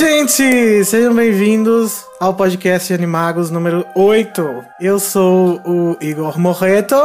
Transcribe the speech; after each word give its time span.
gente! 0.00 0.82
Sejam 0.86 1.14
bem-vindos 1.14 2.06
ao 2.18 2.32
podcast 2.32 2.90
Animagos 2.94 3.50
número 3.50 3.84
8. 3.94 4.64
Eu 4.80 4.98
sou 4.98 5.60
o 5.66 5.94
Igor 6.00 6.38
Morreto. 6.38 6.96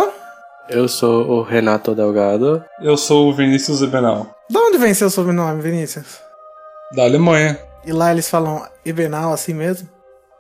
Eu 0.70 0.88
sou 0.88 1.28
o 1.28 1.42
Renato 1.42 1.94
Delgado. 1.94 2.64
Eu 2.80 2.96
sou 2.96 3.28
o 3.28 3.34
Vinícius 3.34 3.82
Ebenal. 3.82 4.34
De 4.50 4.58
onde 4.58 4.78
vem 4.78 4.94
seu 4.94 5.10
sobrenome, 5.10 5.62
Vinícius? 5.62 6.22
Da 6.94 7.04
Alemanha. 7.04 7.60
E 7.86 7.92
lá 7.92 8.14
eles 8.14 8.30
falam 8.30 8.66
Ebenal 8.86 9.34
assim 9.34 9.54
mesmo? 9.54 9.90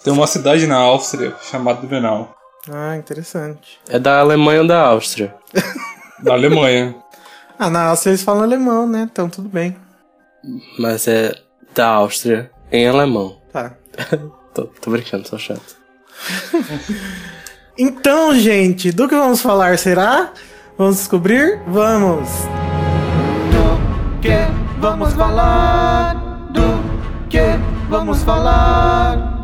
Tem 0.01 0.13
uma 0.13 0.25
cidade 0.25 0.65
na 0.65 0.77
Áustria 0.77 1.35
chamada 1.41 1.85
Ebenal. 1.85 2.37
Ah, 2.71 2.95
interessante. 2.95 3.81
É 3.89 3.99
da 3.99 4.21
Alemanha 4.21 4.61
ou 4.61 4.67
da 4.67 4.81
Áustria? 4.81 5.35
Da 6.23 6.31
Alemanha. 6.31 6.95
Ah, 7.59 7.69
na 7.69 7.89
Áustria 7.89 8.11
eles 8.11 8.23
falam 8.23 8.43
alemão, 8.43 8.87
né? 8.87 9.09
Então 9.11 9.29
tudo 9.29 9.49
bem. 9.49 9.75
Mas 10.79 11.05
é 11.09 11.35
da 11.75 11.87
Áustria 11.89 12.49
em 12.75 12.87
alemão. 12.87 13.37
Tá. 13.51 13.75
tô, 14.53 14.65
tô 14.65 14.91
brincando, 14.91 15.27
sou 15.27 15.39
chato. 15.39 15.75
Então, 17.77 18.33
gente, 18.33 18.89
do 18.89 19.05
que 19.05 19.15
vamos 19.15 19.41
falar 19.41 19.77
será? 19.77 20.31
Vamos 20.77 20.95
descobrir? 20.95 21.59
Vamos! 21.67 22.29
Do 23.51 24.21
que 24.21 24.37
vamos 24.79 25.13
falar? 25.13 26.15
Do 26.51 26.61
que 27.29 27.41
vamos 27.89 28.23
falar? 28.23 29.34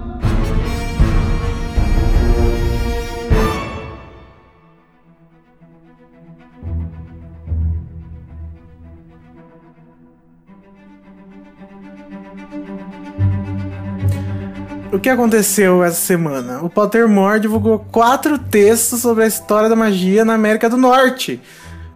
O 14.92 15.00
que 15.00 15.08
aconteceu 15.08 15.82
essa 15.84 16.02
semana? 16.02 16.62
O 16.62 16.70
Pottermore 16.70 17.40
divulgou 17.40 17.80
quatro 17.80 18.38
textos 18.38 19.00
sobre 19.00 19.24
a 19.24 19.28
história 19.28 19.70
da 19.70 19.76
magia 19.76 20.26
na 20.26 20.34
América 20.34 20.70
do 20.70 20.76
Norte. 20.76 21.40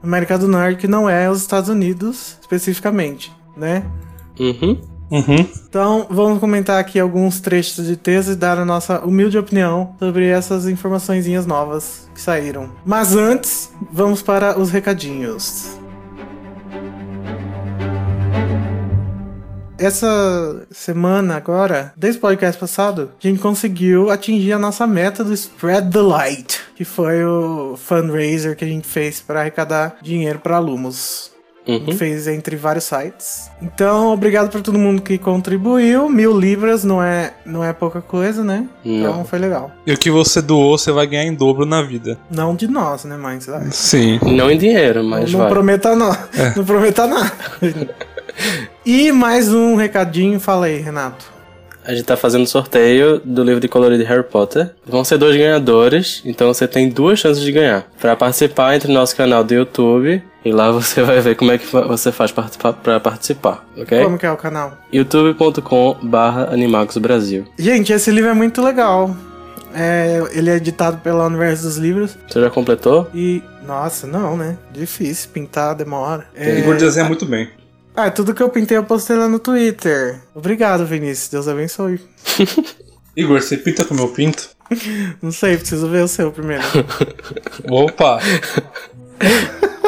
América 0.01 0.37
do 0.37 0.47
Norte 0.47 0.79
que 0.79 0.87
não 0.87 1.09
é 1.09 1.29
os 1.29 1.41
Estados 1.41 1.69
Unidos 1.69 2.37
especificamente, 2.39 3.33
né? 3.57 3.83
Uhum. 4.39 4.79
Uhum. 5.11 5.47
Então, 5.67 6.07
vamos 6.09 6.39
comentar 6.39 6.79
aqui 6.79 6.97
alguns 6.99 7.39
trechos 7.41 7.85
de 7.85 7.97
texto 7.97 8.31
e 8.31 8.35
dar 8.35 8.57
a 8.57 8.65
nossa 8.65 8.99
humilde 9.05 9.37
opinião 9.37 9.93
sobre 9.99 10.27
essas 10.27 10.67
informaçõezinhas 10.67 11.45
novas 11.45 12.09
que 12.13 12.21
saíram. 12.21 12.69
Mas 12.85 13.15
antes, 13.15 13.71
vamos 13.91 14.21
para 14.21 14.57
os 14.57 14.71
recadinhos. 14.71 15.77
Essa 19.85 20.65
semana 20.71 21.35
agora, 21.35 21.93
desde 21.95 22.17
o 22.17 22.21
podcast 22.21 22.59
passado, 22.59 23.11
a 23.23 23.27
gente 23.27 23.39
conseguiu 23.39 24.09
atingir 24.09 24.51
a 24.53 24.57
nossa 24.57 24.87
meta 24.87 25.23
do 25.23 25.31
Spread 25.31 25.91
the 25.91 26.01
Light, 26.01 26.59
que 26.75 26.83
foi 26.83 27.23
o 27.23 27.77
fundraiser 27.77 28.55
que 28.55 28.65
a 28.65 28.67
gente 28.67 28.87
fez 28.87 29.21
para 29.21 29.41
arrecadar 29.41 29.97
dinheiro 30.01 30.39
para 30.39 30.57
Lumos. 30.57 31.29
A 31.67 31.71
gente 31.71 31.91
Uhum. 31.91 31.97
fez 31.97 32.27
entre 32.27 32.55
vários 32.55 32.85
sites. 32.85 33.51
Então, 33.61 34.11
obrigado 34.11 34.49
para 34.49 34.61
todo 34.61 34.77
mundo 34.79 35.03
que 35.03 35.19
contribuiu. 35.19 36.09
Mil 36.09 36.35
libras 36.35 36.83
não 36.83 37.01
é, 37.01 37.33
não 37.45 37.63
é 37.63 37.71
pouca 37.71 38.01
coisa, 38.01 38.43
né? 38.43 38.67
Então 38.83 39.17
Não. 39.17 39.25
foi 39.25 39.37
legal. 39.37 39.71
E 39.85 39.93
o 39.93 39.97
que 39.97 40.09
você 40.09 40.41
doou, 40.41 40.79
você 40.79 40.91
vai 40.91 41.05
ganhar 41.05 41.25
em 41.25 41.33
dobro 41.33 41.63
na 41.63 41.83
vida. 41.83 42.17
Não 42.31 42.55
de 42.55 42.67
nós, 42.67 43.03
né, 43.05 43.15
ah, 43.19 43.61
Sim. 43.71 44.19
Não 44.23 44.49
em 44.49 44.57
dinheiro, 44.57 45.03
mas 45.03 45.31
não 45.31 45.41
vai. 45.41 45.49
prometa 45.49 45.95
não. 45.95 46.15
Não 46.55 46.65
prometa 46.65 47.05
nada. 47.05 47.31
e 48.85 49.11
mais 49.11 49.51
um 49.51 49.75
recadinho, 49.75 50.39
fala 50.39 50.67
aí, 50.67 50.79
Renato. 50.79 51.33
A 51.83 51.93
gente 51.93 52.05
tá 52.05 52.17
fazendo 52.17 52.47
sorteio 52.47 53.21
do 53.23 53.43
livro 53.43 53.59
de 53.59 53.67
colorido 53.67 54.03
de 54.03 54.09
Harry 54.09 54.23
Potter. 54.23 54.71
Vão 54.85 55.03
ser 55.03 55.19
dois 55.19 55.37
ganhadores, 55.37 56.21
então 56.25 56.51
você 56.51 56.67
tem 56.67 56.89
duas 56.89 57.19
chances 57.19 57.43
de 57.43 57.51
ganhar. 57.51 57.85
Pra 57.99 58.15
participar, 58.15 58.75
entre 58.75 58.87
no 58.87 58.95
nosso 58.95 59.15
canal 59.15 59.43
do 59.43 59.53
YouTube 59.53 60.21
e 60.43 60.51
lá 60.51 60.71
você 60.71 61.03
vai 61.03 61.19
ver 61.21 61.35
como 61.35 61.51
é 61.51 61.59
que 61.59 61.65
você 61.65 62.11
faz 62.11 62.31
pra 62.31 62.99
participar, 62.99 63.63
ok? 63.77 64.03
Como 64.03 64.17
que 64.17 64.25
é 64.25 64.31
o 64.31 64.37
canal? 64.37 64.77
youtube.com 64.91 65.97
barra 66.01 66.49
Brasil. 66.99 67.45
Gente, 67.57 67.93
esse 67.93 68.09
livro 68.09 68.31
é 68.31 68.33
muito 68.33 68.63
legal. 68.63 69.15
É, 69.75 70.23
ele 70.31 70.49
é 70.49 70.55
editado 70.55 70.97
pela 70.99 71.25
Universo 71.25 71.63
dos 71.63 71.77
Livros. 71.77 72.17
Você 72.27 72.39
já 72.39 72.49
completou? 72.49 73.09
E. 73.13 73.43
Nossa, 73.67 74.07
não, 74.07 74.37
né? 74.37 74.57
Difícil. 74.71 75.29
Pintar 75.33 75.75
demora. 75.75 76.25
É, 76.33 76.59
Igor 76.59 76.77
desenha 76.77 77.05
muito 77.05 77.25
bem. 77.25 77.49
Ah, 77.95 78.11
tudo 78.11 78.33
que 78.33 78.43
eu 78.43 78.49
pintei 78.49 78.77
eu 78.77 78.83
postei 78.83 79.15
lá 79.15 79.29
no 79.29 79.39
Twitter. 79.39 80.21
Obrigado, 80.33 80.85
Vinícius. 80.85 81.29
Deus 81.29 81.47
abençoe. 81.47 81.99
Igor, 83.15 83.41
você 83.41 83.55
pinta 83.55 83.85
como 83.85 84.01
eu 84.01 84.09
pinto? 84.09 84.49
Não 85.21 85.31
sei, 85.31 85.57
preciso 85.57 85.87
ver 85.87 86.03
o 86.03 86.07
seu 86.07 86.31
primeiro. 86.31 86.63
Opa! 87.69 88.19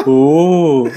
Uh! 0.05 0.89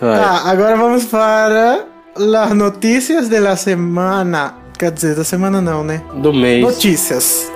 Tá, 0.00 0.50
agora 0.50 0.76
vamos 0.76 1.04
para 1.04 1.86
as 2.16 2.52
notícias 2.54 3.28
de 3.28 3.38
la 3.38 3.54
semana. 3.54 4.56
Quer 4.76 4.90
dizer, 4.90 5.14
da 5.14 5.22
semana 5.22 5.60
não, 5.60 5.84
né? 5.84 6.02
Do 6.14 6.32
mês. 6.32 6.60
Notícias. 6.60 7.52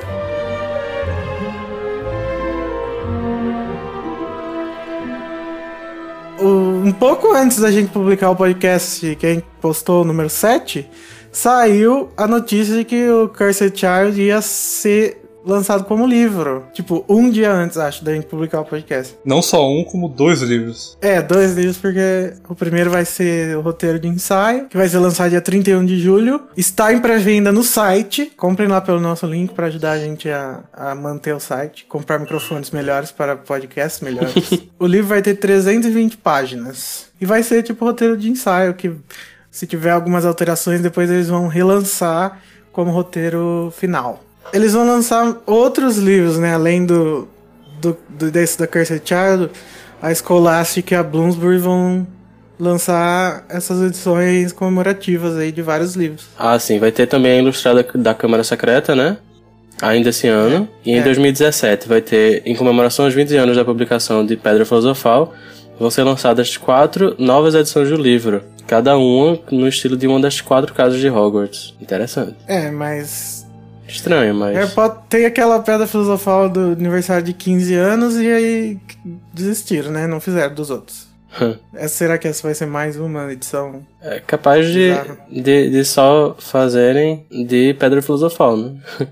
Um 6.86 6.92
pouco 6.92 7.32
antes 7.32 7.58
da 7.58 7.68
gente 7.72 7.90
publicar 7.90 8.30
o 8.30 8.36
podcast 8.36 9.16
que 9.16 9.26
a 9.26 9.34
gente 9.34 9.44
postou, 9.60 10.02
o 10.02 10.04
número 10.04 10.30
7, 10.30 10.88
saiu 11.32 12.10
a 12.16 12.28
notícia 12.28 12.76
de 12.76 12.84
que 12.84 13.10
o 13.10 13.28
Cursed 13.28 13.76
Child 13.76 14.22
ia 14.22 14.40
ser 14.40 15.25
lançado 15.46 15.84
como 15.84 16.06
livro. 16.06 16.64
Tipo, 16.72 17.04
um 17.08 17.30
dia 17.30 17.52
antes, 17.52 17.78
acho, 17.78 18.04
da 18.04 18.12
gente 18.12 18.26
publicar 18.26 18.60
o 18.60 18.64
podcast. 18.64 19.16
Não 19.24 19.40
só 19.40 19.66
um, 19.68 19.84
como 19.84 20.08
dois 20.08 20.42
livros. 20.42 20.98
É, 21.00 21.22
dois 21.22 21.54
livros, 21.54 21.76
porque 21.76 22.34
o 22.48 22.54
primeiro 22.54 22.90
vai 22.90 23.04
ser 23.04 23.56
o 23.56 23.60
roteiro 23.60 23.98
de 23.98 24.08
ensaio, 24.08 24.66
que 24.66 24.76
vai 24.76 24.88
ser 24.88 24.98
lançado 24.98 25.30
dia 25.30 25.40
31 25.40 25.84
de 25.84 25.98
julho. 25.98 26.42
Está 26.56 26.92
em 26.92 26.98
pré-venda 26.98 27.52
no 27.52 27.62
site. 27.62 28.32
Comprem 28.36 28.68
lá 28.68 28.80
pelo 28.80 29.00
nosso 29.00 29.26
link 29.26 29.54
para 29.54 29.66
ajudar 29.66 29.92
a 29.92 29.98
gente 29.98 30.28
a, 30.28 30.64
a 30.72 30.94
manter 30.94 31.34
o 31.34 31.40
site. 31.40 31.86
Comprar 31.86 32.18
microfones 32.18 32.70
melhores 32.70 33.12
para 33.12 33.36
podcasts 33.36 34.00
melhores. 34.00 34.50
o 34.78 34.86
livro 34.86 35.06
vai 35.06 35.22
ter 35.22 35.34
320 35.36 36.16
páginas. 36.16 37.06
E 37.20 37.24
vai 37.24 37.42
ser 37.42 37.62
tipo 37.62 37.84
roteiro 37.84 38.16
de 38.16 38.28
ensaio, 38.28 38.74
que 38.74 38.92
se 39.50 39.66
tiver 39.66 39.90
algumas 39.90 40.26
alterações, 40.26 40.82
depois 40.82 41.10
eles 41.10 41.28
vão 41.28 41.48
relançar 41.48 42.40
como 42.72 42.90
roteiro 42.90 43.72
final. 43.74 44.25
Eles 44.52 44.72
vão 44.72 44.86
lançar 44.86 45.36
outros 45.46 45.96
livros, 45.96 46.38
né? 46.38 46.54
Além 46.54 46.84
do, 46.86 47.28
do, 47.80 47.96
do 48.08 48.30
desse 48.30 48.58
da 48.58 48.66
Cursed 48.66 49.02
Child, 49.04 49.50
a 50.00 50.14
Scholastic 50.14 50.90
e 50.90 50.94
a 50.94 51.02
Bloomsbury 51.02 51.58
vão 51.58 52.06
lançar 52.58 53.44
essas 53.48 53.82
edições 53.82 54.52
comemorativas 54.52 55.36
aí 55.36 55.52
de 55.52 55.60
vários 55.62 55.94
livros. 55.94 56.26
Ah, 56.38 56.58
sim. 56.58 56.78
Vai 56.78 56.90
ter 56.90 57.06
também 57.06 57.32
a 57.32 57.42
ilustrada 57.42 57.86
da 57.94 58.14
Câmara 58.14 58.42
Secreta, 58.42 58.94
né? 58.96 59.18
Ainda 59.82 60.08
esse 60.08 60.26
ano. 60.26 60.66
E 60.84 60.92
em 60.92 60.98
É. 61.00 61.02
2017 61.02 61.86
vai 61.86 62.00
ter, 62.00 62.42
em 62.46 62.56
comemoração 62.56 63.04
aos 63.04 63.12
20 63.12 63.36
anos 63.36 63.56
da 63.56 63.64
publicação 63.64 64.24
de 64.24 64.36
Pedra 64.36 64.64
Filosofal, 64.64 65.34
vão 65.78 65.90
ser 65.90 66.02
lançadas 66.02 66.56
quatro 66.56 67.14
novas 67.18 67.54
edições 67.54 67.90
do 67.90 67.96
livro. 67.96 68.42
Cada 68.66 68.96
uma 68.96 69.38
no 69.50 69.68
estilo 69.68 69.94
de 69.96 70.06
uma 70.06 70.18
das 70.18 70.40
quatro 70.40 70.72
casas 70.72 70.98
de 70.98 71.10
Hogwarts. 71.10 71.74
Interessante. 71.80 72.34
É, 72.48 72.70
mas. 72.70 73.45
Estranho, 73.88 74.34
mas. 74.34 74.56
Harry 74.56 74.70
Potter 74.70 75.00
tem 75.08 75.26
aquela 75.26 75.60
pedra 75.60 75.86
filosofal 75.86 76.48
do 76.48 76.72
aniversário 76.72 77.24
de 77.24 77.32
15 77.32 77.74
anos 77.74 78.16
e 78.16 78.30
aí 78.30 78.78
desistiram, 79.32 79.90
né? 79.90 80.06
Não 80.06 80.20
fizeram 80.20 80.54
dos 80.54 80.70
outros. 80.70 81.06
Essa, 81.74 81.94
será 81.94 82.18
que 82.18 82.26
essa 82.26 82.42
vai 82.42 82.54
ser 82.54 82.66
mais 82.66 82.96
uma 82.96 83.30
edição? 83.30 83.86
É 84.00 84.20
capaz 84.20 84.66
de, 84.68 84.90
de, 85.30 85.70
de 85.70 85.84
só 85.84 86.34
fazerem 86.38 87.26
de 87.30 87.74
Pedra 87.74 88.00
Filosofal, 88.00 88.56
né? 88.56 88.76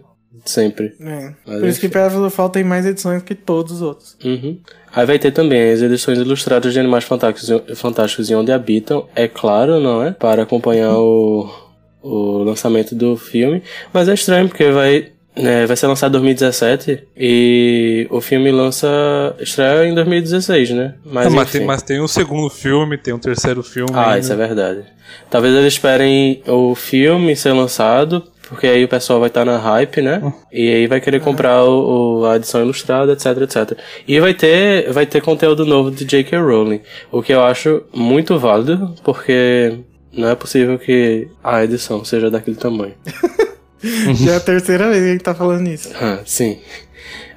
Sempre. 0.45 0.95
É. 1.01 1.33
Por 1.45 1.67
isso 1.67 1.81
que. 1.81 1.89
Pedra 1.89 2.11
Filosofal 2.11 2.51
tem 2.51 2.63
mais 2.63 2.85
edições 2.85 3.23
que 3.23 3.35
todos 3.35 3.75
os 3.75 3.83
outros. 3.83 4.17
Uhum. 4.23 4.59
Aí 4.95 5.07
vai 5.07 5.19
ter 5.19 5.33
também 5.33 5.73
as 5.73 5.81
edições 5.81 6.19
ilustradas 6.19 6.73
de 6.73 6.79
Animais 6.79 7.05
Fantásticos, 7.05 7.79
Fantásticos 7.79 8.31
e 8.31 8.35
Onde 8.35 8.53
Habitam, 8.53 9.09
é 9.15 9.27
claro, 9.27 9.81
não 9.81 10.03
é? 10.03 10.13
Para 10.13 10.43
acompanhar 10.43 10.97
o, 10.99 11.51
o 12.05 12.43
lançamento 12.45 12.95
do 12.95 13.17
filme. 13.17 13.63
Mas 13.93 14.09
é 14.09 14.15
estranho, 14.15 14.47
porque 14.49 14.71
vai, 14.71 15.09
né, 15.37 15.67
vai 15.67 15.77
ser 15.77 15.87
lançado 15.87 16.11
em 16.11 16.21
2017 16.21 17.03
e 17.17 18.07
o 18.11 18.21
filme 18.21 18.53
lança. 18.53 19.35
estreia 19.41 19.87
em 19.89 19.95
2016, 19.95 20.71
né? 20.71 20.95
Mas, 21.05 21.27
Ah, 21.27 21.31
mas, 21.31 21.51
tem, 21.51 21.65
mas 21.65 21.83
tem 21.83 22.01
um 22.01 22.07
segundo 22.09 22.51
filme, 22.51 22.99
tem 22.99 23.15
um 23.15 23.19
terceiro 23.19 23.63
filme. 23.63 23.91
Ah, 23.95 24.09
ainda. 24.13 24.19
isso 24.19 24.33
é 24.33 24.37
verdade. 24.37 24.85
Talvez 25.31 25.55
eles 25.55 25.73
esperem 25.75 26.43
o 26.47 26.75
filme 26.75 27.35
ser 27.37 27.53
lançado, 27.53 28.23
porque 28.49 28.67
aí 28.67 28.85
o 28.85 28.89
pessoal 28.89 29.19
vai 29.21 29.29
estar 29.29 29.45
na 29.45 29.57
hype, 29.57 30.03
né? 30.03 30.21
E 30.53 30.69
aí 30.69 30.87
vai 30.87 31.01
querer 31.01 31.21
comprar 31.21 31.65
o, 31.65 32.21
o- 32.21 32.27
a 32.27 32.37
edição 32.37 32.61
ilustrada, 32.61 33.13
etc, 33.13 33.27
etc. 33.43 33.79
E 34.07 34.21
vai 34.21 34.35
ter, 34.35 34.91
vai 34.93 35.07
ter 35.07 35.23
conteúdo 35.23 35.65
novo 35.65 35.91
de 35.91 36.05
J.K. 36.05 36.39
Rowling, 36.39 36.81
o 37.11 37.23
que 37.23 37.33
eu 37.33 37.43
acho 37.43 37.83
muito 37.95 38.39
válido, 38.39 38.95
porque 39.03 39.79
não 40.17 40.29
é 40.29 40.35
possível 40.35 40.79
que 40.79 41.29
a 41.43 41.63
edição 41.65 42.05
seja 42.05 42.31
daquele 42.31 42.57
tamanho. 42.57 42.95
Já 44.15 44.33
é 44.33 44.37
a 44.37 44.41
terceira 44.41 44.89
vez 44.89 45.03
que 45.03 45.09
a 45.09 45.13
gente 45.13 45.23
tá 45.23 45.35
falando 45.35 45.67
isso. 45.69 45.91
Ah, 46.01 46.21
sim. 46.25 46.59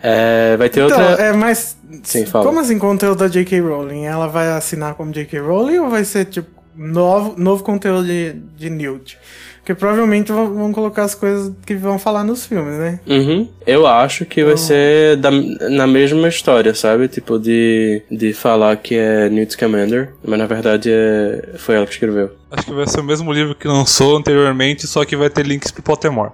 É, 0.01 0.55
vai 0.57 0.69
ter 0.69 0.85
Então, 0.85 0.97
outra. 1.09 1.23
é, 1.25 1.33
mas. 1.33 1.77
Sim, 2.03 2.25
fala. 2.25 2.45
Como 2.45 2.59
assim 2.59 2.77
conteúdo 2.79 3.17
da 3.19 3.27
J.K. 3.27 3.59
Rowling? 3.59 4.05
Ela 4.05 4.27
vai 4.27 4.49
assinar 4.51 4.93
como 4.95 5.11
J.K. 5.11 5.39
Rowling 5.39 5.79
ou 5.79 5.89
vai 5.89 6.05
ser, 6.05 6.25
tipo, 6.25 6.49
novo, 6.75 7.35
novo 7.37 7.63
conteúdo 7.63 8.05
de, 8.05 8.33
de 8.55 8.69
Newt? 8.69 9.17
Porque 9.67 9.81
provavelmente 9.81 10.31
vão, 10.31 10.71
colocar 10.71 11.03
as 11.03 11.13
coisas 11.13 11.51
que 11.65 11.75
vão 11.75 11.99
falar 11.99 12.23
nos 12.23 12.45
filmes, 12.45 12.77
né? 12.79 13.01
Uhum. 13.05 13.49
Eu 13.65 13.85
acho 13.85 14.25
que 14.25 14.41
vai 14.41 14.53
Então- 14.53 14.63
ser 14.65 15.17
da, 15.17 15.29
na 15.29 15.85
mesma 15.85 16.29
história, 16.29 16.73
sabe? 16.73 17.09
Tipo, 17.09 17.37
de, 17.37 18.01
de 18.09 18.31
falar 18.31 18.77
que 18.77 18.95
é 18.95 19.27
Newt 19.27 19.51
Scamander, 19.51 20.13
mas 20.23 20.39
na 20.39 20.45
verdade 20.45 20.89
é, 20.89 21.55
foi 21.57 21.75
ela 21.75 21.85
que 21.85 21.91
escreveu. 21.91 22.31
Acho 22.49 22.65
que 22.67 22.71
vai 22.71 22.87
ser 22.87 23.01
o 23.01 23.03
mesmo 23.03 23.29
livro 23.33 23.53
que 23.55 23.67
lançou 23.67 24.15
anteriormente, 24.15 24.87
só 24.87 25.03
que 25.03 25.17
vai 25.17 25.29
ter 25.29 25.45
links 25.45 25.69
pro 25.69 25.83
Pottermore. 25.83 26.31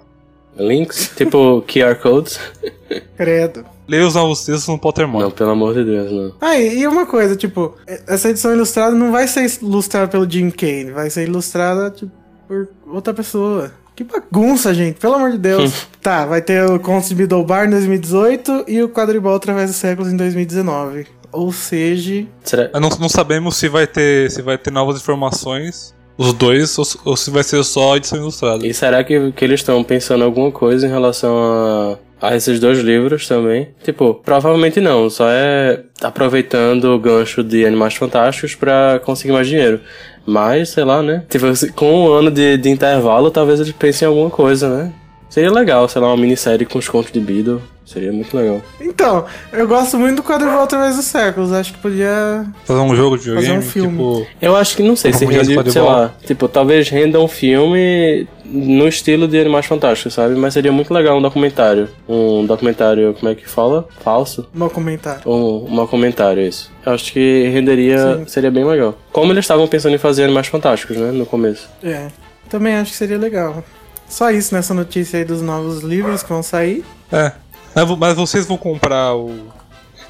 Links, 0.56 1.13
tipo 1.18 1.63
QR 1.68 1.95
codes. 1.95 2.39
Credo. 3.18 3.65
Leia 3.88 4.06
os 4.06 4.13
novos 4.13 4.45
textos 4.45 4.68
no 4.68 4.77
Pottermore. 4.77 5.24
Não, 5.24 5.31
pelo 5.31 5.50
amor 5.50 5.74
de 5.74 5.83
Deus, 5.83 6.12
não. 6.12 6.35
Ah, 6.39 6.56
e 6.59 6.81
e 6.81 6.88
uma 6.88 7.07
coisa, 7.07 7.35
tipo, 7.35 7.75
essa 8.07 8.30
edição 8.30 8.53
ilustrada 8.53 8.95
não 8.95 9.12
vai 9.12 9.27
ser 9.27 9.51
ilustrada 9.59 10.07
pelo 10.07 10.30
Jim 10.30 10.51
Kane, 10.51 10.91
vai 10.91 11.09
ser 11.09 11.24
ilustrada, 11.27 11.89
tipo, 11.89 12.12
por 12.48 12.69
outra 12.88 13.13
pessoa. 13.13 13.72
Que 13.95 14.04
bagunça, 14.04 14.74
gente, 14.74 15.00
pelo 15.00 15.16
amor 15.16 15.31
de 15.31 15.38
Deus. 15.38 15.88
tá, 16.01 16.25
vai 16.25 16.42
ter 16.42 16.63
o 16.63 16.80
Contos 16.80 17.10
de 17.10 17.16
Middlebar 17.16 17.68
em 17.68 17.69
2018 17.69 18.66
e 18.68 18.81
o 18.81 18.90
Quadribol 18.90 19.36
através 19.36 19.69
dos 19.69 19.78
séculos 19.78 20.12
em 20.12 20.18
2019. 20.18 21.06
Ou 21.31 21.51
seja, 21.51 22.25
Será? 22.44 22.69
Não, 22.80 22.90
não 22.90 23.10
sabemos 23.10 23.56
se 23.56 23.68
vai 23.68 23.88
ter 23.88 24.30
se 24.31 24.42
vai 24.42 24.57
ter 24.57 24.72
novas 24.72 24.98
informações, 24.98 25.94
os 26.18 26.34
dois, 26.34 26.78
ou, 26.78 26.86
ou 27.06 27.18
se 27.18 27.31
vai 27.31 27.44
ser 27.44 27.63
só 27.63 27.94
a 27.94 27.98
edição 27.98 28.19
ilustrada. 28.19 28.66
E 28.66 28.74
será 28.74 29.04
que, 29.04 29.31
que 29.31 29.44
eles 29.45 29.60
estão 29.60 29.84
pensando 29.84 30.24
alguma 30.24 30.51
coisa 30.51 30.86
em 30.86 30.90
relação 30.90 31.98
a, 32.22 32.30
a 32.30 32.36
esses 32.36 32.60
dois 32.60 32.80
livros 32.80 33.28
também? 33.28 33.69
Tipo, 33.84 34.16
provavelmente 34.16 34.80
não, 34.80 35.10
só 35.10 35.28
é 35.30 35.84
aproveitando 36.01 36.86
o 36.86 37.00
gancho 37.00 37.44
de 37.44 37.66
Animais 37.66 37.95
Fantásticos 37.95 38.54
pra 38.56 39.01
conseguir 39.04 39.34
mais 39.34 39.48
dinheiro. 39.48 39.81
Mas, 40.25 40.70
sei 40.70 40.84
lá, 40.84 41.02
né? 41.02 41.24
Tipo, 41.30 41.48
com 41.74 42.06
um 42.06 42.12
ano 42.12 42.31
de, 42.31 42.58
de 42.58 42.70
intervalo, 42.70 43.30
talvez 43.30 43.60
eles 43.60 43.72
pensem 43.74 44.06
em 44.06 44.10
alguma 44.10 44.30
coisa, 44.30 44.70
né? 44.70 44.94
Seria 45.30 45.52
legal, 45.52 45.88
sei 45.90 46.02
lá, 46.02 46.08
uma 46.08 46.18
minissérie 46.18 46.66
com 46.66 46.78
os 46.78 46.88
contos 46.88 47.12
de 47.12 47.20
Beedle. 47.20 47.62
Seria 47.85 48.12
muito 48.13 48.35
legal. 48.35 48.62
Então, 48.80 49.25
eu 49.51 49.68
gosto 49.68 50.00
muito 50.00 50.18
do 50.18 50.24
Quadribol 50.24 50.62
através 50.63 50.95
dos 50.95 51.06
séculos. 51.06 51.51
Acho 51.51 51.74
que 51.74 51.80
podia. 51.80 52.45
Fazer 52.65 52.80
um 52.80 52.95
jogo 52.95 53.18
de 53.18 53.25
videogame, 53.25 53.57
um 53.57 53.62
filme. 53.62 53.89
tipo. 53.91 54.27
Eu 54.41 54.56
acho 54.56 54.75
que, 54.77 54.83
não 54.83 54.95
sei, 54.95 55.12
se 55.12 55.19
se 55.19 55.25
rende, 55.25 55.53
pode 55.53 55.71
sei 55.71 55.81
lá, 55.81 56.13
tipo, 56.25 56.47
talvez 56.47 56.89
renda 56.89 57.19
um 57.19 57.27
filme 57.27 58.27
no 58.45 58.88
estilo 58.88 59.27
de 59.27 59.39
Animais 59.39 59.65
Fantásticos, 59.65 60.13
sabe? 60.13 60.35
Mas 60.35 60.53
seria 60.53 60.71
muito 60.71 60.94
legal 60.94 61.18
um 61.18 61.21
documentário. 61.21 61.89
Um 62.07 62.45
documentário, 62.45 63.13
como 63.19 63.31
é 63.31 63.35
que 63.35 63.47
fala? 63.47 63.88
Falso? 64.03 64.47
Meu 64.53 64.69
comentário. 64.69 65.21
Um, 65.25 65.81
um 65.81 65.88
comentário, 65.88 66.41
isso. 66.41 66.71
Eu 66.85 66.94
acho 66.94 67.12
que 67.12 67.50
renderia, 67.50 68.18
Sim. 68.18 68.25
seria 68.27 68.51
bem 68.51 68.63
legal. 68.63 68.97
Como 69.12 69.31
eles 69.31 69.44
estavam 69.44 69.68
pensando 69.68 69.95
em 69.95 70.00
fazer 70.00 70.24
Animais 70.24 70.47
Fantásticos, 70.47 70.97
né, 70.97 71.12
no 71.12 71.25
começo. 71.25 71.69
É. 71.83 72.07
Também 72.50 72.75
acho 72.75 72.91
que 72.91 72.97
seria 72.97 73.18
legal. 73.18 73.63
Só 74.07 74.30
isso 74.30 74.53
nessa 74.53 74.74
notícia 74.74 75.18
aí 75.18 75.25
dos 75.25 75.41
novos 75.41 75.81
livros 75.81 76.21
que 76.21 76.30
vão 76.30 76.44
sair. 76.44 76.85
É. 77.12 77.31
Mas, 77.75 77.88
vo- 77.88 77.98
mas 77.98 78.16
vocês 78.16 78.46
vão 78.46 78.58
comprar 78.58 79.16
o. 79.16 79.48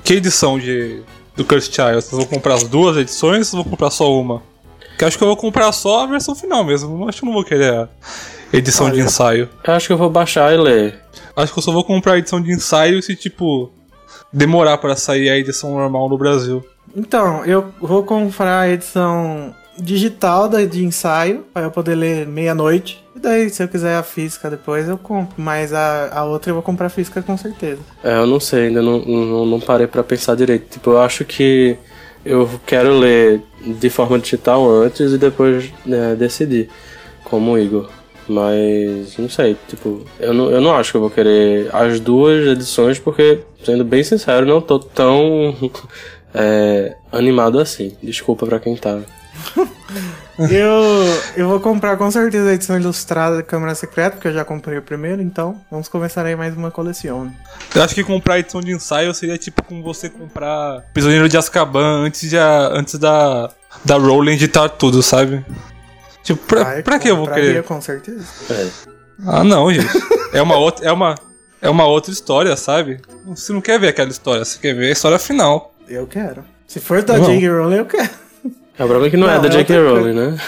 Que 0.03 0.15
edição 0.15 0.57
de. 0.59 1.01
Do 1.35 1.43
Cursed 1.43 1.73
Child? 1.73 1.93
Vocês 1.95 2.11
vão 2.11 2.25
comprar 2.25 2.53
as 2.55 2.63
duas 2.63 2.95
edições 2.97 3.51
ou 3.53 3.63
vão 3.63 3.71
comprar 3.71 3.89
só 3.89 4.11
uma? 4.13 4.43
Porque 4.89 5.05
acho 5.05 5.17
que 5.17 5.23
eu 5.23 5.27
vou 5.27 5.37
comprar 5.37 5.71
só 5.71 6.03
a 6.03 6.05
versão 6.05 6.35
final 6.35 6.63
mesmo. 6.63 7.07
Acho 7.09 7.19
que 7.19 7.25
eu 7.25 7.27
não 7.27 7.33
vou 7.33 7.43
querer 7.43 7.73
a 7.73 7.89
edição 8.51 8.87
de 8.91 8.99
Olha. 8.99 9.05
ensaio. 9.07 9.49
Eu 9.63 9.73
acho 9.73 9.87
que 9.87 9.93
eu 9.93 9.97
vou 9.97 10.09
baixar 10.11 10.53
e 10.53 10.57
ler. 10.57 10.99
Acho 11.35 11.51
que 11.51 11.57
eu 11.57 11.63
só 11.63 11.71
vou 11.71 11.83
comprar 11.83 12.13
a 12.13 12.17
edição 12.19 12.39
de 12.39 12.51
ensaio 12.51 13.01
se, 13.01 13.15
tipo, 13.15 13.71
demorar 14.31 14.77
pra 14.77 14.95
sair 14.95 15.29
a 15.29 15.37
edição 15.37 15.71
normal 15.73 16.07
no 16.07 16.17
Brasil. 16.19 16.63
Então, 16.95 17.43
eu 17.45 17.73
vou 17.81 18.03
comprar 18.03 18.59
a 18.59 18.69
edição 18.69 19.55
digital 19.77 20.47
da, 20.47 20.63
de 20.65 20.83
ensaio, 20.83 21.45
para 21.53 21.63
eu 21.63 21.71
poder 21.71 21.95
ler 21.95 22.27
meia-noite. 22.27 23.03
E 23.15 23.19
daí, 23.19 23.49
se 23.49 23.63
eu 23.63 23.67
quiser 23.67 23.95
a 23.95 24.03
física 24.03 24.49
depois, 24.49 24.87
eu 24.87 24.97
compro. 24.97 25.35
Mas 25.37 25.73
a, 25.73 26.09
a 26.13 26.25
outra 26.25 26.51
eu 26.51 26.55
vou 26.55 26.63
comprar 26.63 26.89
física 26.89 27.21
com 27.21 27.37
certeza. 27.37 27.81
É, 28.03 28.17
eu 28.17 28.27
não 28.27 28.39
sei, 28.39 28.67
ainda 28.67 28.81
não, 28.81 28.99
não, 28.99 29.45
não 29.45 29.59
parei 29.59 29.87
pra 29.87 30.03
pensar 30.03 30.35
direito. 30.35 30.67
Tipo, 30.69 30.91
eu 30.91 31.01
acho 31.01 31.25
que 31.25 31.77
eu 32.25 32.49
quero 32.65 32.97
ler 32.97 33.41
de 33.61 33.89
forma 33.89 34.17
digital 34.17 34.69
antes 34.69 35.11
e 35.11 35.17
depois 35.17 35.71
né, 35.85 36.15
decidir, 36.15 36.69
como 37.23 37.51
o 37.51 37.59
Igor. 37.59 37.89
Mas 38.27 39.17
não 39.17 39.27
sei, 39.27 39.57
tipo, 39.67 40.05
eu 40.17 40.33
não, 40.33 40.49
eu 40.49 40.61
não 40.61 40.73
acho 40.73 40.91
que 40.91 40.97
eu 40.97 41.01
vou 41.01 41.09
querer 41.09 41.69
as 41.75 41.99
duas 41.99 42.47
edições, 42.47 42.97
porque, 42.97 43.41
sendo 43.65 43.83
bem 43.83 44.01
sincero, 44.01 44.45
não 44.45 44.61
tô 44.61 44.79
tão 44.79 45.53
é, 46.33 46.95
animado 47.11 47.59
assim. 47.59 47.95
Desculpa 48.01 48.45
pra 48.45 48.59
quem 48.59 48.75
tá. 48.77 48.99
eu, 50.49 50.73
eu 51.35 51.47
vou 51.47 51.59
comprar 51.59 51.97
com 51.97 52.09
certeza 52.09 52.49
a 52.49 52.53
edição 52.53 52.79
ilustrada 52.79 53.37
da 53.37 53.43
Câmara 53.43 53.75
Secreta, 53.75 54.11
porque 54.11 54.27
eu 54.27 54.33
já 54.33 54.43
comprei 54.43 54.77
o 54.77 54.81
primeiro, 54.81 55.21
então 55.21 55.59
vamos 55.69 55.87
começar 55.87 56.25
aí 56.25 56.35
mais 56.35 56.55
uma 56.55 56.71
coleção. 56.71 57.31
Eu 57.73 57.83
acho 57.83 57.93
que 57.93 58.03
comprar 58.03 58.35
a 58.35 58.39
edição 58.39 58.61
de 58.61 58.71
ensaio 58.71 59.13
seria 59.13 59.37
tipo 59.37 59.63
como 59.63 59.83
você 59.83 60.09
comprar 60.09 60.81
Prisioneiro 60.93 61.29
de 61.29 61.37
Azkaban 61.37 62.05
antes, 62.05 62.29
de 62.29 62.37
a, 62.37 62.67
antes 62.67 62.95
da, 62.95 63.49
da 63.85 63.95
Rowling 63.97 64.33
editar 64.33 64.69
tudo, 64.69 65.03
sabe? 65.03 65.45
Tipo, 66.23 66.45
pra, 66.45 66.67
Ai, 66.67 66.83
pra 66.83 66.99
que 66.99 67.09
eu 67.09 67.17
vou 67.17 67.27
querer? 67.27 67.63
Com 67.63 67.81
certeza. 67.81 68.25
É. 68.49 68.67
Ah, 69.25 69.43
não, 69.43 69.71
gente. 69.71 69.87
É 70.33 70.41
uma 70.41 70.55
outra, 70.55 70.87
é 70.87 70.91
uma, 70.91 71.15
é 71.61 71.69
uma 71.69 71.85
outra 71.85 72.11
história, 72.11 72.55
sabe? 72.55 72.99
Você 73.25 73.53
não 73.53 73.61
quer 73.61 73.79
ver 73.79 73.89
aquela 73.89 74.09
história, 74.09 74.43
você 74.43 74.57
quer 74.57 74.73
ver 74.73 74.87
a 74.87 74.91
história 74.91 75.19
final. 75.19 75.73
Eu 75.87 76.07
quero. 76.07 76.43
Se 76.67 76.79
for 76.79 77.03
da. 77.03 77.19
J.K. 77.19 77.47
Rowling, 77.49 77.75
eu 77.75 77.85
quero. 77.85 78.22
É, 78.77 78.83
o 78.83 78.87
problema 78.87 79.07
é 79.07 79.09
que 79.09 79.17
não, 79.17 79.27
Não, 79.27 79.33
é 79.33 79.39
da 79.39 79.47
é 79.47 79.51
J.K. 79.51 79.77
outra 79.79 79.99
Rowling, 79.99 80.13
né? 80.13 80.39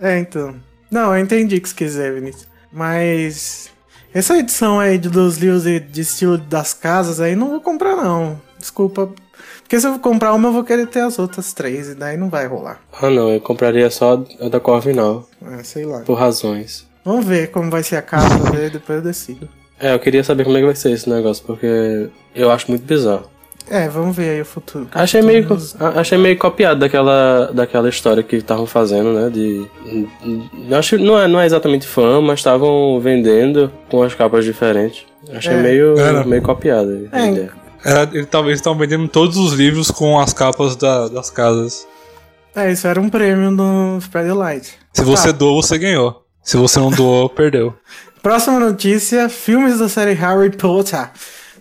É, 0.00 0.18
então. 0.18 0.54
Não, 0.90 1.14
eu 1.14 1.22
entendi 1.22 1.56
o 1.56 1.60
que 1.60 1.68
você 1.68 1.74
quiser, 1.74 2.12
Vinícius. 2.14 2.46
Mas. 2.72 3.70
Essa 4.14 4.38
edição 4.38 4.80
aí 4.80 4.96
de- 4.98 5.08
dos 5.10 5.36
livros 5.36 5.64
de, 5.64 5.78
de 5.78 6.00
estilo 6.00 6.38
das 6.38 6.72
casas 6.72 7.20
aí, 7.20 7.36
não 7.36 7.50
vou 7.50 7.60
comprar, 7.60 7.96
não. 7.96 8.40
Desculpa. 8.58 9.10
Porque 9.62 9.78
se 9.80 9.86
eu 9.86 9.98
comprar 9.98 10.32
uma, 10.32 10.48
eu 10.48 10.52
vou 10.52 10.64
querer 10.64 10.86
ter 10.86 11.00
as 11.00 11.18
outras 11.18 11.52
três, 11.52 11.88
e 11.90 11.94
daí 11.94 12.16
não 12.16 12.30
vai 12.30 12.46
rolar. 12.46 12.80
Ah, 13.00 13.10
não, 13.10 13.28
eu 13.30 13.40
compraria 13.40 13.90
só 13.90 14.24
a 14.40 14.48
da 14.48 14.60
Corvinal, 14.60 15.28
É, 15.58 15.62
sei 15.62 15.84
lá. 15.84 16.00
por 16.00 16.14
razões. 16.14 16.86
Vamos 17.04 17.26
ver 17.26 17.50
como 17.50 17.70
vai 17.70 17.82
ser 17.82 17.96
a 18.10 18.50
ver, 18.50 18.70
depois 18.70 18.98
eu 18.98 19.04
decido. 19.04 19.48
É, 19.78 19.92
eu 19.92 19.98
queria 19.98 20.24
saber 20.24 20.44
como 20.44 20.56
é 20.56 20.60
que 20.60 20.66
vai 20.66 20.74
ser 20.76 20.92
esse 20.92 21.08
negócio, 21.10 21.44
porque 21.44 22.08
eu 22.34 22.50
acho 22.50 22.70
muito 22.70 22.84
bizarro. 22.84 23.28
É, 23.68 23.88
vamos 23.88 24.14
ver 24.16 24.30
aí 24.30 24.40
o 24.40 24.44
futuro. 24.44 24.86
Achei 24.92 25.20
meio, 25.22 25.46
achei 25.96 26.16
meio 26.16 26.38
copiado 26.38 26.78
daquela, 26.80 27.50
daquela 27.52 27.88
história 27.88 28.22
que 28.22 28.36
estavam 28.36 28.64
fazendo, 28.66 29.12
né? 29.12 29.28
De. 29.28 29.66
Acho 30.76 30.96
que 30.96 31.02
não 31.02 31.18
é, 31.18 31.26
não 31.26 31.40
é 31.40 31.46
exatamente 31.46 31.86
fã, 31.86 32.20
mas 32.20 32.38
estavam 32.40 33.00
vendendo 33.00 33.72
com 33.90 34.02
as 34.02 34.14
capas 34.14 34.44
diferentes. 34.44 35.04
Achei 35.34 35.52
É. 35.54 35.62
meio, 35.62 35.98
Era. 35.98 36.24
meio 36.24 36.42
copiado 36.42 37.08
a 37.10 37.20
É. 37.20 37.30
ideia. 37.32 37.50
Era, 37.84 38.02
ele, 38.12 38.26
talvez 38.26 38.58
estavam 38.58 38.78
vendendo 38.78 39.08
todos 39.08 39.36
os 39.36 39.52
livros 39.52 39.90
com 39.90 40.18
as 40.18 40.32
capas 40.32 40.76
da- 40.76 41.08
das 41.08 41.30
casas. 41.30 41.86
É, 42.54 42.70
isso 42.72 42.86
era 42.86 43.00
um 43.00 43.08
prêmio 43.08 43.50
no 43.50 43.98
Spread 43.98 44.30
Light. 44.32 44.74
Se 44.92 45.02
você 45.02 45.28
Tá. 45.32 45.38
doou, 45.38 45.62
você 45.62 45.76
ganhou. 45.76 46.22
Se 46.42 46.56
você 46.56 46.78
não 46.78 46.90
doou, 46.90 47.28
perdeu. 47.30 47.74
Próxima 48.22 48.58
notícia: 48.60 49.28
filmes 49.28 49.78
da 49.80 49.88
série 49.88 50.12
Harry 50.14 50.50
Potter 50.50 51.10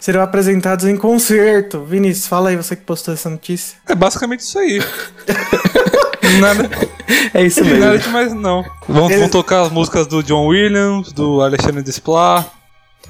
serão 0.05 0.21
apresentados 0.21 0.85
em 0.85 0.95
concerto. 0.95 1.83
Vinícius, 1.83 2.27
fala 2.27 2.49
aí, 2.49 2.55
você 2.55 2.75
que 2.75 2.83
postou 2.83 3.11
essa 3.13 3.27
notícia. 3.27 3.75
É 3.89 3.95
basicamente 3.95 4.41
isso 4.41 4.59
aí. 4.59 4.79
nada, 6.39 6.69
É 7.33 7.43
isso 7.43 7.63
nada 7.63 7.75
mesmo. 7.75 7.97
demais, 7.99 8.33
não. 8.33 8.63
Vão, 8.87 9.05
Eles- 9.05 9.19
vão 9.19 9.29
tocar 9.29 9.61
as 9.63 9.71
músicas 9.71 10.05
do 10.05 10.21
John 10.21 10.45
Williams, 10.47 11.11
do 11.11 11.41
Alexandre 11.41 11.81
Desplat. 11.81 12.45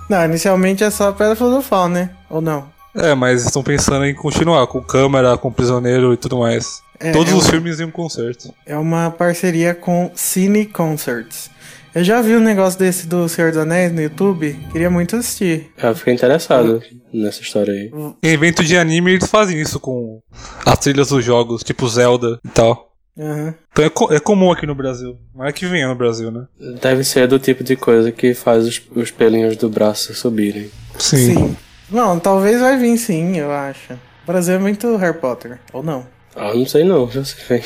Não, 0.09 0.23
inicialmente 0.23 0.83
é 0.85 0.89
só 0.89 1.11
Pedra 1.11 1.35
Filosofal, 1.35 1.89
né? 1.89 2.11
Ou 2.29 2.39
não? 2.39 2.69
É, 2.95 3.13
mas 3.13 3.43
estão 3.43 3.61
pensando 3.61 4.05
em 4.05 4.13
continuar 4.15 4.65
com 4.67 4.81
câmera, 4.81 5.37
com 5.37 5.51
prisioneiro 5.51 6.13
e 6.13 6.17
tudo 6.17 6.37
mais. 6.37 6.81
É, 6.97 7.11
Todos 7.11 7.33
é 7.33 7.35
os 7.35 7.45
um- 7.45 7.49
filmes 7.49 7.79
em 7.81 7.83
um 7.85 7.91
concerto. 7.91 8.53
É 8.65 8.77
uma 8.77 9.11
parceria 9.11 9.73
com 9.75 10.11
Cine 10.15 10.65
Concerts. 10.65 11.49
Eu 11.95 12.03
já 12.03 12.21
vi 12.21 12.35
um 12.35 12.41
negócio 12.41 12.77
desse 12.77 13.07
do 13.07 13.27
Senhor 13.29 13.51
dos 13.51 13.61
Anéis 13.61 13.91
no 13.93 14.01
YouTube. 14.01 14.53
Queria 14.71 14.89
muito 14.89 15.15
assistir. 15.15 15.71
Eu 15.81 15.95
fiquei 15.95 16.13
interessado 16.13 16.83
nessa 17.13 17.41
história 17.41 17.71
aí. 17.73 17.89
Em 18.21 18.29
evento 18.33 18.63
de 18.65 18.75
anime, 18.77 19.13
eles 19.13 19.27
fazem 19.29 19.59
isso 19.61 19.79
com 19.79 20.21
as 20.65 20.77
trilhas 20.77 21.07
dos 21.07 21.23
jogos, 21.23 21.63
tipo 21.63 21.87
Zelda 21.87 22.37
e 22.43 22.49
tal. 22.49 22.91
Aham. 23.17 23.55
Então 23.71 23.85
é, 23.85 23.89
co- 23.89 24.13
é 24.13 24.19
comum 24.19 24.51
aqui 24.51 24.65
no 24.65 24.75
Brasil. 24.75 25.17
Mas 25.33 25.49
é 25.49 25.53
que 25.53 25.65
venha 25.65 25.87
no 25.87 25.95
Brasil, 25.95 26.29
né? 26.31 26.45
Deve 26.81 27.05
ser 27.05 27.29
do 27.29 27.39
tipo 27.39 27.63
de 27.63 27.77
coisa 27.77 28.11
que 28.11 28.33
faz 28.33 28.65
os, 28.67 28.81
os 28.93 29.09
pelinhos 29.09 29.55
do 29.55 29.69
braço 29.69 30.13
subirem. 30.13 30.69
Sim. 30.99 31.55
Não, 31.89 32.19
talvez 32.19 32.59
vai 32.59 32.77
vir 32.77 32.97
sim, 32.97 33.37
eu 33.37 33.51
acho. 33.53 33.93
O 33.93 34.27
Brasil 34.27 34.55
é 34.55 34.59
muito 34.59 34.97
Harry 34.97 35.17
Potter. 35.17 35.61
Ou 35.71 35.81
não? 35.81 36.05
Ah, 36.35 36.53
não 36.53 36.65
sei 36.65 36.83
não, 36.83 37.09
já 37.09 37.23
sei. 37.23 37.63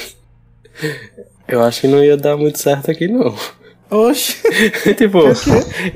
Eu 1.47 1.63
acho 1.63 1.81
que 1.81 1.87
não 1.87 2.03
ia 2.03 2.15
dar 2.15 2.37
muito 2.37 2.59
certo 2.59 2.91
aqui, 2.91 3.07
não. 3.07 3.35
Oxe. 3.89 4.37
tipo, 4.95 5.19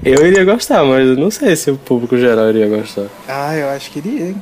eu 0.04 0.26
iria 0.26 0.44
gostar, 0.44 0.84
mas 0.84 1.08
eu 1.08 1.16
não 1.16 1.30
sei 1.30 1.56
se 1.56 1.70
o 1.70 1.78
público 1.78 2.18
geral 2.18 2.50
iria 2.50 2.68
gostar. 2.68 3.08
Ah, 3.28 3.56
eu 3.56 3.70
acho 3.70 3.92
que 3.92 4.00
iria, 4.00 4.28
hein? 4.30 4.42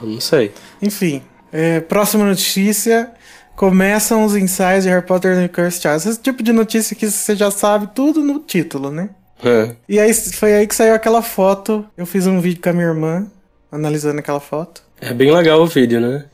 Eu 0.00 0.08
não 0.08 0.20
sei. 0.20 0.52
Enfim, 0.80 1.22
é, 1.52 1.80
próxima 1.80 2.24
notícia. 2.24 3.10
Começam 3.54 4.24
os 4.24 4.34
ensaios 4.34 4.84
de 4.84 4.90
Harry 4.90 5.04
Potter 5.04 5.36
no 5.36 5.46
Cursed 5.46 5.82
Child. 5.82 6.08
Esse 6.08 6.18
tipo 6.18 6.42
de 6.42 6.50
notícia 6.50 6.96
que 6.96 7.10
você 7.10 7.36
já 7.36 7.50
sabe 7.50 7.90
tudo 7.94 8.22
no 8.22 8.38
título, 8.38 8.90
né? 8.90 9.10
É. 9.44 9.74
E 9.86 10.00
aí 10.00 10.14
foi 10.14 10.54
aí 10.54 10.66
que 10.66 10.74
saiu 10.74 10.94
aquela 10.94 11.20
foto. 11.20 11.84
Eu 11.94 12.06
fiz 12.06 12.26
um 12.26 12.40
vídeo 12.40 12.62
com 12.62 12.70
a 12.70 12.72
minha 12.72 12.86
irmã, 12.86 13.26
analisando 13.70 14.20
aquela 14.20 14.40
foto. 14.40 14.82
É 14.98 15.12
bem 15.12 15.30
legal 15.30 15.60
o 15.60 15.66
vídeo, 15.66 16.00
né? 16.00 16.24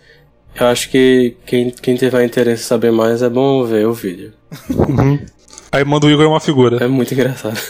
Eu 0.59 0.67
acho 0.69 0.89
que 0.89 1.37
quem, 1.45 1.71
quem 1.71 1.97
tiver 1.97 2.25
interesse 2.25 2.63
em 2.63 2.67
saber 2.67 2.93
mais 2.93 3.23
é 3.23 3.29
bom 3.29 3.65
ver 3.65 3.87
o 3.87 3.93
vídeo. 3.93 4.33
Aí 5.77 5.85
manda 5.85 6.07
o 6.07 6.11
Igor 6.11 6.27
uma 6.27 6.41
figura. 6.41 6.83
É 6.83 6.89
muito 6.89 7.13
engraçado. 7.13 7.59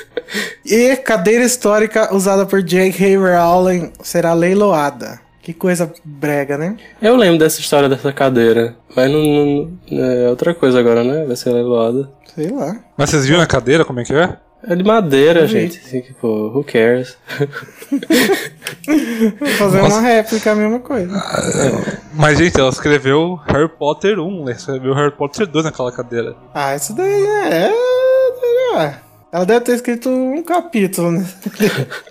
E 0.69 0.97
cadeira 0.97 1.45
histórica 1.45 2.13
usada 2.13 2.45
por 2.45 2.61
J.K. 2.61 3.17
Rowling 3.17 3.93
será 4.03 4.33
leiloada. 4.35 5.21
Que 5.41 5.53
coisa 5.55 5.93
brega, 6.05 6.59
né? 6.59 6.77
Eu 7.01 7.15
lembro 7.15 7.39
dessa 7.39 7.61
história 7.61 7.89
dessa 7.89 8.13
cadeira, 8.13 8.75
mas 8.97 9.09
não, 9.09 9.71
não- 9.89 10.05
é 10.05 10.29
outra 10.29 10.53
coisa 10.53 10.81
agora, 10.81 11.05
né? 11.05 11.25
Vai 11.25 11.37
ser 11.37 11.51
leiloada. 11.53 12.11
Sei 12.35 12.49
lá. 12.51 12.77
Mas 12.97 13.11
vocês 13.11 13.27
viram 13.27 13.41
a 13.41 13.47
cadeira, 13.47 13.85
como 13.85 14.01
é 14.01 14.05
que 14.05 14.13
é? 14.13 14.37
É 14.63 14.75
de 14.75 14.83
madeira, 14.83 15.41
Eu 15.41 15.47
gente. 15.47 15.79
Assim, 15.79 16.01
tipo, 16.01 16.27
who 16.27 16.65
cares? 16.65 17.17
Vou 19.39 19.49
fazer 19.59 19.81
uma 19.81 20.01
réplica, 20.01 20.53
a 20.53 20.55
mesma 20.55 20.79
coisa. 20.81 21.13
Mas, 22.15 22.39
gente, 22.39 22.59
ela 22.59 22.71
escreveu 22.71 23.39
Harry 23.47 23.69
Potter 23.69 24.19
1, 24.19 24.43
ela 24.43 24.51
escreveu 24.53 24.95
Harry 24.95 25.13
Potter 25.13 25.47
2 25.47 25.65
naquela 25.67 25.93
cadeira. 25.93 26.35
Ah, 26.55 26.75
isso 26.75 26.95
daí 26.95 27.25
é. 27.27 27.71
é- 28.77 28.95
Ela 29.33 29.45
deve 29.45 29.61
ter 29.61 29.73
escrito 29.75 30.09
um 30.09 30.43
capítulo, 30.43 31.13
né? 31.13 31.27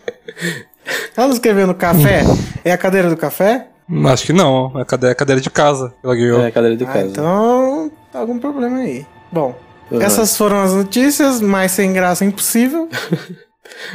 Ela 1.18 1.28
não 1.28 1.34
escreveu 1.34 1.66
no 1.66 1.74
café? 1.74 2.22
É 2.64 2.72
a 2.72 2.78
cadeira 2.78 3.10
do 3.10 3.18
café? 3.18 3.68
Acho 4.12 4.25
que 4.28 4.34
não, 4.34 4.72
é 4.78 4.82
a 4.82 4.86
cadeira, 4.86 5.12
a 5.14 5.16
cadeira 5.16 5.42
de 5.42 5.50
casa 5.50 5.90
que 6.00 6.06
ela 6.06 6.16
ganhou. 6.16 6.42
É, 6.44 6.52
cadeira 6.52 6.75
de 6.78 6.84
Ah, 6.84 6.88
casa. 6.88 7.08
então 7.08 7.92
tá 8.12 8.20
algum 8.20 8.38
problema 8.38 8.80
aí. 8.80 9.06
Bom, 9.32 9.56
Uhum. 9.92 10.01
essas 10.01 10.36
foram 10.36 10.62
as 10.63 10.74
notícias, 10.74 11.39
mais 11.42 11.72
sem 11.72 11.94
graça 11.94 12.24
impossível. 12.25 12.89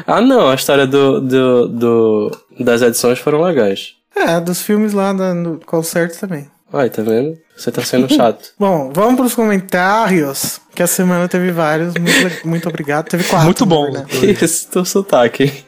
Ah, 0.07 0.21
não, 0.21 0.51
a 0.51 0.55
história 0.55 0.87
do, 0.87 1.21
do, 1.23 1.69
do- 1.69 2.39
das 2.59 2.83
edições 2.83 3.19
foram 3.19 3.41
legais. 3.41 3.95
É, 4.15 4.39
dos 4.39 4.61
filmes 4.61 4.93
lá 4.93 5.13
da- 5.13 5.33
no 5.33 5.59
concerto 5.65 6.19
também. 6.19 6.51
Ai, 6.73 6.91
tá 6.91 7.01
vendo? 7.03 7.39
Você 7.57 7.71
tá 7.73 7.83
sendo 7.83 8.13
chato. 8.13 8.51
Bom, 8.59 8.91
vamos 8.93 9.15
pros 9.17 9.35
comentários, 9.35 10.61
que 10.75 10.83
a 10.83 10.87
semana 10.87 11.29
teve 11.29 11.51
vários. 11.51 11.95
Muito, 11.95 12.47
muito 12.49 12.69
obrigado. 12.69 13.07
Teve 13.09 13.25
quatro. 13.25 13.45
Muito 13.47 13.65
bom. 13.65 13.91
que 14.05 14.45
esse 14.45 14.67
teu 14.69 14.85
sotaque, 14.85 15.45
hein? 15.45 15.65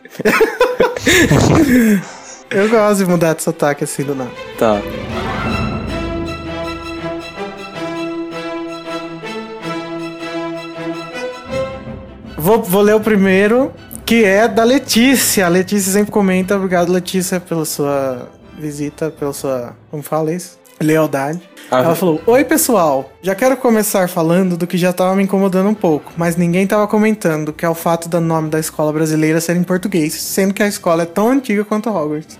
Eu 2.50 2.69
gosto 2.69 3.05
de 3.05 3.11
mudar 3.11 3.35
de 3.35 3.43
sotaque 3.43 3.85
assim 3.85 4.02
do 4.02 4.14
nada. 4.14 4.31
Tá. 4.59 4.79
Vou, 12.43 12.61
vou 12.61 12.83
ler 12.83 12.97
o 12.97 13.01
primeiro, 13.01 13.73
que 14.05 14.25
é 14.25 14.49
da 14.49 14.65
Letícia. 14.65 15.47
A 15.47 15.49
Letícia 15.49 15.93
sempre 15.93 16.11
comenta. 16.11 16.57
Obrigado, 16.57 16.91
Letícia, 16.91 17.39
pela 17.39 17.65
sua 17.65 18.29
visita, 18.59 19.13
pela 19.13 19.33
sua. 19.33 19.77
Como 19.93 20.03
fala 20.03 20.35
isso? 20.35 20.59
Lealdade. 20.81 21.41
Ah, 21.71 21.85
Ela 21.85 21.95
falou: 21.95 22.21
Oi, 22.27 22.43
pessoal. 22.45 23.13
Já 23.23 23.37
quero 23.37 23.57
começar 23.57 24.09
falando 24.09 24.57
do 24.57 24.67
que 24.67 24.77
já 24.77 24.93
tava 24.93 25.15
me 25.15 25.23
incomodando 25.23 25.69
um 25.69 25.75
pouco, 25.75 26.13
mas 26.17 26.35
ninguém 26.35 26.67
tava 26.67 26.89
comentando, 26.89 27.53
que 27.53 27.65
é 27.65 27.69
o 27.69 27.77
fato 27.77 28.09
do 28.09 28.21
nome 28.21 28.51
da 28.51 28.59
escola 28.59 28.93
brasileira 28.93 29.41
ser 29.41 29.55
em 29.55 29.63
português, 29.63 30.13
sendo 30.13 30.53
que 30.53 30.65
a 30.65 30.67
escola 30.67 31.05
é 31.05 31.07
tão 31.07 31.31
antiga 31.31 31.65
quanto 31.65 31.89
Hogwarts. 31.91 32.37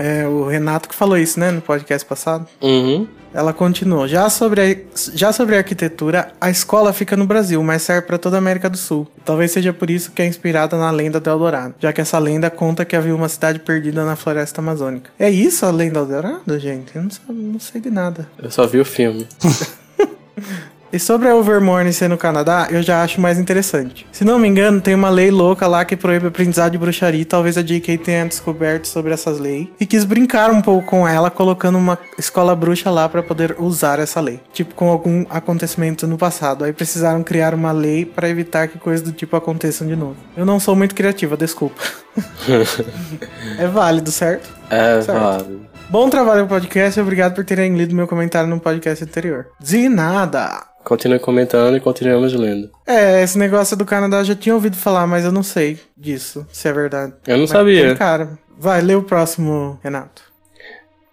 É 0.00 0.26
o 0.26 0.48
Renato 0.48 0.88
que 0.88 0.96
falou 0.96 1.16
isso, 1.16 1.38
né, 1.38 1.52
no 1.52 1.60
podcast 1.60 2.04
passado. 2.08 2.48
Uhum. 2.60 3.06
Ela 3.34 3.52
continuou. 3.52 4.06
Já 4.06 4.30
sobre, 4.30 4.60
a, 4.60 4.76
já 5.12 5.32
sobre 5.32 5.56
a 5.56 5.58
arquitetura, 5.58 6.32
a 6.40 6.48
escola 6.48 6.92
fica 6.92 7.16
no 7.16 7.26
Brasil, 7.26 7.62
mas 7.62 7.82
serve 7.82 8.06
para 8.06 8.16
toda 8.16 8.36
a 8.36 8.38
América 8.38 8.70
do 8.70 8.76
Sul. 8.76 9.08
Talvez 9.24 9.50
seja 9.50 9.72
por 9.72 9.90
isso 9.90 10.12
que 10.12 10.22
é 10.22 10.26
inspirada 10.26 10.76
na 10.78 10.90
lenda 10.90 11.18
do 11.18 11.28
Eldorado, 11.28 11.74
já 11.80 11.92
que 11.92 12.00
essa 12.00 12.18
lenda 12.18 12.48
conta 12.48 12.84
que 12.84 12.94
havia 12.94 13.14
uma 13.14 13.28
cidade 13.28 13.58
perdida 13.58 14.04
na 14.04 14.14
floresta 14.14 14.60
amazônica. 14.60 15.10
É 15.18 15.28
isso 15.28 15.66
a 15.66 15.70
lenda 15.70 16.04
do 16.04 16.14
Eldorado, 16.14 16.58
gente? 16.60 16.94
Eu 16.94 17.02
não, 17.02 17.34
não 17.34 17.60
sei 17.60 17.80
de 17.80 17.90
nada. 17.90 18.28
Eu 18.40 18.50
só 18.50 18.66
vi 18.66 18.78
o 18.78 18.84
filme. 18.84 19.26
E 20.94 20.98
sobre 21.00 21.28
a 21.28 21.34
Overmorning 21.34 21.90
ser 21.90 22.06
no 22.08 22.16
Canadá, 22.16 22.68
eu 22.70 22.80
já 22.80 23.02
acho 23.02 23.20
mais 23.20 23.36
interessante. 23.36 24.06
Se 24.12 24.24
não 24.24 24.38
me 24.38 24.46
engano, 24.46 24.80
tem 24.80 24.94
uma 24.94 25.10
lei 25.10 25.28
louca 25.28 25.66
lá 25.66 25.84
que 25.84 25.96
proíbe 25.96 26.28
aprendizado 26.28 26.70
de 26.70 26.78
bruxaria. 26.78 27.20
e 27.22 27.24
Talvez 27.24 27.58
a 27.58 27.62
J.K. 27.62 27.98
tenha 27.98 28.24
descoberto 28.24 28.86
sobre 28.86 29.12
essas 29.12 29.40
leis 29.40 29.66
e 29.80 29.86
quis 29.86 30.04
brincar 30.04 30.52
um 30.52 30.62
pouco 30.62 30.86
com 30.86 31.08
ela, 31.08 31.32
colocando 31.32 31.78
uma 31.78 31.98
escola 32.16 32.54
bruxa 32.54 32.92
lá 32.92 33.08
pra 33.08 33.24
poder 33.24 33.56
usar 33.58 33.98
essa 33.98 34.20
lei. 34.20 34.38
Tipo, 34.52 34.72
com 34.76 34.88
algum 34.88 35.26
acontecimento 35.30 36.06
no 36.06 36.16
passado. 36.16 36.62
Aí 36.64 36.72
precisaram 36.72 37.24
criar 37.24 37.54
uma 37.54 37.72
lei 37.72 38.04
pra 38.04 38.28
evitar 38.28 38.68
que 38.68 38.78
coisas 38.78 39.04
do 39.04 39.10
tipo 39.10 39.34
aconteçam 39.34 39.88
de 39.88 39.96
novo. 39.96 40.14
Eu 40.36 40.46
não 40.46 40.60
sou 40.60 40.76
muito 40.76 40.94
criativa, 40.94 41.36
desculpa. 41.36 41.82
é 43.58 43.66
válido, 43.66 44.12
certo? 44.12 44.48
É, 44.70 45.02
Certo. 45.02 45.18
válido. 45.20 45.60
Bom 45.90 46.08
trabalho 46.08 46.42
no 46.42 46.48
podcast 46.48 46.96
e 46.98 47.02
obrigado 47.02 47.34
por 47.34 47.44
terem 47.44 47.76
lido 47.76 47.96
meu 47.96 48.06
comentário 48.06 48.48
no 48.48 48.60
podcast 48.60 49.02
anterior. 49.02 49.48
De 49.60 49.88
nada! 49.88 50.73
Continue 50.84 51.18
comentando 51.18 51.76
e 51.76 51.80
continuamos 51.80 52.34
lendo. 52.34 52.70
É, 52.86 53.22
esse 53.22 53.38
negócio 53.38 53.76
do 53.76 53.84
Canadá 53.84 54.18
eu 54.18 54.24
já 54.24 54.34
tinha 54.34 54.54
ouvido 54.54 54.76
falar, 54.76 55.06
mas 55.06 55.24
eu 55.24 55.32
não 55.32 55.42
sei 55.42 55.78
disso, 55.96 56.46
se 56.52 56.68
é 56.68 56.72
verdade. 56.72 57.14
Eu 57.26 57.34
não 57.36 57.42
Mas 57.44 57.50
sabia. 57.50 57.94
Cara, 57.94 58.38
vai, 58.58 58.82
lê 58.82 58.94
o 58.94 59.02
próximo, 59.02 59.78
Renato. 59.82 60.22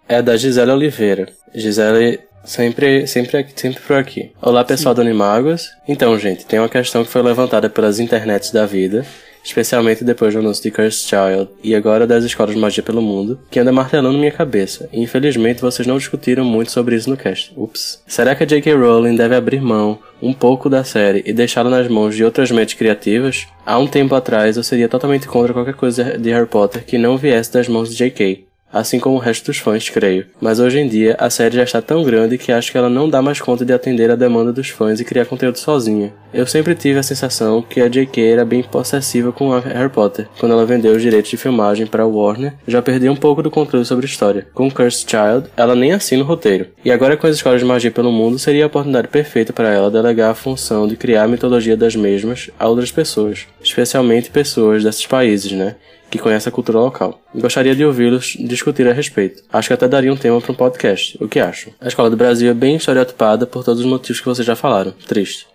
É 0.08 0.20
da 0.20 0.36
Gisele 0.36 0.70
Oliveira. 0.70 1.28
Gisele 1.54 2.20
sempre, 2.44 3.06
sempre, 3.06 3.46
sempre 3.56 3.80
por 3.80 3.96
aqui. 3.96 4.32
Olá 4.42 4.64
pessoal 4.64 4.94
do 4.94 5.00
Animáguas. 5.00 5.70
Então, 5.88 6.18
gente, 6.18 6.44
tem 6.44 6.58
uma 6.58 6.68
questão 6.68 7.04
que 7.04 7.10
foi 7.10 7.22
levantada 7.22 7.70
pelas 7.70 7.98
internets 7.98 8.50
da 8.50 8.66
vida, 8.66 9.06
especialmente 9.44 10.04
depois 10.04 10.32
do 10.32 10.40
anúncio 10.40 10.62
de 10.62 10.70
Cursed 10.70 11.08
Child 11.08 11.48
e 11.62 11.74
agora 11.74 12.06
das 12.06 12.24
escolas 12.24 12.54
de 12.54 12.60
magia 12.60 12.82
pelo 12.82 13.02
mundo, 13.02 13.38
que 13.50 13.58
anda 13.58 13.72
martelando 13.72 14.18
minha 14.18 14.30
cabeça. 14.30 14.88
E, 14.92 15.00
infelizmente, 15.00 15.60
vocês 15.60 15.86
não 15.86 15.98
discutiram 15.98 16.44
muito 16.44 16.70
sobre 16.70 16.96
isso 16.96 17.10
no 17.10 17.16
cast. 17.16 17.52
Ups. 17.56 18.02
Será 18.06 18.34
que 18.34 18.44
a 18.44 18.46
J.K. 18.46 18.74
Rowling 18.74 19.16
deve 19.16 19.34
abrir 19.34 19.60
mão 19.60 19.98
um 20.20 20.32
pouco 20.32 20.68
da 20.68 20.84
série 20.84 21.22
e 21.26 21.32
deixá-la 21.32 21.70
nas 21.70 21.88
mãos 21.88 22.14
de 22.14 22.24
outras 22.24 22.50
mentes 22.50 22.74
criativas? 22.74 23.46
Há 23.66 23.78
um 23.78 23.86
tempo 23.86 24.14
atrás, 24.14 24.56
eu 24.56 24.62
seria 24.62 24.88
totalmente 24.88 25.26
contra 25.26 25.52
qualquer 25.52 25.74
coisa 25.74 26.18
de 26.18 26.30
Harry 26.30 26.46
Potter 26.46 26.84
que 26.84 26.98
não 26.98 27.16
viesse 27.16 27.52
das 27.52 27.68
mãos 27.68 27.90
de 27.90 27.96
J.K 27.96 28.51
assim 28.72 28.98
como 28.98 29.16
o 29.16 29.18
resto 29.18 29.46
dos 29.46 29.58
fãs, 29.58 29.88
creio. 29.88 30.26
Mas 30.40 30.58
hoje 30.58 30.78
em 30.78 30.88
dia, 30.88 31.16
a 31.18 31.28
série 31.28 31.56
já 31.56 31.62
está 31.62 31.82
tão 31.82 32.02
grande 32.02 32.38
que 32.38 32.52
acho 32.52 32.72
que 32.72 32.78
ela 32.78 32.88
não 32.88 33.08
dá 33.08 33.20
mais 33.20 33.40
conta 33.40 33.64
de 33.64 33.72
atender 33.72 34.10
a 34.10 34.16
demanda 34.16 34.52
dos 34.52 34.68
fãs 34.68 35.00
e 35.00 35.04
criar 35.04 35.26
conteúdo 35.26 35.58
sozinha. 35.58 36.12
Eu 36.32 36.46
sempre 36.46 36.74
tive 36.74 36.98
a 36.98 37.02
sensação 37.02 37.60
que 37.60 37.80
a 37.80 37.88
J.K. 37.88 38.22
era 38.24 38.44
bem 38.44 38.62
possessiva 38.62 39.32
com 39.32 39.52
a 39.52 39.60
Harry 39.60 39.90
Potter. 39.90 40.28
Quando 40.38 40.52
ela 40.52 40.64
vendeu 40.64 40.92
os 40.92 41.02
direitos 41.02 41.30
de 41.30 41.36
filmagem 41.36 41.86
para 41.86 42.06
Warner, 42.06 42.54
já 42.66 42.80
perdeu 42.80 43.12
um 43.12 43.16
pouco 43.16 43.42
do 43.42 43.50
controle 43.50 43.84
sobre 43.84 44.06
a 44.06 44.08
história. 44.08 44.46
Com 44.54 44.70
Cursed 44.70 45.10
Child, 45.10 45.50
ela 45.56 45.74
nem 45.74 45.92
assina 45.92 46.22
o 46.22 46.26
roteiro. 46.26 46.68
E 46.84 46.90
agora 46.90 47.16
com 47.16 47.26
as 47.26 47.36
escolas 47.36 47.60
de 47.60 47.66
magia 47.66 47.90
pelo 47.90 48.10
mundo, 48.10 48.38
seria 48.38 48.64
a 48.64 48.66
oportunidade 48.66 49.08
perfeita 49.08 49.52
para 49.52 49.68
ela 49.68 49.90
delegar 49.90 50.30
a 50.30 50.34
função 50.34 50.88
de 50.88 50.96
criar 50.96 51.24
a 51.24 51.28
mitologia 51.28 51.76
das 51.76 51.94
mesmas 51.94 52.50
a 52.58 52.66
outras 52.66 52.90
pessoas, 52.90 53.46
especialmente 53.62 54.30
pessoas 54.30 54.82
desses 54.82 55.06
países, 55.06 55.52
né? 55.52 55.76
Que 56.12 56.18
conhece 56.18 56.46
a 56.46 56.52
cultura 56.52 56.78
local. 56.78 57.22
Gostaria 57.34 57.74
de 57.74 57.82
ouvi-los 57.82 58.36
discutir 58.38 58.86
a 58.86 58.92
respeito. 58.92 59.42
Acho 59.50 59.68
que 59.68 59.72
até 59.72 59.88
daria 59.88 60.12
um 60.12 60.16
tema 60.16 60.38
para 60.42 60.52
um 60.52 60.54
podcast. 60.54 61.16
O 61.18 61.26
que 61.26 61.40
acham? 61.40 61.72
A 61.80 61.88
escola 61.88 62.10
do 62.10 62.18
Brasil 62.18 62.50
é 62.50 62.54
bem 62.54 62.76
estereotipada 62.76 63.46
por 63.46 63.64
todos 63.64 63.80
os 63.80 63.86
motivos 63.86 64.20
que 64.20 64.26
vocês 64.26 64.46
já 64.46 64.54
falaram. 64.54 64.92
Triste. 65.08 65.46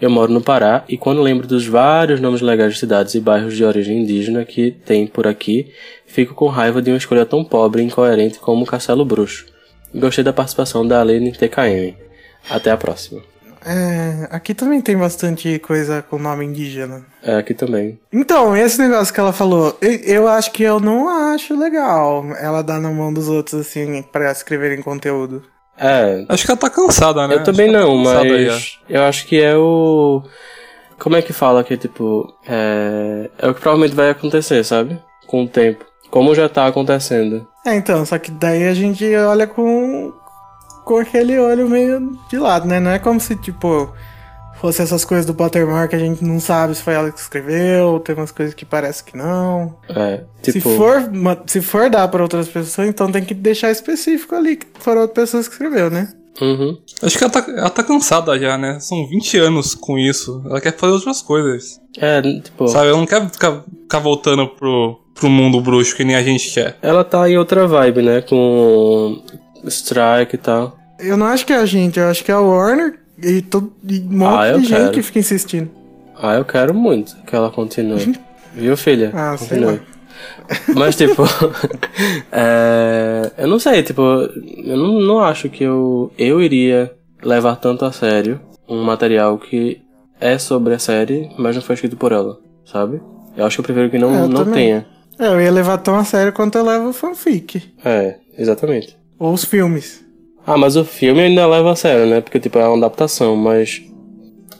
Eu 0.00 0.08
moro 0.08 0.32
no 0.32 0.40
Pará 0.40 0.84
e 0.88 0.96
quando 0.96 1.20
lembro 1.20 1.46
dos 1.46 1.66
vários 1.66 2.18
nomes 2.18 2.40
legais 2.40 2.72
de 2.72 2.80
cidades 2.80 3.14
e 3.14 3.20
bairros 3.20 3.54
de 3.54 3.62
origem 3.62 3.98
indígena 3.98 4.42
que 4.46 4.70
tem 4.70 5.06
por 5.06 5.26
aqui, 5.26 5.70
fico 6.06 6.34
com 6.34 6.46
raiva 6.48 6.80
de 6.80 6.90
uma 6.90 6.96
escolha 6.96 7.26
tão 7.26 7.44
pobre 7.44 7.82
e 7.82 7.84
incoerente 7.84 8.38
como 8.38 8.64
Castelo 8.64 9.04
Bruxo. 9.04 9.44
Gostei 9.94 10.24
da 10.24 10.32
participação 10.32 10.86
da 10.86 10.98
Aline 10.98 11.32
TKM. 11.32 11.94
Até 12.48 12.70
a 12.70 12.76
próxima. 12.78 13.35
É, 13.68 14.28
aqui 14.30 14.54
também 14.54 14.80
tem 14.80 14.96
bastante 14.96 15.58
coisa 15.58 16.00
com 16.00 16.18
nome 16.18 16.44
indígena. 16.44 17.04
É, 17.20 17.34
aqui 17.34 17.52
também. 17.52 17.98
Então, 18.12 18.56
esse 18.56 18.80
negócio 18.80 19.12
que 19.12 19.18
ela 19.18 19.32
falou, 19.32 19.76
eu, 19.80 19.90
eu 19.90 20.28
acho 20.28 20.52
que 20.52 20.62
eu 20.62 20.78
não 20.78 21.08
acho 21.08 21.58
legal 21.58 22.24
ela 22.38 22.62
dar 22.62 22.80
na 22.80 22.90
mão 22.90 23.12
dos 23.12 23.28
outros, 23.28 23.60
assim, 23.60 24.02
pra 24.02 24.30
escreverem 24.30 24.80
conteúdo. 24.80 25.42
É, 25.78 26.24
Acho 26.28 26.44
que 26.46 26.50
ela 26.50 26.60
tá 26.60 26.70
cansada, 26.70 27.26
né? 27.28 27.34
Eu 27.34 27.44
também 27.44 27.66
Acho 27.66 27.76
que 27.76 27.82
ela 27.82 27.96
não, 27.96 28.04
tá 28.04 28.24
mas 28.24 28.78
eu 28.88 29.02
acho 29.02 29.26
que 29.26 29.40
é 29.42 29.56
o. 29.56 30.22
Como 30.98 31.16
é 31.16 31.20
que 31.20 31.34
fala 31.34 31.62
que, 31.62 31.76
tipo, 31.76 32.32
é... 32.48 33.28
é 33.38 33.48
o 33.48 33.52
que 33.52 33.60
provavelmente 33.60 33.94
vai 33.94 34.08
acontecer, 34.08 34.64
sabe? 34.64 34.98
Com 35.26 35.42
o 35.44 35.48
tempo. 35.48 35.84
Como 36.10 36.34
já 36.34 36.48
tá 36.48 36.66
acontecendo. 36.66 37.46
É, 37.66 37.74
então, 37.74 38.06
só 38.06 38.18
que 38.18 38.30
daí 38.30 38.66
a 38.68 38.72
gente 38.72 39.04
olha 39.16 39.46
com, 39.46 40.12
com 40.86 40.98
aquele 40.98 41.36
olho 41.36 41.68
meio 41.68 42.16
de 42.30 42.38
lado, 42.38 42.66
né? 42.66 42.78
Não 42.78 42.92
é 42.92 42.98
como 43.00 43.18
se, 43.20 43.34
tipo, 43.34 43.92
fosse 44.60 44.80
essas 44.80 45.04
coisas 45.04 45.26
do 45.26 45.34
Pottermore 45.34 45.88
que 45.88 45.96
a 45.96 45.98
gente 45.98 46.24
não 46.24 46.38
sabe 46.38 46.76
se 46.76 46.82
foi 46.82 46.94
ela 46.94 47.10
que 47.10 47.18
escreveu, 47.18 47.98
tem 47.98 48.14
umas 48.14 48.30
coisas 48.30 48.54
que 48.54 48.64
parece 48.64 49.02
que 49.02 49.16
não. 49.16 49.76
É, 49.88 50.22
tipo. 50.40 50.52
Se 50.52 50.76
for, 50.76 51.10
se 51.44 51.60
for 51.60 51.90
dar 51.90 52.06
pra 52.06 52.22
outras 52.22 52.48
pessoas, 52.48 52.88
então 52.88 53.10
tem 53.10 53.24
que 53.24 53.34
deixar 53.34 53.72
específico 53.72 54.36
ali 54.36 54.56
que 54.56 54.66
foram 54.78 55.00
outras 55.00 55.26
pessoas 55.26 55.48
que 55.48 55.54
escreveu, 55.54 55.90
né? 55.90 56.08
Uhum. 56.40 56.78
Acho 57.02 57.18
que 57.18 57.24
ela 57.24 57.32
tá, 57.32 57.44
ela 57.48 57.70
tá 57.70 57.82
cansada 57.82 58.38
já, 58.38 58.56
né? 58.56 58.78
São 58.78 59.08
20 59.08 59.38
anos 59.38 59.74
com 59.74 59.98
isso. 59.98 60.40
Ela 60.46 60.60
quer 60.60 60.76
fazer 60.76 60.92
outras 60.92 61.20
coisas. 61.20 61.80
É, 61.98 62.22
tipo. 62.22 62.68
Sabe? 62.68 62.90
Ela 62.90 62.98
não 62.98 63.06
quer 63.06 63.28
ficar, 63.28 63.64
ficar 63.82 63.98
voltando 63.98 64.46
pro, 64.46 65.00
pro 65.14 65.28
mundo 65.28 65.60
bruxo 65.60 65.96
que 65.96 66.04
nem 66.04 66.14
a 66.14 66.22
gente 66.22 66.52
quer. 66.52 66.76
Ela 66.80 67.02
tá 67.02 67.28
em 67.28 67.36
outra 67.36 67.66
vibe, 67.66 68.02
né? 68.02 68.20
Com 68.20 69.20
Strike 69.64 70.34
e 70.34 70.38
tal. 70.38 70.76
Eu 70.98 71.16
não 71.16 71.26
acho 71.26 71.44
que 71.46 71.52
é 71.52 71.56
a 71.56 71.66
gente, 71.66 71.98
eu 71.98 72.06
acho 72.08 72.24
que 72.24 72.30
é 72.30 72.34
a 72.34 72.40
Warner 72.40 72.98
e, 73.22 73.42
todo, 73.42 73.72
e 73.88 74.00
um 74.00 74.16
monte 74.18 74.38
Ah, 74.38 74.52
de 74.52 74.58
gente 74.64 74.68
quero. 74.68 74.92
que 74.92 75.02
fica 75.02 75.18
insistindo. 75.18 75.70
Ah, 76.18 76.34
eu 76.34 76.44
quero 76.44 76.72
muito 76.74 77.14
que 77.26 77.34
ela 77.36 77.50
continue. 77.50 78.18
Viu, 78.54 78.76
filha? 78.76 79.10
Ah, 79.14 79.36
continue. 79.38 79.80
Mas, 80.74 80.96
tipo. 80.96 81.22
é, 82.32 83.32
eu 83.38 83.46
não 83.48 83.58
sei, 83.58 83.82
tipo. 83.82 84.00
Eu 84.02 84.76
não, 84.76 85.00
não 85.00 85.20
acho 85.20 85.48
que 85.48 85.64
eu, 85.64 86.10
eu 86.18 86.40
iria 86.40 86.92
levar 87.22 87.56
tanto 87.56 87.84
a 87.84 87.92
sério 87.92 88.40
um 88.68 88.82
material 88.82 89.38
que 89.38 89.82
é 90.20 90.38
sobre 90.38 90.74
a 90.74 90.78
série, 90.78 91.30
mas 91.38 91.54
não 91.54 91.62
foi 91.62 91.74
escrito 91.74 91.96
por 91.96 92.12
ela, 92.12 92.38
sabe? 92.64 93.00
Eu 93.36 93.44
acho 93.44 93.56
que 93.56 93.60
eu 93.60 93.64
prefiro 93.64 93.90
que 93.90 93.98
não, 93.98 94.14
É, 94.14 94.20
eu 94.22 94.28
não 94.28 94.44
também. 94.44 94.54
tenha. 94.54 94.86
É, 95.18 95.26
eu 95.28 95.40
ia 95.40 95.50
levar 95.50 95.78
tão 95.78 95.96
a 95.96 96.04
sério 96.04 96.32
quanto 96.32 96.56
eu 96.56 96.64
levo 96.64 96.88
o 96.88 96.92
fanfic. 96.92 97.62
É, 97.84 98.16
exatamente. 98.38 98.96
Ou 99.18 99.32
os 99.32 99.44
filmes. 99.44 100.04
Ah, 100.46 100.56
mas 100.56 100.76
o 100.76 100.84
filme 100.84 101.20
ainda 101.20 101.46
leva 101.46 101.72
a 101.72 101.76
sério, 101.76 102.06
né? 102.06 102.20
Porque, 102.20 102.38
tipo, 102.38 102.58
é 102.58 102.66
uma 102.68 102.76
adaptação, 102.76 103.34
mas. 103.36 103.82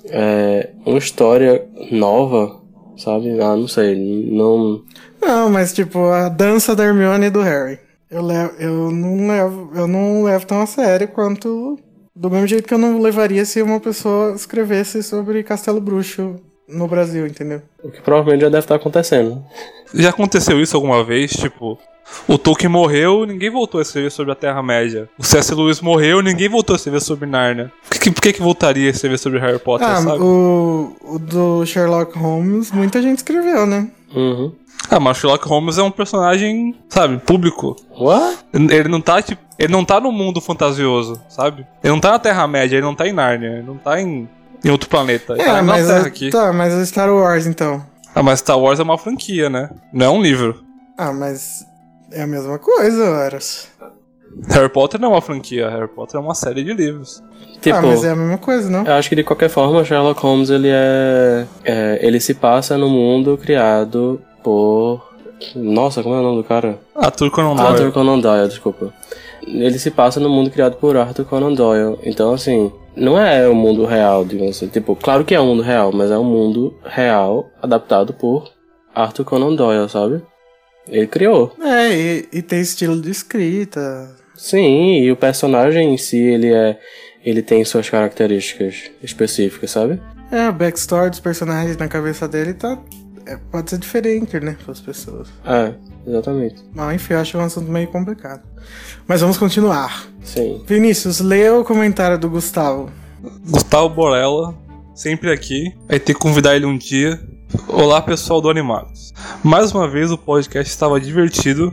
É. 0.08 0.70
Uma 0.84 0.98
história 0.98 1.66
nova, 1.90 2.60
sabe? 2.96 3.40
Ah, 3.40 3.56
não 3.56 3.68
sei. 3.68 3.94
Não. 4.30 4.82
Não, 5.20 5.50
mas 5.50 5.72
tipo, 5.72 6.06
a 6.06 6.28
dança 6.28 6.74
da 6.74 6.84
Hermione 6.84 7.26
e 7.26 7.30
do 7.30 7.40
Harry. 7.40 7.78
Eu, 8.10 8.22
levo, 8.22 8.54
eu 8.58 8.90
não 8.90 9.28
levo. 9.28 9.70
Eu 9.74 9.86
não 9.86 10.22
levo 10.24 10.46
tão 10.46 10.60
a 10.62 10.66
sério 10.66 11.08
quanto. 11.08 11.78
Do 12.14 12.30
mesmo 12.30 12.46
jeito 12.46 12.66
que 12.66 12.72
eu 12.72 12.78
não 12.78 13.00
levaria 13.00 13.44
se 13.44 13.60
uma 13.60 13.78
pessoa 13.78 14.34
escrevesse 14.34 15.02
sobre 15.02 15.42
Castelo 15.42 15.80
Bruxo 15.80 16.36
no 16.66 16.88
Brasil, 16.88 17.26
entendeu? 17.26 17.62
O 17.82 17.90
que 17.90 18.00
provavelmente 18.00 18.40
já 18.40 18.48
deve 18.48 18.64
estar 18.64 18.76
acontecendo. 18.76 19.44
Já 19.94 20.10
aconteceu 20.10 20.60
isso 20.60 20.76
alguma 20.76 21.04
vez? 21.04 21.32
Tipo, 21.32 21.78
o 22.28 22.38
Tolkien 22.38 22.68
morreu 22.70 23.24
ninguém 23.26 23.50
voltou 23.50 23.78
a 23.78 23.82
escrever 23.82 24.10
sobre 24.10 24.32
a 24.32 24.34
Terra-média. 24.34 25.08
O 25.18 25.24
C.S. 25.24 25.54
Lewis 25.54 25.80
morreu 25.80 26.22
ninguém 26.22 26.48
voltou 26.48 26.74
a 26.74 26.76
escrever 26.76 27.00
sobre 27.00 27.28
Narnia. 27.28 27.72
Por 27.88 27.98
que, 28.00 28.10
por 28.10 28.20
que, 28.22 28.32
que 28.32 28.42
voltaria 28.42 28.88
a 28.88 28.90
escrever 28.90 29.18
sobre 29.18 29.38
Harry 29.38 29.58
Potter, 29.58 29.88
Ah, 29.88 29.96
sabe? 30.02 30.18
o, 30.22 30.96
o 31.02 31.18
do 31.18 31.64
Sherlock 31.66 32.16
Holmes, 32.18 32.70
muita 32.72 33.00
gente 33.02 33.18
escreveu, 33.18 33.66
né? 33.66 33.88
Uhum. 34.14 34.52
Ah, 34.90 35.00
mas 35.00 35.16
Sherlock 35.16 35.46
Holmes 35.48 35.78
é 35.78 35.82
um 35.82 35.90
personagem, 35.90 36.74
sabe, 36.88 37.18
público. 37.18 37.74
What? 37.98 38.38
Ele 38.54 38.88
não 38.88 39.00
tá, 39.00 39.20
tipo, 39.20 39.42
ele 39.58 39.72
não 39.72 39.84
tá 39.84 39.98
no 40.00 40.12
mundo 40.12 40.40
fantasioso, 40.40 41.20
sabe? 41.28 41.66
Ele 41.82 41.92
não 41.92 42.00
tá 42.00 42.12
na 42.12 42.18
Terra-média, 42.18 42.76
ele 42.76 42.84
não 42.86 42.94
tá 42.94 43.06
em 43.08 43.12
Narnia, 43.12 43.48
ele 43.48 43.62
não 43.62 43.76
tá 43.76 44.00
em, 44.00 44.28
em 44.64 44.70
outro 44.70 44.88
planeta. 44.88 45.32
Ele 45.32 45.42
tá 45.42 45.50
É, 45.50 45.52
na 45.56 45.62
mas, 45.62 45.86
Terra 45.86 45.98
a, 45.98 46.06
aqui. 46.06 46.30
tá, 46.30 46.52
mas 46.52 46.72
a 46.74 46.84
Star 46.86 47.12
Wars 47.12 47.46
então. 47.46 47.84
Ah, 48.14 48.22
mas 48.22 48.38
Star 48.40 48.58
Wars 48.58 48.78
é 48.78 48.82
uma 48.82 48.96
franquia, 48.96 49.50
né? 49.50 49.70
Não 49.92 50.06
é 50.06 50.10
um 50.10 50.22
livro. 50.22 50.62
Ah, 50.96 51.12
mas 51.12 51.66
é 52.12 52.22
a 52.22 52.26
mesma 52.26 52.58
coisa, 52.58 53.04
Eros. 53.04 53.68
Harry 54.48 54.68
Potter 54.68 55.00
não 55.00 55.10
é 55.10 55.14
uma 55.14 55.20
franquia, 55.20 55.68
Harry 55.70 55.88
Potter 55.88 56.20
é 56.20 56.22
uma 56.22 56.34
série 56.34 56.62
de 56.62 56.74
livros. 56.74 57.22
Tipo, 57.60 57.76
ah, 57.76 57.82
mas 57.82 58.04
é 58.04 58.10
a 58.10 58.16
mesma 58.16 58.38
coisa, 58.38 58.68
não? 58.68 58.84
eu 58.84 58.92
acho 58.92 59.08
que 59.08 59.16
de 59.16 59.24
qualquer 59.24 59.48
forma, 59.48 59.84
Sherlock 59.84 60.20
Holmes 60.20 60.50
ele 60.50 60.68
é, 60.70 61.46
é. 61.64 61.98
Ele 62.02 62.20
se 62.20 62.34
passa 62.34 62.76
no 62.76 62.88
mundo 62.88 63.38
criado 63.38 64.20
por. 64.42 65.14
Nossa, 65.54 66.02
como 66.02 66.14
é 66.14 66.18
o 66.18 66.22
nome 66.22 66.36
do 66.42 66.44
cara? 66.44 66.78
Arthur 66.94 67.30
Conan 67.30 67.54
Doyle. 67.54 67.68
Arthur 67.68 67.92
Conan 67.92 68.18
Doyle, 68.18 68.48
desculpa. 68.48 68.92
Ele 69.46 69.78
se 69.78 69.90
passa 69.90 70.18
no 70.18 70.28
mundo 70.28 70.50
criado 70.50 70.76
por 70.76 70.96
Arthur 70.96 71.24
Conan 71.24 71.52
Doyle. 71.52 71.98
Então, 72.04 72.32
assim, 72.32 72.72
não 72.96 73.18
é 73.18 73.46
o 73.46 73.54
mundo 73.54 73.84
real, 73.84 74.24
digamos 74.24 74.56
assim. 74.56 74.68
Tipo, 74.68 74.96
claro 74.96 75.24
que 75.24 75.34
é 75.34 75.40
um 75.40 75.46
mundo 75.46 75.62
real, 75.62 75.92
mas 75.92 76.10
é 76.10 76.18
um 76.18 76.24
mundo 76.24 76.74
real 76.84 77.46
adaptado 77.62 78.12
por 78.12 78.50
Arthur 78.94 79.24
Conan 79.24 79.54
Doyle, 79.54 79.88
sabe? 79.88 80.22
Ele 80.88 81.06
criou. 81.06 81.54
É, 81.60 81.92
e, 81.92 82.28
e 82.32 82.42
tem 82.42 82.60
estilo 82.60 83.00
de 83.00 83.10
escrita. 83.10 84.14
Sim, 84.34 85.00
e 85.00 85.10
o 85.10 85.16
personagem 85.16 85.94
em 85.94 85.98
si, 85.98 86.18
ele 86.18 86.52
é. 86.52 86.78
Ele 87.24 87.42
tem 87.42 87.64
suas 87.64 87.90
características 87.90 88.84
específicas, 89.02 89.72
sabe? 89.72 90.00
É, 90.30 90.48
o 90.48 90.52
backstory 90.52 91.10
dos 91.10 91.18
personagens 91.18 91.76
na 91.76 91.88
cabeça 91.88 92.28
dele 92.28 92.54
tá. 92.54 92.78
é, 93.26 93.36
pode 93.50 93.70
ser 93.70 93.78
diferente, 93.78 94.38
né, 94.38 94.56
para 94.62 94.72
as 94.72 94.80
pessoas. 94.80 95.28
É, 95.44 95.74
exatamente. 96.06 96.62
Mas 96.72 96.94
enfim, 96.94 97.14
eu 97.14 97.20
acho 97.20 97.38
um 97.38 97.40
assunto 97.40 97.70
meio 97.70 97.88
complicado. 97.88 98.42
Mas 99.08 99.20
vamos 99.20 99.38
continuar. 99.38 100.06
Sim. 100.22 100.62
Vinícius, 100.66 101.20
lê 101.20 101.48
o 101.50 101.64
comentário 101.64 102.18
do 102.18 102.30
Gustavo. 102.30 102.90
Gustavo 103.48 103.88
Borella, 103.88 104.56
sempre 104.94 105.32
aqui. 105.32 105.74
Vai 105.88 105.98
ter 105.98 106.14
que 106.14 106.20
convidar 106.20 106.54
ele 106.54 106.66
um 106.66 106.78
dia. 106.78 107.20
Olá, 107.68 108.02
pessoal 108.02 108.40
do 108.40 108.50
Animados. 108.50 109.14
Mais 109.42 109.70
uma 109.72 109.88
vez 109.88 110.10
o 110.10 110.18
podcast 110.18 110.68
estava 110.68 111.00
divertido. 111.00 111.72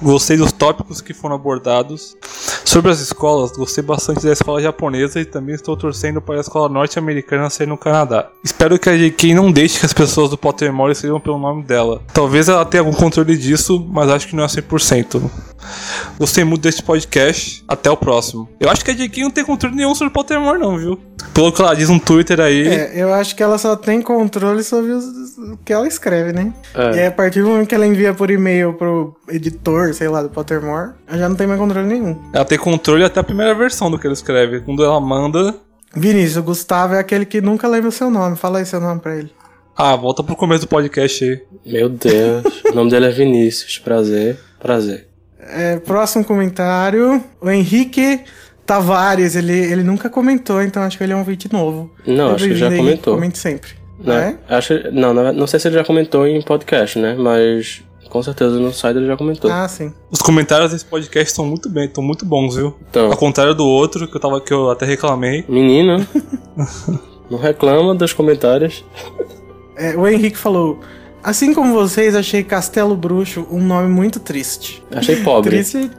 Gostei 0.00 0.36
dos 0.36 0.50
tópicos 0.50 1.00
que 1.02 1.12
foram 1.12 1.34
abordados. 1.34 2.16
Sobre 2.64 2.90
as 2.90 3.00
escolas, 3.00 3.52
gostei 3.52 3.84
bastante 3.84 4.24
da 4.24 4.32
escola 4.32 4.62
japonesa 4.62 5.20
e 5.20 5.24
também 5.24 5.54
estou 5.54 5.76
torcendo 5.76 6.22
para 6.22 6.36
a 6.36 6.40
escola 6.40 6.68
norte-americana 6.68 7.50
ser 7.50 7.68
no 7.68 7.76
Canadá. 7.76 8.30
Espero 8.42 8.78
que 8.78 8.88
a 8.88 8.96
JK 8.96 9.34
não 9.34 9.52
deixe 9.52 9.78
que 9.78 9.86
as 9.86 9.92
pessoas 9.92 10.30
do 10.30 10.38
Pottermore 10.38 10.92
escrevam 10.92 11.20
pelo 11.20 11.38
nome 11.38 11.62
dela. 11.62 12.00
Talvez 12.12 12.48
ela 12.48 12.64
tenha 12.64 12.80
algum 12.80 12.92
controle 12.92 13.36
disso, 13.36 13.86
mas 13.90 14.08
acho 14.08 14.28
que 14.28 14.36
não 14.36 14.44
é 14.44 14.46
100%. 14.46 15.22
Gostei 16.18 16.44
muito 16.44 16.62
deste 16.62 16.82
podcast. 16.82 17.64
Até 17.66 17.90
o 17.90 17.96
próximo. 17.96 18.48
Eu 18.60 18.68
acho 18.70 18.84
que 18.84 18.90
a 18.90 18.94
JK 18.94 19.22
não 19.22 19.30
tem 19.30 19.44
controle 19.44 19.74
nenhum 19.74 19.94
sobre 19.94 20.12
Pottermore, 20.12 20.58
não, 20.58 20.76
viu? 20.78 20.98
Pelo 21.32 21.52
que 21.52 21.60
ela 21.60 21.74
diz 21.74 21.88
no 21.88 21.98
Twitter 21.98 22.40
aí. 22.40 22.66
É, 22.68 22.92
eu 23.02 23.12
acho 23.12 23.34
que 23.34 23.42
ela 23.42 23.58
só 23.58 23.74
tem 23.76 24.00
controle 24.00 24.62
sobre 24.62 24.92
os- 24.92 25.36
o 25.38 25.56
que 25.64 25.72
ela 25.72 25.88
escreve, 25.88 26.32
né? 26.32 26.52
É. 26.74 26.96
E 26.96 26.98
aí, 27.00 27.06
a 27.06 27.12
partir 27.12 27.42
do 27.42 27.48
momento 27.48 27.68
que 27.68 27.74
ela 27.74 27.86
envia 27.86 28.14
por 28.14 28.30
e-mail 28.30 28.74
pro 28.74 29.16
editor, 29.28 29.92
sei 29.94 30.08
lá, 30.08 30.22
do 30.22 30.28
Pottermore, 30.30 30.92
ela 31.08 31.18
já 31.18 31.28
não 31.28 31.36
tem 31.36 31.46
mais 31.46 31.58
controle 31.58 31.86
nenhum. 31.88 32.16
Ela 32.32 32.44
tem 32.44 32.58
controle 32.58 33.04
até 33.04 33.18
a 33.20 33.24
primeira 33.24 33.54
versão 33.54 33.90
do 33.90 33.98
que 33.98 34.06
ele 34.06 34.14
escreve. 34.14 34.60
Quando 34.60 34.84
ela 34.84 35.00
manda. 35.00 35.54
Vinícius, 35.96 36.36
o 36.38 36.42
Gustavo 36.42 36.94
é 36.94 36.98
aquele 36.98 37.24
que 37.24 37.40
nunca 37.40 37.66
lembra 37.68 37.88
o 37.88 37.92
seu 37.92 38.10
nome. 38.10 38.36
Fala 38.36 38.58
aí 38.58 38.66
seu 38.66 38.80
nome 38.80 39.00
pra 39.00 39.16
ele. 39.16 39.30
Ah, 39.76 39.96
volta 39.96 40.22
pro 40.22 40.36
começo 40.36 40.62
do 40.62 40.68
podcast 40.68 41.24
aí. 41.24 41.42
Meu 41.66 41.88
Deus. 41.88 42.44
o 42.70 42.74
nome 42.74 42.90
dele 42.90 43.06
é 43.06 43.10
Vinícius. 43.10 43.78
Prazer. 43.78 44.38
Prazer. 44.60 45.08
É, 45.48 45.76
próximo 45.78 46.24
comentário. 46.24 47.22
O 47.40 47.50
Henrique 47.50 48.20
Tavares, 48.66 49.36
ele, 49.36 49.52
ele 49.52 49.82
nunca 49.82 50.08
comentou, 50.08 50.62
então 50.62 50.82
acho 50.82 50.96
que 50.96 51.04
ele 51.04 51.12
é 51.12 51.16
um 51.16 51.24
vídeo 51.24 51.50
novo. 51.52 51.90
Não, 52.06 52.34
acho 52.34 52.46
que 52.46 52.54
já 52.54 52.66
Henrique, 52.66 52.82
comentou. 52.82 53.14
Comente 53.14 53.38
sempre. 53.38 53.70
Né? 53.98 54.38
É? 54.48 54.56
Acho, 54.56 54.74
não, 54.92 55.14
não, 55.14 55.32
não 55.32 55.46
sei 55.46 55.60
se 55.60 55.68
ele 55.68 55.76
já 55.76 55.84
comentou 55.84 56.26
em 56.26 56.40
podcast, 56.42 56.98
né? 56.98 57.14
Mas 57.18 57.82
com 58.14 58.22
certeza 58.22 58.60
no 58.60 58.72
site 58.72 58.96
ele 58.96 59.06
já 59.06 59.16
comentou. 59.16 59.50
Ah, 59.50 59.66
sim. 59.66 59.92
Os 60.10 60.20
comentários 60.20 60.70
desse 60.70 60.84
podcast 60.84 61.32
estão 61.32 61.44
muito 61.44 61.68
bem, 61.68 61.86
estão 61.86 62.02
muito 62.02 62.24
bons, 62.24 62.54
viu? 62.54 62.74
Então. 62.88 63.10
Ao 63.10 63.16
contrário 63.16 63.54
do 63.54 63.66
outro, 63.66 64.06
que 64.06 64.16
eu, 64.16 64.20
tava, 64.20 64.40
que 64.40 64.52
eu 64.52 64.70
até 64.70 64.86
reclamei. 64.86 65.44
Menino, 65.48 66.06
não 67.28 67.38
reclama 67.38 67.94
dos 67.94 68.12
comentários. 68.12 68.84
É, 69.76 69.96
o 69.96 70.06
Henrique 70.06 70.38
falou: 70.38 70.78
Assim 71.24 71.54
como 71.54 71.72
vocês, 71.72 72.14
achei 72.14 72.44
Castelo 72.44 72.94
Bruxo 72.94 73.46
um 73.50 73.60
nome 73.60 73.88
muito 73.88 74.20
triste. 74.20 74.84
Achei 74.94 75.16
pobre. 75.22 75.50
Triste. 75.52 75.90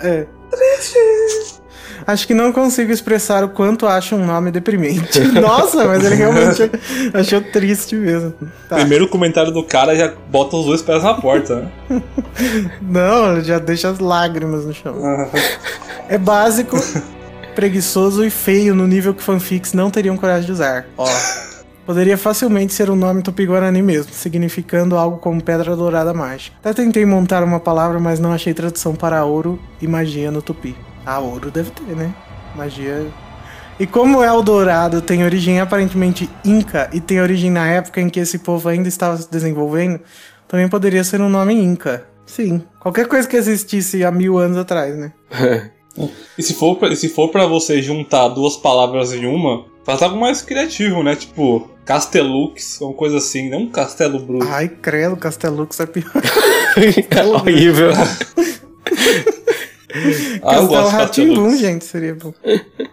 É. 0.00 0.26
Triste. 0.50 1.60
Acho 2.06 2.26
que 2.26 2.32
não 2.32 2.52
consigo 2.52 2.90
expressar 2.90 3.44
o 3.44 3.48
quanto 3.48 3.86
acho 3.86 4.14
um 4.14 4.24
nome 4.24 4.50
deprimente. 4.50 5.20
Nossa, 5.40 5.84
mas 5.84 6.04
ele 6.04 6.14
realmente 6.14 6.70
achou 7.12 7.40
triste 7.40 7.96
mesmo. 7.96 8.32
Tá. 8.68 8.76
Primeiro 8.76 9.08
comentário 9.08 9.52
do 9.52 9.62
cara 9.62 9.94
já 9.94 10.14
bota 10.30 10.56
os 10.56 10.66
dois 10.66 10.80
pés 10.80 11.02
na 11.02 11.14
porta, 11.14 11.56
né? 11.56 12.02
Não, 12.80 13.32
ele 13.32 13.44
já 13.44 13.58
deixa 13.58 13.90
as 13.90 13.98
lágrimas 13.98 14.64
no 14.64 14.72
chão. 14.72 14.94
É 16.08 16.16
básico, 16.16 16.76
preguiçoso 17.56 18.24
e 18.24 18.30
feio 18.30 18.76
no 18.76 18.86
nível 18.86 19.12
que 19.12 19.20
fanfics 19.20 19.72
não 19.72 19.90
teriam 19.90 20.16
coragem 20.16 20.46
de 20.46 20.52
usar. 20.52 20.86
Ó. 20.96 21.04
Poderia 21.86 22.18
facilmente 22.18 22.74
ser 22.74 22.90
um 22.90 22.96
nome 22.96 23.22
tupi-guarani 23.22 23.80
mesmo, 23.80 24.12
significando 24.12 24.96
algo 24.96 25.18
como 25.18 25.40
pedra 25.42 25.76
dourada 25.76 26.12
mágica. 26.12 26.56
Até 26.60 26.74
tentei 26.82 27.06
montar 27.06 27.44
uma 27.44 27.60
palavra, 27.60 28.00
mas 28.00 28.18
não 28.18 28.32
achei 28.32 28.52
tradução 28.52 28.94
para 28.94 29.24
ouro 29.24 29.58
e 29.80 29.86
magia 29.86 30.30
no 30.32 30.42
tupi. 30.42 30.74
Ah, 31.06 31.20
ouro 31.20 31.48
deve 31.50 31.70
ter, 31.70 31.94
né? 31.94 32.12
Magia. 32.56 33.06
E 33.78 33.86
como 33.86 34.24
Eldorado 34.24 35.00
tem 35.00 35.22
origem 35.22 35.60
aparentemente 35.60 36.28
inca 36.44 36.90
e 36.92 37.00
tem 37.00 37.20
origem 37.20 37.50
na 37.50 37.68
época 37.68 38.00
em 38.00 38.08
que 38.08 38.18
esse 38.18 38.40
povo 38.40 38.68
ainda 38.68 38.88
estava 38.88 39.16
se 39.18 39.30
desenvolvendo, 39.30 40.00
também 40.48 40.68
poderia 40.68 41.04
ser 41.04 41.20
um 41.20 41.28
nome 41.28 41.54
inca. 41.54 42.04
Sim, 42.24 42.62
qualquer 42.80 43.06
coisa 43.06 43.28
que 43.28 43.36
existisse 43.36 44.02
há 44.04 44.10
mil 44.10 44.38
anos 44.38 44.56
atrás, 44.56 44.96
né? 44.96 45.12
E 46.36 46.42
se 46.42 46.52
for, 46.52 46.76
pra- 46.76 46.94
se 46.94 47.08
for 47.08 47.30
pra 47.30 47.46
você 47.46 47.80
juntar 47.80 48.28
duas 48.28 48.54
palavras 48.54 49.14
em 49.14 49.24
uma, 49.24 49.64
Faz 49.86 50.02
algo 50.02 50.18
mais 50.18 50.42
criativo, 50.42 51.04
né? 51.04 51.14
Tipo, 51.14 51.70
Castelux, 51.84 52.80
uma 52.80 52.92
coisa 52.92 53.18
assim, 53.18 53.48
não 53.48 53.60
um 53.60 53.70
castelo 53.70 54.18
bruxo. 54.18 54.48
Ai, 54.50 54.68
credo, 54.68 55.16
Castelux 55.16 55.78
é 55.78 55.86
pior. 55.86 56.10
É 57.14 57.22
horrível. 57.24 57.92
Ah, 60.42 60.56
eu 60.56 60.68
Castelo 60.68 60.68
gosto 60.68 60.96
Castelux. 60.96 61.58
gente, 61.60 61.84
seria 61.84 62.16
bom. 62.16 62.34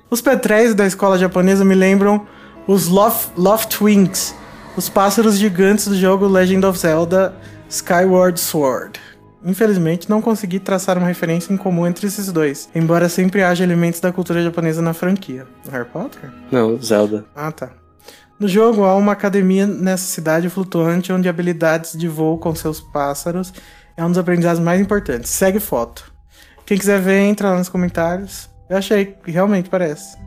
Os 0.08 0.22
petréis 0.22 0.76
da 0.76 0.86
escola 0.86 1.18
japonesa 1.18 1.66
me 1.66 1.74
lembram 1.74 2.28
os 2.68 2.88
Loft, 2.88 3.32
Loftwings, 3.36 4.36
os 4.78 4.88
pássaros 4.88 5.40
gigantes 5.40 5.88
do 5.88 5.96
jogo 5.96 6.28
Legend 6.28 6.64
of 6.68 6.78
Zelda 6.78 7.34
Skyward 7.68 8.40
Sword. 8.40 9.00
Infelizmente, 9.46 10.10
não 10.10 10.22
consegui 10.22 10.60
traçar 10.60 10.98
uma 10.98 11.08
referência 11.08 11.54
em 11.54 11.58
comum 11.58 11.86
entre 11.86 12.08
esses 12.08 12.32
dois, 12.32 12.70
embora 12.74 13.10
sempre 13.10 13.44
haja 13.44 13.64
elementos 13.64 14.00
da 14.00 14.12
cultura 14.12 14.42
japonesa 14.42 14.82
na 14.82 14.94
franquia. 14.94 15.46
Harry 15.70 15.86
Potter? 15.86 16.32
Não, 16.52 16.82
Zelda. 16.82 17.26
Ah, 17.36 17.52
tá. 17.52 17.70
No 18.40 18.48
jogo, 18.48 18.84
há 18.84 18.96
uma 18.96 19.12
academia 19.12 19.68
nessa 19.68 20.06
cidade 20.06 20.50
flutuante 20.50 21.14
onde 21.14 21.30
habilidades 21.30 21.98
de 21.98 22.08
voo 22.08 22.38
com 22.38 22.56
seus 22.56 22.80
pássaros 22.80 23.54
é 23.96 24.04
um 24.04 24.10
dos 24.10 24.18
aprendizados 24.18 24.62
mais 24.62 24.82
importantes. 24.82 25.30
Segue 25.30 25.60
foto. 25.60 26.12
Quem 26.66 26.78
quiser 26.78 27.00
ver, 27.00 27.20
entra 27.20 27.50
lá 27.50 27.58
nos 27.58 27.70
comentários. 27.70 28.50
Eu 28.70 28.78
achei 28.78 29.06
que 29.06 29.32
realmente 29.32 29.70
parece. 29.70 30.18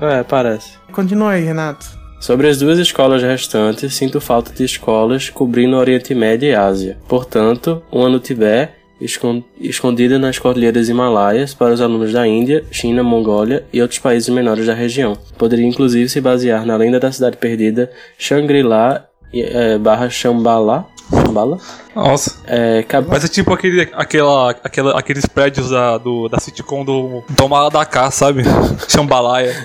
É, 0.00 0.22
parece. 0.22 0.74
Continua 0.92 1.32
aí, 1.32 1.44
Renato. 1.44 1.97
Sobre 2.20 2.48
as 2.48 2.58
duas 2.58 2.78
escolas 2.78 3.22
restantes, 3.22 3.94
sinto 3.94 4.20
falta 4.20 4.52
de 4.52 4.64
escolas 4.64 5.30
cobrindo 5.30 5.76
o 5.76 5.78
Oriente 5.78 6.14
Médio 6.14 6.48
e 6.48 6.54
Ásia. 6.54 6.98
Portanto, 7.08 7.80
uma 7.92 8.08
no 8.08 8.18
Tibete, 8.18 8.72
escon- 9.00 9.42
escondida 9.60 10.18
nas 10.18 10.38
cordilheiras 10.38 10.88
Himalaias 10.88 11.54
para 11.54 11.72
os 11.72 11.80
alunos 11.80 12.12
da 12.12 12.26
Índia, 12.26 12.64
China, 12.72 13.02
Mongólia 13.04 13.64
e 13.72 13.80
outros 13.80 14.00
países 14.00 14.28
menores 14.28 14.66
da 14.66 14.74
região. 14.74 15.16
Poderia 15.38 15.66
inclusive 15.66 16.08
se 16.08 16.20
basear 16.20 16.66
na 16.66 16.76
lenda 16.76 16.98
da 16.98 17.12
cidade 17.12 17.36
perdida 17.36 17.90
Shangri-La 18.18 19.04
e, 19.32 19.42
eh, 19.42 19.78
barra 19.78 20.10
Shambhala. 20.10 20.86
Shambhala? 21.10 21.58
Nossa. 21.94 22.36
É, 22.46 22.82
cab- 22.82 23.06
Vai 23.06 23.20
ser 23.20 23.28
tipo 23.28 23.52
aquele, 23.52 23.88
aquela, 23.92 24.50
aquela, 24.50 24.98
aqueles 24.98 25.24
prédios 25.24 25.70
da, 25.70 25.96
do, 25.96 26.28
da 26.28 26.38
sitcom 26.40 26.84
do 26.84 27.22
Tomara 27.36 27.70
da 27.70 27.86
Cá, 27.86 28.10
sabe? 28.10 28.42
Chambalaia. 28.88 29.54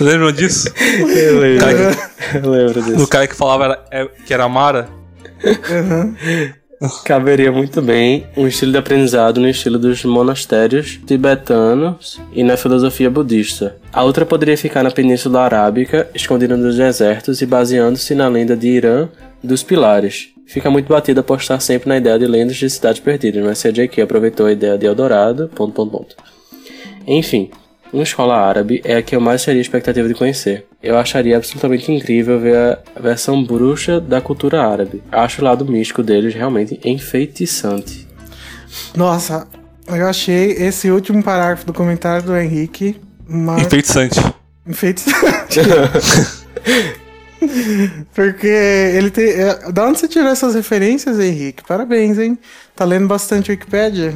Vocês 0.00 0.12
lembram 0.14 0.32
disso? 0.32 0.72
eu 0.78 1.38
lembro, 1.40 1.60
Cara, 1.66 2.42
eu 2.42 2.50
lembro 2.50 2.82
disso. 2.82 2.96
do 2.96 3.06
cara 3.06 3.26
que 3.26 3.36
falava 3.36 3.64
era- 3.64 3.84
é, 3.90 4.08
que 4.26 4.32
era 4.32 4.48
Mara? 4.48 4.88
Caberia 7.04 7.52
muito 7.52 7.82
bem 7.82 8.26
um 8.34 8.46
estilo 8.46 8.72
de 8.72 8.78
aprendizado 8.78 9.38
no 9.38 9.46
estilo 9.48 9.78
dos 9.78 10.02
monastérios 10.06 10.98
tibetanos 11.06 12.18
e 12.32 12.42
na 12.42 12.56
filosofia 12.56 13.10
budista. 13.10 13.76
A 13.92 14.02
outra 14.02 14.24
poderia 14.24 14.56
ficar 14.56 14.82
na 14.82 14.90
Península 14.90 15.42
Arábica, 15.42 16.08
escondida 16.14 16.56
nos 16.56 16.76
desertos 16.76 17.42
e 17.42 17.46
baseando-se 17.46 18.14
na 18.14 18.26
lenda 18.28 18.56
de 18.56 18.68
Irã 18.68 19.08
dos 19.44 19.62
Pilares. 19.62 20.30
Fica 20.46 20.70
muito 20.70 20.88
batido 20.88 21.20
apostar 21.20 21.60
sempre 21.60 21.90
na 21.90 21.98
ideia 21.98 22.18
de 22.18 22.26
lendas 22.26 22.56
de 22.56 22.70
cidades 22.70 23.00
perdidas, 23.00 23.44
mas 23.44 23.58
se 23.58 23.68
a 23.68 23.70
J.K. 23.70 24.02
aproveitou 24.02 24.46
a 24.46 24.52
ideia 24.52 24.78
de 24.78 24.86
Eldorado, 24.86 25.50
ponto, 25.54 25.72
ponto, 25.74 25.90
ponto. 25.92 26.16
Enfim, 27.06 27.50
uma 27.92 28.02
escola 28.02 28.36
árabe 28.36 28.80
é 28.84 28.96
a 28.96 29.02
que 29.02 29.14
eu 29.16 29.20
mais 29.20 29.44
teria 29.44 29.60
expectativa 29.60 30.06
de 30.08 30.14
conhecer. 30.14 30.66
Eu 30.82 30.96
acharia 30.96 31.36
absolutamente 31.36 31.90
incrível 31.92 32.38
ver 32.40 32.78
a 32.96 33.00
versão 33.00 33.42
bruxa 33.44 34.00
da 34.00 34.20
cultura 34.20 34.62
árabe. 34.62 35.02
Acho 35.10 35.42
o 35.42 35.44
lado 35.44 35.64
místico 35.66 36.02
deles 36.02 36.34
realmente 36.34 36.80
enfeitiçante. 36.84 38.08
Nossa, 38.94 39.46
eu 39.88 40.06
achei 40.06 40.52
esse 40.52 40.90
último 40.90 41.22
parágrafo 41.22 41.66
do 41.66 41.72
comentário 41.72 42.24
do 42.24 42.36
Henrique 42.36 43.00
uma 43.28 43.60
Enfeitiçante. 43.60 44.20
enfeitiçante. 44.66 45.60
Porque 48.14 48.46
ele 48.46 49.10
tem. 49.10 49.28
é, 49.30 49.72
Da 49.72 49.86
onde 49.86 49.98
você 49.98 50.06
tirou 50.08 50.28
essas 50.28 50.54
referências, 50.54 51.18
Henrique? 51.18 51.62
Parabéns, 51.66 52.18
hein? 52.18 52.38
Tá 52.76 52.84
lendo 52.84 53.06
bastante 53.08 53.50
Wikipedia? 53.50 54.14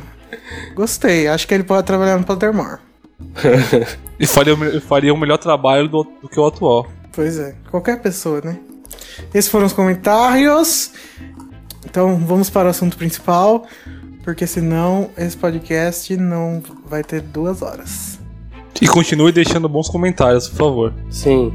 Gostei. 0.74 1.26
Acho 1.28 1.46
que 1.48 1.54
ele 1.54 1.64
pode 1.64 1.86
trabalhar 1.86 2.18
no 2.18 2.24
Pottermore. 2.24 2.78
E 4.18 4.26
faria, 4.26 4.80
faria 4.80 5.12
um 5.12 5.16
melhor 5.16 5.38
trabalho 5.38 5.88
do, 5.88 6.04
do 6.22 6.28
que 6.28 6.38
o 6.38 6.46
atual. 6.46 6.86
Pois 7.12 7.36
é, 7.38 7.56
qualquer 7.70 8.00
pessoa, 8.00 8.40
né? 8.40 8.60
Esses 9.32 9.50
foram 9.50 9.66
os 9.66 9.72
comentários. 9.72 10.92
Então 11.84 12.16
vamos 12.18 12.48
para 12.48 12.68
o 12.68 12.70
assunto 12.70 12.96
principal, 12.96 13.66
porque 14.22 14.46
senão 14.46 15.10
esse 15.18 15.36
podcast 15.36 16.16
não 16.16 16.62
vai 16.86 17.02
ter 17.02 17.20
duas 17.20 17.60
horas. 17.60 18.18
E 18.80 18.86
continue 18.86 19.32
deixando 19.32 19.68
bons 19.68 19.88
comentários, 19.88 20.48
por 20.48 20.56
favor. 20.56 20.94
Sim. 21.10 21.52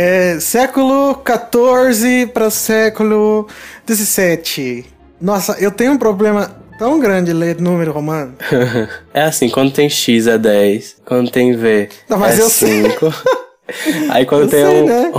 É 0.00 0.38
século 0.38 1.20
XIV 1.26 2.28
para 2.28 2.50
século 2.50 3.48
XVII. 3.84 4.86
Nossa, 5.20 5.56
eu 5.58 5.72
tenho 5.72 5.90
um 5.90 5.98
problema 5.98 6.52
tão 6.78 7.00
grande 7.00 7.32
ler 7.32 7.60
número 7.60 7.90
romano. 7.90 8.34
É 9.12 9.22
assim, 9.22 9.48
quando 9.48 9.72
tem 9.72 9.90
X 9.90 10.28
é 10.28 10.38
10, 10.38 10.98
quando 11.04 11.32
tem 11.32 11.56
V 11.56 11.88
Não, 12.08 12.16
mas 12.16 12.38
é 12.38 12.42
eu 12.42 12.48
sei. 12.48 12.88
5. 12.92 13.12
Aí 14.10 14.24
quando 14.24 14.42
Eu 14.42 14.48
tem 14.48 14.64
sei, 14.64 14.82
um, 14.82 14.86
né? 14.86 15.12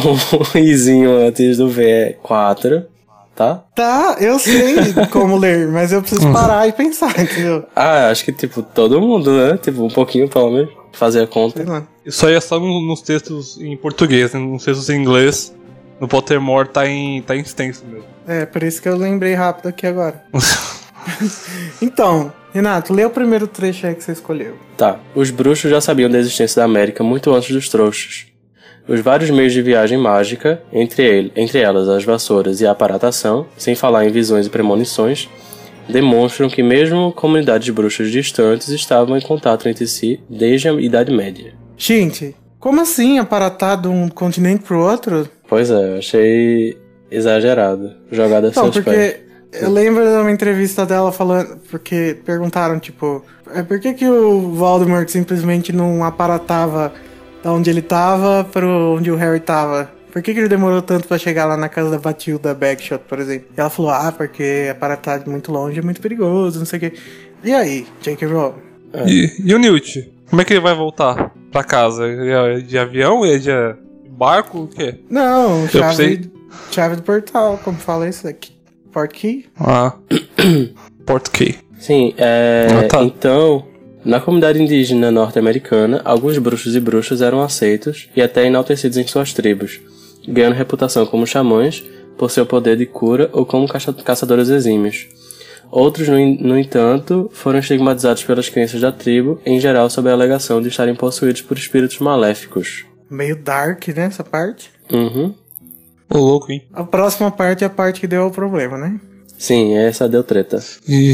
um 0.56 0.58
izinho 0.60 1.28
antes 1.28 1.58
do 1.58 1.68
V 1.68 1.84
é 1.86 2.14
4, 2.24 2.86
tá? 3.36 3.62
Tá, 3.76 4.16
eu 4.22 4.40
sei 4.40 4.94
como 5.12 5.36
ler, 5.36 5.68
mas 5.68 5.92
eu 5.92 6.00
preciso 6.02 6.32
parar 6.32 6.70
e 6.70 6.72
pensar, 6.72 7.20
entendeu? 7.20 7.66
Ah, 7.76 8.08
acho 8.10 8.24
que 8.24 8.32
tipo 8.32 8.62
todo 8.64 9.02
mundo, 9.02 9.30
né? 9.30 9.60
Tipo 9.62 9.84
um 9.84 9.90
pouquinho 9.90 10.30
pelo 10.30 10.52
menos, 10.52 10.70
fazer 10.94 11.22
a 11.24 11.28
conta. 11.28 11.58
Sei 11.64 11.66
lá. 11.66 11.88
Isso 12.06 12.26
aí 12.26 12.34
é 12.36 12.40
só 12.40 12.60
no- 12.60 12.82
nos 12.88 13.02
textos 13.02 13.60
em 13.60 13.76
português, 13.78 14.34
né? 14.34 14.40
nos 14.40 14.64
textos 14.64 14.90
em 14.90 15.00
inglês. 15.02 15.56
No 16.00 16.08
Pottermore 16.08 16.70
tá 16.70 16.88
em, 16.88 17.22
tá 17.22 17.36
em 17.36 17.42
extenso 17.42 17.84
mesmo. 17.86 18.06
É, 18.26 18.46
por 18.46 18.64
isso 18.64 18.82
que 18.82 18.88
eu 18.88 18.96
lembrei 18.96 19.34
rápido 19.34 19.68
aqui 19.68 19.86
agora. 19.86 20.24
então, 21.82 22.32
Renato, 22.54 22.94
lê 22.94 23.06
o 23.06 23.10
primeiro 23.10 23.48
trecho 23.48 23.88
aí 23.88 23.96
que 23.96 24.04
você 24.04 24.12
escolheu. 24.12 24.56
Tá. 24.78 25.00
Os 25.16 25.30
bruxos 25.30 25.70
já 25.70 25.82
sabiam 25.82 26.10
da 26.10 26.18
existência 26.18 26.60
da 26.62 26.66
América 26.66 27.04
muito 27.04 27.34
antes 27.34 27.52
dos 27.52 27.70
trouxas. 27.70 28.26
Os 28.88 29.02
vários 29.02 29.30
meios 29.30 29.54
de 29.54 29.62
viagem 29.62 29.98
mágica, 30.00 30.64
entre, 30.74 31.04
ele, 31.04 31.32
entre 31.36 31.60
elas 31.60 31.88
as 31.88 32.04
vassouras 32.04 32.60
e 32.60 32.66
a 32.66 32.72
aparatação, 32.72 33.46
sem 33.56 33.76
falar 33.76 34.06
em 34.06 34.10
visões 34.12 34.48
e 34.48 34.50
premonições, 34.50 35.30
demonstram 35.90 36.50
que 36.50 36.62
mesmo 36.62 37.12
comunidades 37.12 37.66
de 37.66 37.72
bruxos 37.72 38.12
distantes 38.12 38.70
estavam 38.70 39.18
em 39.18 39.22
contato 39.22 39.68
entre 39.68 39.88
si 39.88 40.20
desde 40.30 40.70
a 40.70 40.74
Idade 40.74 41.12
Média. 41.12 41.54
Gente, 41.78 42.36
como 42.60 42.82
assim 42.82 43.20
aparatar 43.20 43.82
de 43.82 43.88
um 43.88 44.08
continente 44.08 44.64
pro 44.64 44.80
outro? 44.80 45.28
Pois 45.48 45.72
é, 45.72 45.94
eu 45.94 45.98
achei 45.98 46.78
exagerado. 47.10 47.94
Jogada 48.12 48.50
a 48.50 48.52
Não, 48.52 48.72
seus 48.72 48.84
pés. 48.84 48.84
porque 48.86 49.30
eu 49.52 49.72
lembro 49.72 50.04
de 50.04 50.22
uma 50.22 50.32
entrevista 50.32 50.86
dela 50.86 51.12
falando, 51.12 51.58
porque 51.72 52.18
perguntaram, 52.24 52.80
tipo, 52.80 53.24
é, 53.54 53.64
por 53.64 53.80
que, 53.80 53.94
que 53.94 54.08
o 54.08 54.54
Voldemort 54.54 55.08
simplesmente 55.10 55.74
não 55.74 56.04
aparatava 56.04 56.94
da 57.44 57.52
onde 57.52 57.70
ele 57.70 57.82
tava 57.82 58.44
pro 58.52 58.96
onde 58.98 59.10
o 59.10 59.16
Harry 59.16 59.40
tava? 59.40 59.90
Por 60.20 60.24
que, 60.24 60.34
que 60.34 60.40
ele 60.42 60.50
demorou 60.50 60.82
tanto 60.82 61.08
pra 61.08 61.18
chegar 61.18 61.46
lá 61.46 61.56
na 61.56 61.70
casa 61.70 61.92
da 61.92 61.98
Batilda 61.98 62.54
Bagshot, 62.54 63.00
por 63.08 63.20
exemplo? 63.20 63.48
E 63.56 63.60
ela 63.60 63.70
falou, 63.70 63.90
ah, 63.92 64.12
porque 64.12 64.68
aparatar 64.70 65.24
de 65.24 65.30
muito 65.30 65.50
longe 65.50 65.80
é 65.80 65.82
muito 65.82 66.02
perigoso, 66.02 66.60
não 66.60 66.66
sei 66.66 66.76
o 66.76 66.80
quê. 66.82 66.94
E 67.42 67.54
aí, 67.54 67.88
J.K. 68.02 68.28
Rowling? 68.28 68.56
E, 69.08 69.32
e 69.46 69.56
o 69.56 69.58
Newt? 69.58 70.12
Como 70.30 70.42
é 70.42 70.44
que 70.44 70.52
ele 70.52 70.60
vai 70.60 70.76
voltar 70.76 71.34
pra 71.54 71.64
casa? 71.64 72.06
É 72.06 72.60
de 72.60 72.78
avião? 72.78 73.24
É 73.24 73.38
de 73.38 73.50
barco? 74.10 74.64
O 74.64 74.68
quê? 74.68 75.00
Não, 75.10 75.66
chave, 75.70 76.30
chave 76.70 76.98
do 76.98 77.04
portal, 77.04 77.58
como 77.64 77.78
fala 77.78 78.10
isso 78.10 78.28
aqui? 78.28 78.52
Port 78.92 79.14
key? 79.14 79.46
Ah. 79.58 79.94
Port 81.08 81.30
Key. 81.30 81.56
Sim, 81.80 82.14
é, 82.18 82.68
Ah, 82.70 82.88
tá. 82.90 83.04
então, 83.04 83.66
na 84.04 84.20
comunidade 84.20 84.62
indígena 84.62 85.12
norte-americana, 85.12 86.02
alguns 86.04 86.38
bruxos 86.38 86.76
e 86.76 86.80
bruxas 86.82 87.22
eram 87.22 87.42
aceitos 87.42 88.10
e 88.18 88.22
até 88.22 88.46
enaltecidos 88.46 88.98
em 88.98 89.08
suas 89.08 89.32
tribos, 89.32 89.80
ganhando 90.30 90.54
reputação 90.56 91.06
como 91.06 91.26
xamãs 91.28 91.84
por 92.18 92.30
seu 92.32 92.46
poder 92.46 92.78
de 92.78 92.86
cura 92.86 93.30
ou 93.34 93.46
como 93.46 93.68
caça- 93.68 93.94
caçadores 93.94 94.50
exímios. 94.50 95.08
Outros, 95.72 96.08
no, 96.08 96.18
no 96.18 96.58
entanto, 96.58 97.30
foram 97.32 97.60
estigmatizados 97.60 98.24
pelas 98.24 98.50
crenças 98.50 98.82
da 98.82 98.92
tribo, 98.92 99.40
em 99.46 99.60
geral 99.60 99.90
sob 99.90 100.10
a 100.10 100.14
alegação 100.14 100.62
de 100.62 100.68
estarem 100.68 100.96
possuídos 100.96 101.42
por 101.42 101.58
espíritos 101.58 102.00
maléficos. 102.00 102.86
meio 103.10 103.36
dark, 103.36 103.88
né? 103.90 104.06
Essa 104.06 104.24
parte. 104.24 104.72
Uhum. 104.92 105.34
Ô, 106.12 106.18
louco, 106.18 106.52
hein? 106.52 106.64
A 106.74 106.84
próxima 106.84 107.30
parte 107.30 107.64
é 107.64 107.68
a 107.68 107.70
parte 107.70 108.00
que 108.02 108.08
deu 108.08 108.26
o 108.26 108.32
problema, 108.32 108.78
né? 108.78 109.00
Sim, 109.38 109.76
essa 109.78 110.10
deu 110.10 110.24
treta. 110.24 110.60
E... 110.88 111.14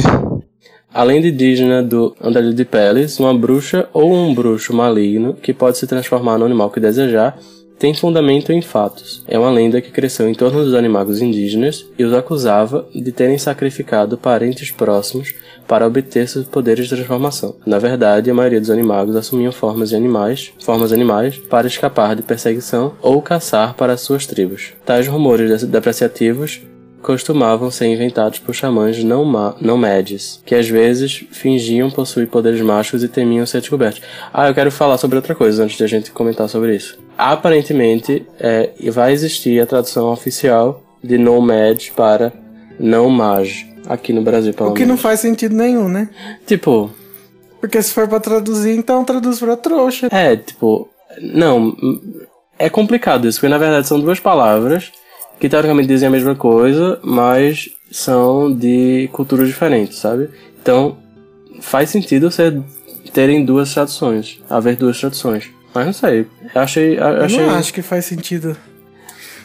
Além 0.93 1.21
de 1.21 1.27
indígena 1.27 1.83
do 1.83 2.15
Andarilho 2.21 2.53
de 2.53 2.63
Peles, 2.63 3.19
uma 3.19 3.37
bruxa 3.37 3.89
ou 3.91 4.13
um 4.13 4.33
bruxo 4.33 4.73
maligno 4.73 5.33
que 5.33 5.53
pode 5.53 5.77
se 5.77 5.85
transformar 5.85 6.37
no 6.37 6.45
animal 6.45 6.71
que 6.71 6.79
desejar 6.79 7.37
tem 7.77 7.93
fundamento 7.93 8.51
em 8.51 8.61
fatos. 8.61 9.23
É 9.27 9.37
uma 9.37 9.51
lenda 9.51 9.81
que 9.81 9.91
cresceu 9.91 10.29
em 10.29 10.33
torno 10.33 10.63
dos 10.63 10.73
animagos 10.73 11.21
indígenas 11.21 11.85
e 11.97 12.03
os 12.03 12.13
acusava 12.13 12.87
de 12.93 13.11
terem 13.11 13.37
sacrificado 13.37 14.17
parentes 14.17 14.71
próximos 14.71 15.33
para 15.67 15.85
obter 15.85 16.27
seus 16.27 16.45
poderes 16.45 16.87
de 16.87 16.95
transformação. 16.95 17.55
Na 17.65 17.79
verdade, 17.79 18.29
a 18.29 18.33
maioria 18.33 18.61
dos 18.61 18.69
animagos 18.69 19.15
assumiam 19.15 19.51
formas 19.51 19.89
de 19.89 19.95
animais, 19.95 20.53
formas 20.63 20.93
animais, 20.93 21.37
para 21.37 21.67
escapar 21.67 22.15
de 22.15 22.21
perseguição 22.21 22.93
ou 23.01 23.21
caçar 23.21 23.73
para 23.73 23.97
suas 23.97 24.25
tribos. 24.25 24.73
Tais 24.85 25.07
rumores 25.07 25.63
depreciativos 25.63 26.61
costumavam 27.05 27.69
ser 27.69 27.85
inventados 27.85 28.39
por 28.39 28.55
xamãs 28.55 29.03
não, 29.03 29.23
não 29.61 29.77
médios, 29.77 30.41
que 30.43 30.55
às 30.55 30.67
vezes 30.67 31.23
fingiam 31.31 31.91
possuir 31.91 32.27
poderes 32.27 32.59
mágicos 32.61 33.03
e 33.03 33.07
temiam 33.07 33.45
ser 33.45 33.59
descobertos. 33.59 34.01
Ah, 34.33 34.47
eu 34.47 34.55
quero 34.55 34.71
falar 34.71 34.97
sobre 34.97 35.15
outra 35.15 35.35
coisa 35.35 35.63
antes 35.63 35.77
de 35.77 35.83
a 35.83 35.87
gente 35.87 36.09
comentar 36.09 36.49
sobre 36.49 36.75
isso. 36.75 36.97
Aparentemente, 37.15 38.25
é, 38.39 38.71
vai 38.91 39.13
existir 39.13 39.61
a 39.61 39.67
tradução 39.67 40.11
oficial 40.11 40.81
de 41.03 41.15
Nomad 41.19 41.91
para 41.95 42.33
não 42.79 43.07
mage 43.07 43.71
aqui 43.87 44.11
no 44.11 44.23
Brasil, 44.23 44.51
pelo 44.51 44.71
O 44.71 44.73
que 44.73 44.79
menos. 44.79 44.95
não 44.95 44.97
faz 44.97 45.19
sentido 45.19 45.55
nenhum, 45.55 45.87
né? 45.87 46.09
Tipo, 46.47 46.89
Porque 47.61 47.79
se 47.83 47.93
for 47.93 48.07
pra 48.07 48.19
traduzir, 48.19 48.75
então 48.75 49.05
traduz 49.05 49.37
pra 49.39 49.55
trouxa. 49.55 50.07
é, 50.11 50.35
tipo, 50.35 50.89
não, 51.21 51.75
é 52.57 52.67
complicado 52.67 53.27
isso, 53.27 53.39
porque 53.39 53.49
na 53.51 53.59
verdade 53.59 53.87
são 53.87 53.99
duas 53.99 54.19
palavras 54.19 54.91
que 55.39 55.49
teoricamente 55.49 55.87
dizem 55.87 56.07
a 56.07 56.11
mesma 56.11 56.35
coisa, 56.35 56.99
mas 57.03 57.69
são 57.91 58.53
de 58.53 59.09
culturas 59.11 59.47
diferentes, 59.47 59.97
sabe? 59.97 60.29
Então, 60.61 60.97
faz 61.61 61.89
sentido 61.89 62.29
você 62.31 62.61
terem 63.13 63.45
duas 63.45 63.73
traduções, 63.73 64.39
haver 64.49 64.75
duas 64.75 64.99
traduções. 64.99 65.49
Mas 65.73 65.85
não 65.85 65.93
sei, 65.93 66.25
achei, 66.53 66.97
eu 66.97 67.23
achei 67.23 67.45
não 67.45 67.53
acho 67.53 67.73
que 67.73 67.81
faz 67.81 68.05
sentido. 68.05 68.55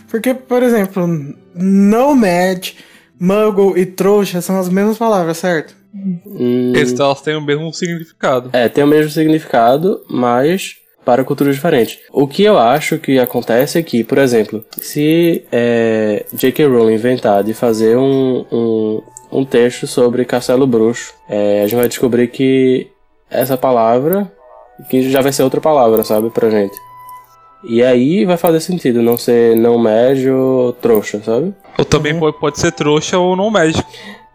Porque, 0.09 0.35
por 0.35 0.62
exemplo, 0.62 1.07
nomad, 1.55 2.70
muggle 3.18 3.79
e 3.79 3.87
trouxa 3.87 4.40
são 4.40 4.59
as 4.59 4.68
mesmas 4.68 4.98
palavras, 4.98 5.38
certo? 5.38 5.74
hum, 5.94 6.72
Eles, 6.74 6.98
elas 6.98 7.20
têm 7.20 7.37
o 7.37 7.40
mesmo 7.40 7.72
significado. 7.72 8.50
É, 8.53 8.68
tem 8.68 8.83
o 8.85 8.87
mesmo 8.87 9.11
significado, 9.11 10.05
mas 10.09 10.76
para 11.04 11.24
culturas 11.24 11.54
diferentes. 11.54 11.98
O 12.12 12.26
que 12.26 12.42
eu 12.42 12.58
acho 12.58 12.98
que 12.98 13.18
acontece 13.18 13.78
é 13.78 13.82
que, 13.82 14.04
por 14.04 14.18
exemplo, 14.18 14.64
se 14.78 15.44
é, 15.50 16.24
J.K. 16.32 16.66
Rowling 16.66 16.94
inventar 16.94 17.42
de 17.42 17.54
fazer 17.54 17.96
um, 17.96 18.44
um, 18.52 19.02
um 19.32 19.44
texto 19.44 19.86
sobre 19.86 20.24
Castelo 20.24 20.66
Bruxo, 20.66 21.14
é, 21.28 21.62
a 21.62 21.66
gente 21.66 21.78
vai 21.78 21.88
descobrir 21.88 22.28
que 22.28 22.88
essa 23.30 23.56
palavra, 23.56 24.30
que 24.88 25.10
já 25.10 25.20
vai 25.20 25.32
ser 25.32 25.42
outra 25.42 25.60
palavra, 25.60 26.02
sabe, 26.04 26.30
pra 26.30 26.50
gente. 26.50 26.76
E 27.64 27.82
aí 27.82 28.24
vai 28.24 28.36
fazer 28.36 28.60
sentido 28.60 29.02
não 29.02 29.18
ser 29.18 29.54
não 29.54 29.78
médio 29.78 30.36
ou 30.36 30.72
trouxa, 30.72 31.20
sabe? 31.22 31.54
Ou 31.78 31.84
também 31.84 32.18
pode, 32.18 32.38
pode 32.38 32.58
ser 32.58 32.72
trouxa 32.72 33.18
ou 33.18 33.36
não 33.36 33.50
médico. 33.50 33.86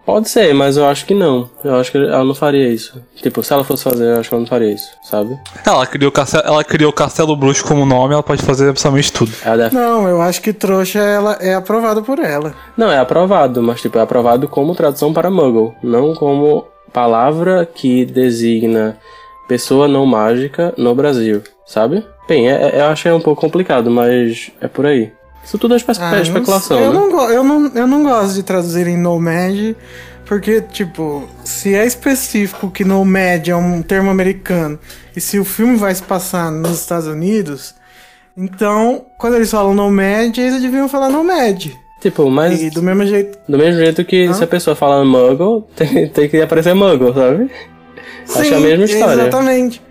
Pode 0.05 0.29
ser, 0.29 0.53
mas 0.53 0.77
eu 0.77 0.85
acho 0.85 1.05
que 1.05 1.13
não. 1.15 1.49
Eu 1.63 1.75
acho 1.75 1.91
que 1.91 1.97
ela 1.97 2.23
não 2.23 2.35
faria 2.35 2.67
isso. 2.69 3.01
Tipo, 3.15 3.41
se 3.41 3.51
ela 3.51 3.63
fosse 3.63 3.83
fazer, 3.83 4.05
eu 4.05 4.19
acho 4.19 4.29
que 4.29 4.35
ela 4.35 4.41
não 4.41 4.47
faria 4.47 4.71
isso, 4.71 4.87
sabe? 5.03 5.35
Ela 5.65 5.85
criou, 5.87 6.11
Castelo, 6.11 6.43
ela 6.45 6.63
criou 6.63 6.93
Castelo 6.93 7.35
Bruxo 7.35 7.65
como 7.65 7.85
nome, 7.87 8.13
ela 8.13 8.21
pode 8.21 8.43
fazer 8.43 8.69
absolutamente 8.69 9.11
tudo. 9.11 9.31
Deve 9.43 9.73
Não, 9.75 10.07
eu 10.07 10.21
acho 10.21 10.41
que 10.41 10.53
trouxa 10.53 10.99
ela 10.99 11.33
é 11.41 11.55
aprovada 11.55 12.03
por 12.03 12.19
ela. 12.19 12.53
Não, 12.77 12.91
é 12.91 12.99
aprovado, 12.99 13.63
mas 13.63 13.81
tipo, 13.81 13.97
é 13.97 14.01
aprovado 14.01 14.47
como 14.47 14.75
tradução 14.75 15.11
para 15.11 15.31
Muggle, 15.31 15.73
não 15.81 16.13
como 16.13 16.65
palavra 16.93 17.65
que 17.65 18.05
designa 18.05 18.97
pessoa 19.47 19.87
não 19.87 20.05
mágica 20.05 20.73
no 20.77 20.93
Brasil, 20.95 21.41
sabe? 21.65 22.05
Bem, 22.27 22.49
é- 22.49 22.69
é- 22.75 22.79
eu 22.81 22.85
achei 22.85 23.11
um 23.11 23.19
pouco 23.19 23.41
complicado, 23.41 23.89
mas 23.91 24.51
é 24.61 24.67
por 24.67 24.85
aí. 24.85 25.11
Isso 25.45 25.57
tudo 25.57 25.75
é 25.75 25.77
espe- 25.77 25.91
Ah, 25.99 26.09
eu 26.11 26.15
não 26.15 26.21
especulação, 26.23 26.79
eu, 26.79 26.91
né? 26.93 26.99
não, 26.99 27.11
go- 27.11 27.29
eu, 27.29 27.43
não, 27.43 27.67
eu 27.75 27.87
não 27.87 28.03
gosto 28.03 28.33
de 28.33 28.43
traduzir 28.43 28.87
em 28.87 28.97
nomad, 28.97 29.75
porque, 30.25 30.59
tipo, 30.61 31.27
se 31.43 31.75
é 31.75 31.85
específico 31.85 32.71
que 32.71 32.83
nomad 32.83 33.47
é 33.47 33.55
um 33.55 33.81
termo 33.83 34.09
americano, 34.09 34.79
e 35.15 35.21
se 35.21 35.37
o 35.39 35.45
filme 35.45 35.75
vai 35.77 35.93
se 35.93 36.01
passar 36.01 36.51
nos 36.51 36.79
Estados 36.81 37.05
Unidos, 37.07 37.75
então, 38.35 39.05
quando 39.17 39.35
eles 39.35 39.49
falam 39.51 39.73
nomad, 39.73 40.35
eles 40.37 40.61
deviam 40.61 40.89
falar 40.89 41.09
nomad. 41.09 41.71
Tipo, 42.01 42.29
mas 42.29 42.61
E 42.61 42.69
do 42.69 42.81
mesmo 42.83 43.05
jeito. 43.05 43.37
do 43.47 43.57
mesmo 43.57 43.79
jeito 43.79 44.03
que 44.03 44.25
Hã? 44.25 44.33
se 44.33 44.43
a 44.43 44.47
pessoa 44.47 44.75
fala 44.75 45.05
Muggle, 45.05 45.63
tem, 45.75 46.07
tem 46.09 46.27
que 46.29 46.41
aparecer 46.41 46.73
Muggle, 46.73 47.13
sabe? 47.13 47.49
Acho 48.27 48.43
Sim, 48.49 48.53
a 48.55 48.59
mesma 48.59 48.85
história. 48.85 49.21
Exatamente. 49.21 49.81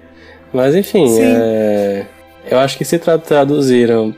Mas 0.53 0.75
enfim, 0.75 1.17
é... 1.21 2.05
eu 2.51 2.59
acho 2.59 2.77
que 2.77 2.85
se 2.85 2.99
tra- 2.99 3.19
traduziram 3.19 4.15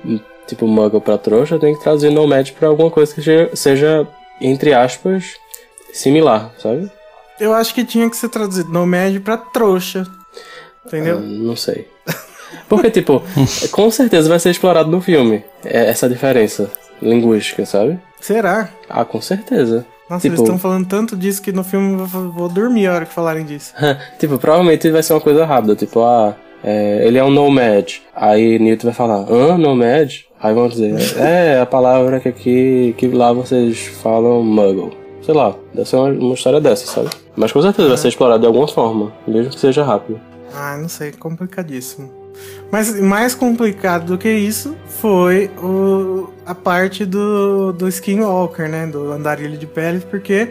tipo 0.47 0.67
Muggle 0.67 1.01
pra 1.01 1.19
trouxa, 1.19 1.59
tem 1.59 1.75
que 1.75 1.83
traduzir 1.83 2.11
Nomad 2.11 2.51
pra 2.53 2.69
alguma 2.69 2.91
coisa 2.91 3.15
que 3.15 3.57
seja, 3.57 4.07
entre 4.41 4.73
aspas, 4.73 5.35
similar, 5.93 6.53
sabe? 6.59 6.91
Eu 7.39 7.53
acho 7.53 7.75
que 7.75 7.85
tinha 7.85 8.09
que 8.09 8.17
ser 8.17 8.29
traduzido 8.29 8.71
nomad 8.71 9.19
pra 9.21 9.37
trouxa. 9.37 10.07
Entendeu? 10.87 11.19
Ah, 11.19 11.21
Não 11.21 11.57
sei. 11.57 11.89
Porque, 12.69 12.91
tipo, 12.91 13.23
com 13.71 13.91
certeza 13.91 14.29
vai 14.29 14.39
ser 14.39 14.51
explorado 14.51 14.91
no 14.91 15.01
filme 15.01 15.45
é, 15.65 15.91
essa 15.91 16.09
diferença 16.09 16.71
linguística, 17.03 17.67
sabe? 17.67 17.99
Será? 18.21 18.71
Ah, 18.89 19.05
com 19.05 19.21
certeza. 19.21 19.85
Nossa, 20.09 20.23
tipo, 20.23 20.35
eles 20.35 20.41
estão 20.41 20.59
falando 20.59 20.87
tanto 20.87 21.17
disso 21.17 21.43
que 21.43 21.53
no 21.53 21.65
filme 21.65 22.01
eu 22.01 22.07
vou, 22.07 22.31
vou 22.33 22.49
dormir 22.49 22.87
a 22.87 22.95
hora 22.95 23.07
que 23.07 23.13
falarem 23.13 23.45
disso. 23.45 23.75
tipo, 24.19 24.39
provavelmente 24.39 24.91
vai 24.91 25.03
ser 25.03 25.13
uma 25.13 25.21
coisa 25.21 25.45
rápida, 25.45 25.75
tipo, 25.75 26.01
ah, 26.03 26.35
é, 26.65 27.07
ele 27.07 27.19
é 27.19 27.25
um 27.25 27.31
nomad. 27.31 27.97
Aí 28.15 28.59
Newton 28.59 28.87
vai 28.87 28.95
falar, 28.95 29.27
hã, 29.31 29.59
nomad? 29.59 30.25
Aí 30.41 30.55
vão 30.55 30.69
dizer, 30.69 30.95
é 31.19 31.61
a 31.61 31.67
palavra 31.67 32.21
que 32.21 32.29
aqui, 32.29 32.95
que 32.99 33.09
lá 33.09 33.33
vocês 33.33 33.87
falam 34.03 34.43
muggle. 34.43 34.97
Sei 35.23 35.35
lá, 35.35 35.55
deve 35.75 35.89
ser 35.89 35.97
uma, 35.97 36.09
uma 36.09 36.35
história 36.35 36.61
dessa, 36.61 36.87
sabe? 36.87 37.11
Mas 37.35 37.53
com 37.53 37.61
certeza 37.61 37.89
vai 37.89 37.97
ser 37.97 38.09
explorado 38.09 38.41
de 38.41 38.47
alguma 38.47 38.69
forma, 38.69 39.13
mesmo 39.27 39.51
que 39.51 39.59
seja 39.59 39.83
rápido. 39.83 40.21
Ah, 40.55 40.77
não 40.77 40.89
sei, 40.89 41.13
complicadíssimo. 41.13 42.11
Mas 42.71 42.99
mais 43.01 43.35
complicado 43.35 44.07
do 44.07 44.19
que 44.19 44.31
isso 44.31 44.77
foi 44.87 45.51
o, 45.63 46.29
a 46.45 46.55
parte 46.55 47.05
do, 47.05 47.73
do 47.73 47.89
Skinwalker, 47.89 48.69
né? 48.69 48.87
Do 48.87 49.13
andarilho 49.13 49.57
de 49.57 49.67
pele, 49.67 50.01
porque 50.11 50.49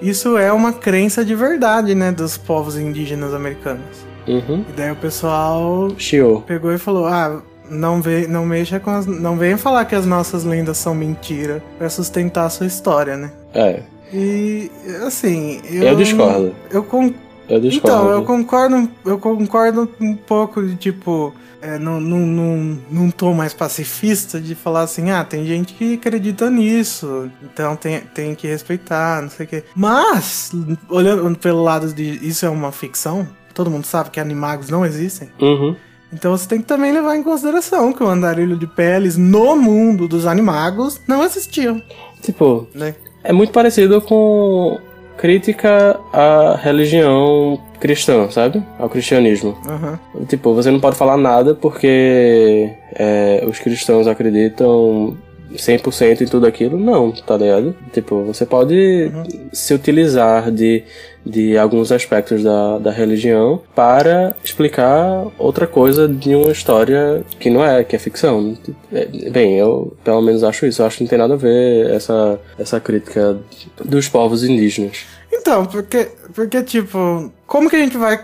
isso 0.00 0.36
é 0.36 0.52
uma 0.52 0.72
crença 0.72 1.24
de 1.24 1.34
verdade, 1.34 1.94
né? 1.94 2.12
Dos 2.12 2.36
povos 2.36 2.76
indígenas 2.76 3.32
americanos. 3.32 4.12
Uhum. 4.26 4.64
E 4.68 4.72
daí 4.76 4.90
o 4.90 4.96
pessoal 4.96 5.90
Shio. 5.96 6.42
pegou 6.46 6.72
e 6.72 6.78
falou: 6.78 7.06
Ah, 7.06 7.40
não, 7.72 8.00
ve 8.00 8.26
não 8.26 8.44
mexa 8.44 8.78
com 8.78 8.90
as. 8.90 9.06
Não 9.06 9.36
venha 9.36 9.56
falar 9.56 9.84
que 9.84 9.94
as 9.94 10.06
nossas 10.06 10.44
lendas 10.44 10.76
são 10.76 10.94
mentira 10.94 11.62
pra 11.78 11.88
sustentar 11.88 12.46
a 12.46 12.50
sua 12.50 12.66
história, 12.66 13.16
né? 13.16 13.32
É, 13.54 13.82
E 14.12 14.70
assim. 15.06 15.60
Eu, 15.70 15.82
eu 15.84 15.96
discordo. 15.96 16.54
Eu 16.70 16.82
con 16.84 17.12
Eu 17.48 17.64
então, 17.64 18.10
eu 18.10 18.24
concordo, 18.24 18.88
eu 19.04 19.18
concordo 19.18 19.90
um 20.00 20.14
pouco 20.14 20.62
de 20.62 20.76
tipo, 20.76 21.34
é, 21.60 21.78
num, 21.78 22.00
num, 22.00 22.26
num, 22.26 22.78
num 22.90 23.10
tom 23.10 23.34
mais 23.34 23.52
pacifista 23.52 24.40
de 24.40 24.54
falar 24.54 24.82
assim, 24.82 25.10
ah, 25.10 25.24
tem 25.24 25.44
gente 25.44 25.74
que 25.74 25.94
acredita 25.94 26.50
nisso, 26.50 27.30
então 27.42 27.76
tem, 27.76 28.00
tem 28.00 28.34
que 28.34 28.46
respeitar, 28.46 29.22
não 29.22 29.30
sei 29.30 29.46
o 29.46 29.48
quê. 29.48 29.64
Mas, 29.74 30.50
olhando 30.88 31.38
pelo 31.38 31.62
lado 31.62 31.92
de 31.92 32.26
isso 32.26 32.46
é 32.46 32.48
uma 32.48 32.72
ficção, 32.72 33.26
todo 33.52 33.70
mundo 33.70 33.86
sabe 33.86 34.10
que 34.10 34.20
animagos 34.20 34.70
não 34.70 34.84
existem. 34.84 35.30
Uhum. 35.40 35.76
Então 36.12 36.36
você 36.36 36.46
tem 36.48 36.58
que 36.60 36.66
também 36.66 36.92
levar 36.92 37.16
em 37.16 37.22
consideração 37.22 37.92
que 37.92 38.02
o 38.02 38.06
andarilho 38.08 38.56
de 38.56 38.66
peles 38.66 39.16
no 39.16 39.56
mundo 39.56 40.06
dos 40.06 40.26
animagos 40.26 41.00
não 41.08 41.24
existiam, 41.24 41.80
Tipo, 42.20 42.66
né? 42.74 42.94
é 43.24 43.32
muito 43.32 43.52
parecido 43.52 44.00
com 44.00 44.78
crítica 45.16 45.98
à 46.12 46.56
religião 46.62 47.58
cristã, 47.80 48.28
sabe? 48.30 48.62
Ao 48.78 48.88
cristianismo. 48.88 49.56
Aham. 49.68 49.98
Tipo, 50.28 50.54
você 50.54 50.70
não 50.70 50.80
pode 50.80 50.96
falar 50.96 51.16
nada 51.16 51.54
porque 51.54 52.70
é, 52.94 53.44
os 53.48 53.58
cristãos 53.58 54.06
acreditam 54.06 55.16
100% 55.54 56.22
em 56.22 56.26
tudo 56.26 56.46
aquilo. 56.46 56.78
Não, 56.78 57.10
tá 57.12 57.36
ligado? 57.36 57.74
Tipo, 57.92 58.24
você 58.24 58.46
pode 58.46 59.10
se 59.52 59.74
utilizar 59.74 60.50
de, 60.50 60.84
de 61.24 61.56
alguns 61.56 61.92
aspectos 61.92 62.42
da, 62.42 62.78
da 62.78 62.90
religião 62.90 63.60
para 63.74 64.34
explicar 64.42 65.26
outra 65.38 65.66
coisa 65.66 66.08
de 66.08 66.34
uma 66.34 66.52
história 66.52 67.24
que 67.38 67.50
não 67.50 67.64
é, 67.64 67.84
que 67.84 67.96
é 67.96 67.98
ficção. 67.98 68.56
É, 68.92 69.06
Bem, 69.30 69.58
eu 69.58 69.96
pelo 70.04 70.22
menos 70.22 70.44
acho 70.44 70.66
isso. 70.66 70.82
Eu 70.82 70.86
acho 70.86 70.98
que 70.98 71.04
não 71.04 71.10
tem 71.10 71.18
nada 71.18 71.34
a 71.34 71.36
ver 71.36 71.90
essa, 71.90 72.38
essa 72.58 72.80
crítica 72.80 73.38
dos 73.84 74.08
povos 74.08 74.44
indígenas. 74.44 75.04
Então, 75.32 75.64
porque, 75.64 76.08
porque, 76.34 76.62
tipo, 76.62 77.32
como 77.46 77.68
que 77.68 77.76
a 77.76 77.80
gente 77.80 77.96
vai 77.96 78.22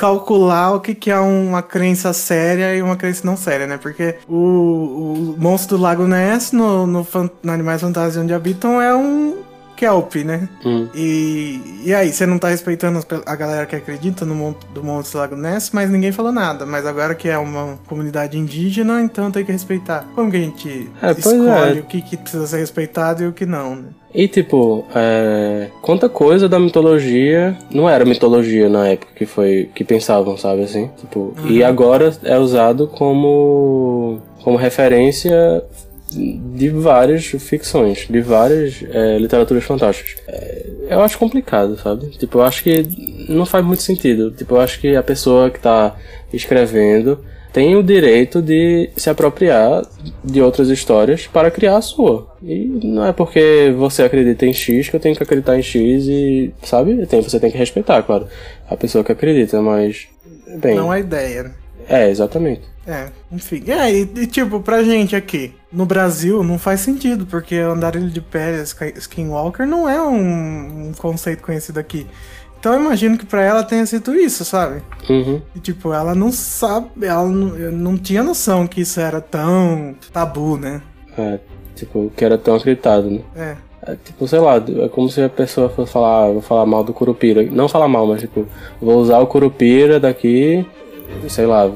calcular 0.00 0.72
o 0.72 0.80
que, 0.80 0.94
que 0.94 1.10
é 1.10 1.18
uma 1.18 1.60
crença 1.60 2.14
séria 2.14 2.74
e 2.74 2.80
uma 2.80 2.96
crença 2.96 3.20
não 3.22 3.36
séria, 3.36 3.66
né? 3.66 3.76
Porque 3.76 4.16
o, 4.26 4.34
o 4.34 5.36
monstro 5.36 5.76
do 5.76 5.82
Lago 5.82 6.06
Ness 6.06 6.52
no, 6.52 6.86
no, 6.86 7.06
no 7.42 7.52
Animais 7.52 7.82
Fantásticos 7.82 8.24
Onde 8.24 8.32
Habitam 8.32 8.80
é 8.80 8.96
um 8.96 9.42
Kelp, 9.76 10.16
né? 10.16 10.48
Hum. 10.64 10.88
E, 10.94 11.82
e 11.84 11.94
aí, 11.94 12.10
você 12.10 12.24
não 12.24 12.38
tá 12.38 12.48
respeitando 12.48 12.98
a 13.26 13.36
galera 13.36 13.66
que 13.66 13.76
acredita 13.76 14.24
no 14.24 14.34
mon 14.34 14.54
do 14.72 14.82
Monte 14.82 15.14
Lago 15.14 15.36
Ness, 15.36 15.70
mas 15.70 15.90
ninguém 15.90 16.12
falou 16.12 16.32
nada. 16.32 16.64
Mas 16.64 16.86
agora 16.86 17.14
que 17.14 17.28
é 17.28 17.36
uma 17.36 17.78
comunidade 17.86 18.38
indígena, 18.38 19.02
então 19.02 19.30
tem 19.30 19.44
que 19.44 19.52
respeitar. 19.52 20.06
Como 20.14 20.30
que 20.30 20.36
a 20.38 20.40
gente 20.40 20.90
É, 21.02 21.10
escolhe 21.12 21.78
é. 21.78 21.80
o 21.80 21.84
que, 21.84 22.00
que 22.00 22.16
precisa 22.16 22.46
ser 22.46 22.58
respeitado 22.58 23.22
e 23.22 23.26
o 23.26 23.32
que 23.34 23.44
não, 23.44 23.76
né? 23.76 23.88
E 24.12 24.26
tipo, 24.26 24.84
é, 24.94 25.68
quanta 25.80 26.08
coisa 26.08 26.48
da 26.48 26.58
mitologia 26.58 27.56
não 27.70 27.88
era 27.88 28.04
mitologia 28.04 28.68
na 28.68 28.88
época 28.88 29.12
que 29.14 29.24
foi 29.24 29.70
que 29.74 29.84
pensavam, 29.84 30.36
sabe 30.36 30.62
assim? 30.62 30.90
Tipo, 30.98 31.32
e 31.48 31.62
agora 31.62 32.12
é 32.24 32.36
usado 32.38 32.88
como 32.88 34.20
como 34.42 34.56
referência 34.56 35.62
de 36.12 36.68
várias 36.70 37.26
ficções, 37.26 38.06
de 38.10 38.20
várias 38.20 38.82
é, 38.90 39.18
literaturas 39.18 39.62
fantásticas. 39.62 40.16
É, 40.26 40.66
eu 40.90 41.00
acho 41.02 41.16
complicado, 41.18 41.76
sabe? 41.76 42.08
Tipo, 42.08 42.38
eu 42.38 42.42
acho 42.42 42.64
que 42.64 42.82
não 43.28 43.46
faz 43.46 43.64
muito 43.64 43.82
sentido. 43.82 44.30
Tipo, 44.32 44.56
eu 44.56 44.60
acho 44.60 44.80
que 44.80 44.96
a 44.96 45.02
pessoa 45.02 45.50
que 45.50 45.60
tá 45.60 45.94
escrevendo 46.32 47.20
tem 47.52 47.76
o 47.76 47.82
direito 47.82 48.40
de 48.40 48.90
se 48.96 49.10
apropriar 49.10 49.82
de 50.22 50.40
outras 50.40 50.68
histórias 50.68 51.26
para 51.26 51.50
criar 51.50 51.76
a 51.76 51.82
sua. 51.82 52.28
E 52.42 52.64
não 52.84 53.04
é 53.04 53.12
porque 53.12 53.74
você 53.76 54.02
acredita 54.02 54.46
em 54.46 54.52
X 54.52 54.88
que 54.88 54.96
eu 54.96 55.00
tenho 55.00 55.16
que 55.16 55.22
acreditar 55.22 55.58
em 55.58 55.62
X 55.62 56.06
e, 56.06 56.54
sabe? 56.62 57.06
Tem, 57.06 57.20
você 57.20 57.40
tem 57.40 57.50
que 57.50 57.58
respeitar, 57.58 58.02
claro, 58.02 58.26
a 58.68 58.76
pessoa 58.76 59.04
que 59.04 59.12
acredita, 59.12 59.60
mas. 59.60 60.08
Bem. 60.60 60.76
Não 60.76 60.92
é 60.92 61.00
ideia, 61.00 61.44
né? 61.44 61.54
É, 61.88 62.08
exatamente. 62.08 62.62
É, 62.86 63.08
enfim. 63.30 63.62
É, 63.68 63.92
e, 63.92 64.02
e, 64.02 64.26
tipo, 64.26 64.60
pra 64.60 64.82
gente 64.82 65.14
aqui, 65.14 65.54
no 65.72 65.84
Brasil, 65.84 66.42
não 66.42 66.58
faz 66.58 66.80
sentido, 66.80 67.26
porque 67.26 67.56
andarilho 67.56 68.10
de 68.10 68.20
pele 68.20 68.62
Skinwalker 68.96 69.66
não 69.66 69.88
é 69.88 70.00
um, 70.02 70.88
um 70.88 70.92
conceito 70.96 71.42
conhecido 71.42 71.78
aqui. 71.78 72.06
Então 72.60 72.74
eu 72.74 72.80
imagino 72.80 73.16
que 73.16 73.24
pra 73.24 73.42
ela 73.42 73.64
tenha 73.64 73.86
sido 73.86 74.14
isso, 74.14 74.44
sabe? 74.44 74.82
Uhum. 75.08 75.40
E, 75.56 75.60
tipo, 75.60 75.94
ela 75.94 76.14
não 76.14 76.30
sabe, 76.30 77.06
ela 77.06 77.26
não, 77.26 77.48
não 77.72 77.96
tinha 77.96 78.22
noção 78.22 78.66
que 78.66 78.82
isso 78.82 79.00
era 79.00 79.18
tão 79.18 79.94
tabu, 80.12 80.58
né? 80.58 80.82
É, 81.16 81.40
tipo, 81.74 82.12
que 82.14 82.22
era 82.22 82.36
tão 82.36 82.56
acreditado, 82.56 83.10
né? 83.10 83.20
É. 83.34 83.56
É, 83.82 83.96
tipo, 84.04 84.28
sei 84.28 84.38
lá, 84.38 84.56
é 84.56 84.88
como 84.90 85.08
se 85.08 85.22
a 85.22 85.28
pessoa 85.30 85.70
fosse 85.70 85.90
falar, 85.90 86.26
ah, 86.26 86.32
vou 86.32 86.42
falar 86.42 86.66
mal 86.66 86.84
do 86.84 86.92
Curupira. 86.92 87.42
Não 87.44 87.66
falar 87.66 87.88
mal, 87.88 88.06
mas 88.06 88.20
tipo, 88.20 88.46
vou 88.78 88.98
usar 89.00 89.18
o 89.20 89.26
Curupira 89.26 89.98
daqui, 89.98 90.66
sei 91.30 91.46
lá, 91.46 91.70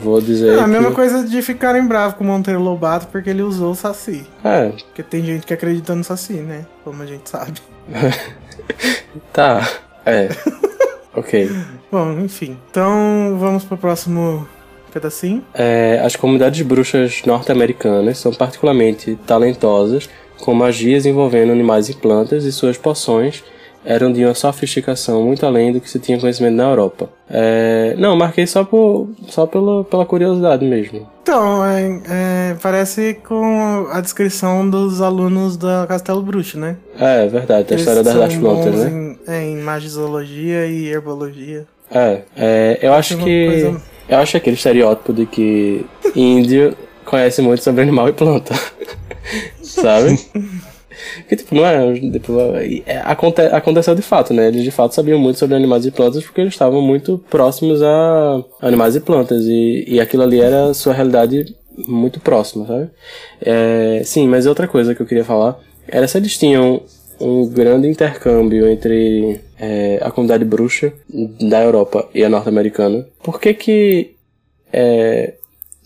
vou 0.00 0.20
dizer. 0.20 0.58
É 0.58 0.60
a 0.60 0.66
mesma 0.68 0.90
que... 0.90 0.94
coisa 0.94 1.24
de 1.24 1.42
ficarem 1.42 1.84
bravos 1.84 2.16
com 2.16 2.22
o 2.22 2.26
Monteiro 2.28 2.60
Lobato 2.60 3.08
porque 3.08 3.30
ele 3.30 3.42
usou 3.42 3.72
o 3.72 3.74
Saci. 3.74 4.24
É, 4.44 4.68
Porque 4.68 5.02
tem 5.02 5.24
gente 5.24 5.44
que 5.44 5.52
acredita 5.52 5.92
no 5.92 6.04
Saci, 6.04 6.34
né? 6.34 6.66
Como 6.84 7.02
a 7.02 7.06
gente 7.06 7.28
sabe. 7.28 7.60
tá. 9.32 9.68
É. 10.04 10.28
ok. 11.14 11.50
Bom, 11.90 12.20
enfim. 12.20 12.56
Então 12.70 13.36
vamos 13.38 13.64
pro 13.64 13.76
próximo 13.76 14.46
pedacinho. 14.92 15.44
É, 15.54 16.00
as 16.04 16.16
comunidades 16.16 16.62
bruxas 16.62 17.22
norte-americanas 17.24 18.18
são 18.18 18.32
particularmente 18.32 19.16
talentosas, 19.26 20.08
com 20.40 20.52
magias 20.54 21.06
envolvendo 21.06 21.52
animais 21.52 21.88
e 21.88 21.94
plantas, 21.94 22.44
e 22.44 22.52
suas 22.52 22.76
poções 22.76 23.44
eram 23.84 24.12
de 24.12 24.24
uma 24.24 24.34
sofisticação 24.34 25.22
muito 25.22 25.44
além 25.46 25.72
do 25.72 25.80
que 25.80 25.88
se 25.88 25.98
tinha 25.98 26.18
conhecimento 26.18 26.54
na 26.54 26.64
Europa. 26.70 27.08
É, 27.30 27.94
não, 27.98 28.14
marquei 28.16 28.46
só, 28.46 28.62
por, 28.64 29.08
só 29.28 29.46
pela, 29.46 29.84
pela 29.84 30.04
curiosidade 30.04 30.64
mesmo. 30.66 31.08
Então, 31.22 31.64
é, 31.64 32.00
é, 32.08 32.56
parece 32.62 33.14
com 33.26 33.86
a 33.90 34.00
descrição 34.00 34.68
dos 34.68 35.00
alunos 35.00 35.56
da 35.56 35.86
Castelo 35.88 36.22
Bruxo, 36.22 36.58
né? 36.58 36.76
É, 36.98 37.26
verdade, 37.28 37.68
a 37.70 37.72
Eles 37.72 37.80
história 37.80 38.02
das, 38.02 38.14
das 38.14 38.34
plantas, 38.36 38.74
né? 38.74 38.90
Em, 38.90 39.18
é, 39.32 39.42
em 39.50 39.56
magizologia 39.58 40.66
e 40.66 40.86
herbologia. 40.88 41.64
É, 41.90 42.22
é, 42.36 42.78
eu 42.82 42.92
acho 42.92 43.16
que. 43.18 43.46
coisa- 43.46 43.82
Eu 44.08 44.18
acho 44.18 44.36
aquele 44.36 44.56
estereótipo 44.56 45.12
de 45.12 45.24
que 45.26 45.86
índio 46.14 46.76
conhece 47.04 47.40
muito 47.42 47.62
sobre 47.62 47.82
animal 47.82 48.08
e 48.08 48.12
planta. 48.12 48.54
Sabe? 49.62 50.18
Que 51.28 51.36
tipo, 51.36 51.54
não 51.54 51.66
é. 51.66 51.94
Tipo, 51.94 52.38
é, 52.86 52.98
aconte, 53.04 53.40
aconteceu 53.42 53.94
de 53.94 54.02
fato, 54.02 54.32
né? 54.32 54.48
Eles 54.48 54.62
de 54.62 54.70
fato 54.70 54.94
sabiam 54.94 55.18
muito 55.18 55.38
sobre 55.38 55.56
animais 55.56 55.86
e 55.86 55.90
plantas 55.90 56.22
porque 56.24 56.40
eles 56.40 56.54
estavam 56.54 56.82
muito 56.82 57.18
próximos 57.30 57.82
a 57.82 58.42
animais 58.60 58.96
e 58.96 59.00
plantas. 59.00 59.44
E, 59.44 59.84
e 59.86 60.00
aquilo 60.00 60.22
ali 60.22 60.40
era 60.40 60.66
a 60.66 60.74
sua 60.74 60.92
realidade 60.92 61.54
muito 61.86 62.20
próxima, 62.20 62.66
sabe? 62.66 62.88
É, 63.40 64.02
sim, 64.04 64.26
mas 64.28 64.46
outra 64.46 64.68
coisa 64.68 64.94
que 64.94 65.02
eu 65.02 65.06
queria 65.06 65.24
falar 65.24 65.58
era 65.88 66.06
se 66.06 66.18
eles 66.18 66.36
tinham 66.36 66.82
um 67.20 67.46
grande 67.48 67.86
intercâmbio 67.86 68.68
entre 68.68 69.40
é, 69.58 69.98
a 70.02 70.10
comunidade 70.10 70.44
bruxa 70.44 70.92
da 71.40 71.62
Europa 71.62 72.08
e 72.14 72.24
a 72.24 72.28
norte-americana. 72.28 73.06
Por 73.22 73.38
que 73.38 73.52
que 73.52 74.10
é, 74.72 75.34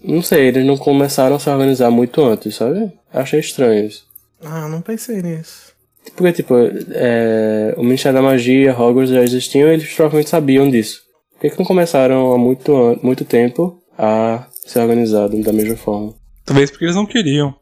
não 0.05 0.21
sei, 0.21 0.49
eles 0.49 0.67
não 0.67 0.77
começaram 0.77 1.37
a 1.37 1.39
se 1.39 1.49
organizar 1.49 1.91
muito 1.91 2.23
antes, 2.23 2.55
sabe? 2.55 2.93
Achei 3.13 3.41
estranho 3.41 3.87
isso. 3.87 4.05
Ah, 4.45 4.69
não 4.69 4.81
pensei 4.81 5.23
nisso. 5.23 5.73
Porque, 6.17 6.33
tipo, 6.33 6.55
é, 6.91 7.75
o 7.77 7.83
Ministério 7.83 8.19
da 8.19 8.23
Magia, 8.23 8.79
Hogwarts 8.79 9.11
já 9.13 9.23
existiam 9.23 9.69
e 9.69 9.73
eles 9.75 9.93
provavelmente 9.95 10.31
sabiam 10.31 10.71
disso. 10.71 11.03
Por 11.33 11.41
que, 11.41 11.51
que 11.51 11.59
não 11.59 11.65
começaram 11.67 12.33
há 12.33 12.39
muito, 12.39 12.99
muito 13.03 13.25
tempo 13.25 13.83
a 13.99 14.47
se 14.67 14.79
organizar 14.79 15.29
da 15.29 15.53
mesma 15.53 15.77
forma? 15.77 16.15
Talvez 16.45 16.71
porque 16.71 16.85
eles 16.85 16.97
não 16.97 17.07
queriam. 17.07 17.55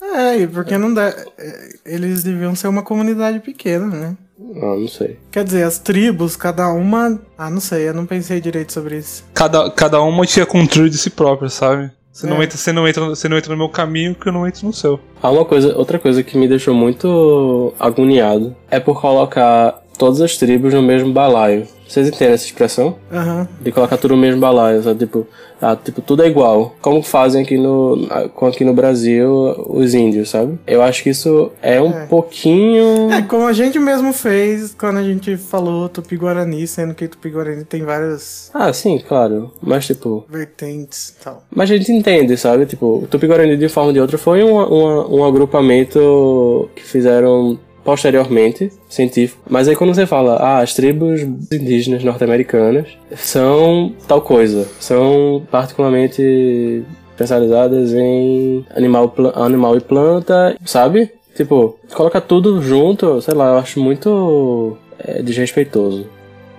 É, 0.00 0.38
e 0.38 0.46
porque 0.46 0.78
não 0.78 0.94
dá. 0.94 1.08
é, 1.36 1.68
Eles 1.84 2.22
deviam 2.22 2.54
ser 2.54 2.68
uma 2.68 2.82
comunidade 2.82 3.40
pequena, 3.40 3.86
né? 3.86 4.16
Ah, 4.56 4.76
não 4.76 4.86
sei. 4.86 5.18
Quer 5.32 5.42
dizer, 5.44 5.64
as 5.64 5.78
tribos, 5.78 6.36
cada 6.36 6.68
uma. 6.72 7.20
Ah, 7.36 7.50
não 7.50 7.60
sei, 7.60 7.88
eu 7.88 7.94
não 7.94 8.06
pensei 8.06 8.40
direito 8.40 8.72
sobre 8.72 8.98
isso. 8.98 9.24
Cada, 9.34 9.68
cada 9.72 10.00
uma 10.00 10.24
tinha 10.24 10.46
controle 10.46 10.88
de 10.88 10.98
si 10.98 11.10
própria, 11.10 11.48
sabe? 11.48 11.90
Você, 12.18 12.26
não 12.26 12.40
É. 12.42 12.44
entra, 12.44 12.58
você, 12.58 12.72
não 12.72 12.88
entra, 12.88 13.04
você 13.10 13.28
não 13.28 13.38
entra 13.38 13.52
no 13.52 13.56
meu 13.58 13.68
caminho 13.68 14.12
que 14.12 14.28
eu 14.28 14.32
não 14.32 14.44
entro 14.44 14.66
no 14.66 14.72
seu. 14.72 14.98
Há 15.22 15.30
uma 15.30 15.44
coisa, 15.44 15.76
outra 15.78 16.00
coisa 16.00 16.20
que 16.20 16.36
me 16.36 16.48
deixou 16.48 16.74
muito 16.74 17.72
agoniado 17.78 18.56
é 18.68 18.80
por 18.80 19.00
colocar 19.00 19.80
todas 19.98 20.20
as 20.20 20.36
tribos 20.36 20.72
no 20.72 20.82
mesmo 20.82 21.12
balaio. 21.12 21.66
Vocês 21.86 22.06
entendem 22.08 22.34
essa 22.34 22.44
expressão? 22.44 22.96
Aham. 23.10 23.48
De 23.62 23.72
colocar 23.72 23.96
tudo 23.96 24.14
no 24.14 24.20
mesmo 24.20 24.38
balaio, 24.40 24.82
sabe? 24.82 24.98
Tipo, 25.06 25.26
ah, 25.60 25.74
tipo, 25.74 26.02
tudo 26.02 26.22
é 26.22 26.28
igual. 26.28 26.74
Como 26.82 27.02
fazem 27.02 27.42
aqui 27.42 27.56
no, 27.56 28.06
aqui 28.46 28.62
no 28.62 28.74
Brasil 28.74 29.30
os 29.66 29.94
índios, 29.94 30.28
sabe? 30.28 30.58
Eu 30.66 30.82
acho 30.82 31.02
que 31.02 31.08
isso 31.08 31.50
é 31.62 31.80
um 31.80 31.88
É. 31.90 32.04
pouquinho. 32.04 33.10
É 33.10 33.22
como 33.22 33.46
a 33.46 33.54
gente 33.54 33.78
mesmo 33.78 34.12
fez 34.12 34.74
quando 34.78 34.98
a 34.98 35.02
gente 35.02 35.34
falou 35.38 35.88
Tupi-Guarani, 35.88 36.66
sendo 36.66 36.92
que 36.94 37.08
Tupi-Guarani 37.08 37.64
tem 37.64 37.82
várias 37.82 38.50
Ah, 38.52 38.70
sim, 38.70 38.98
claro. 39.08 39.50
Mas, 39.62 39.86
tipo. 39.86 40.26
vertentes 40.28 41.08
e 41.18 41.24
tal. 41.24 41.42
Mas 41.50 41.70
a 41.70 41.76
gente 41.76 41.90
entende, 41.90 42.36
sabe? 42.36 42.66
Tipo, 42.66 43.08
Tupi-Guarani, 43.10 43.56
de 43.56 43.68
forma 43.70 43.88
ou 43.88 43.92
de 43.94 44.00
outra, 44.00 44.18
foi 44.18 44.44
um, 44.44 44.58
um, 44.58 45.20
um 45.20 45.24
agrupamento 45.24 46.68
que 46.76 46.82
fizeram 46.84 47.58
posteriormente, 47.88 48.70
científico. 48.86 49.40
Mas 49.48 49.66
aí 49.66 49.74
quando 49.74 49.94
você 49.94 50.04
fala, 50.04 50.36
ah, 50.36 50.58
as 50.58 50.74
tribos 50.74 51.22
indígenas 51.22 52.04
norte-americanas 52.04 52.86
são 53.16 53.94
tal 54.06 54.20
coisa, 54.20 54.68
são 54.78 55.42
particularmente 55.50 56.84
especializadas 57.12 57.94
em 57.94 58.62
animal, 58.76 59.14
animal 59.36 59.74
e 59.74 59.80
planta, 59.80 60.54
sabe? 60.66 61.10
Tipo, 61.34 61.78
coloca 61.94 62.20
tudo 62.20 62.60
junto, 62.60 63.22
sei 63.22 63.32
lá, 63.32 63.52
eu 63.52 63.58
acho 63.58 63.80
muito 63.80 64.76
é, 64.98 65.22
desrespeitoso, 65.22 66.06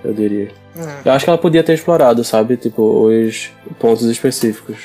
eu 0.03 0.11
diria. 0.15 0.47
É. 0.75 1.09
Eu 1.09 1.11
acho 1.11 1.25
que 1.25 1.29
ela 1.29 1.37
podia 1.37 1.61
ter 1.61 1.73
explorado, 1.73 2.23
sabe? 2.23 2.57
Tipo, 2.57 3.05
os 3.05 3.51
pontos 3.77 4.05
específicos 4.05 4.77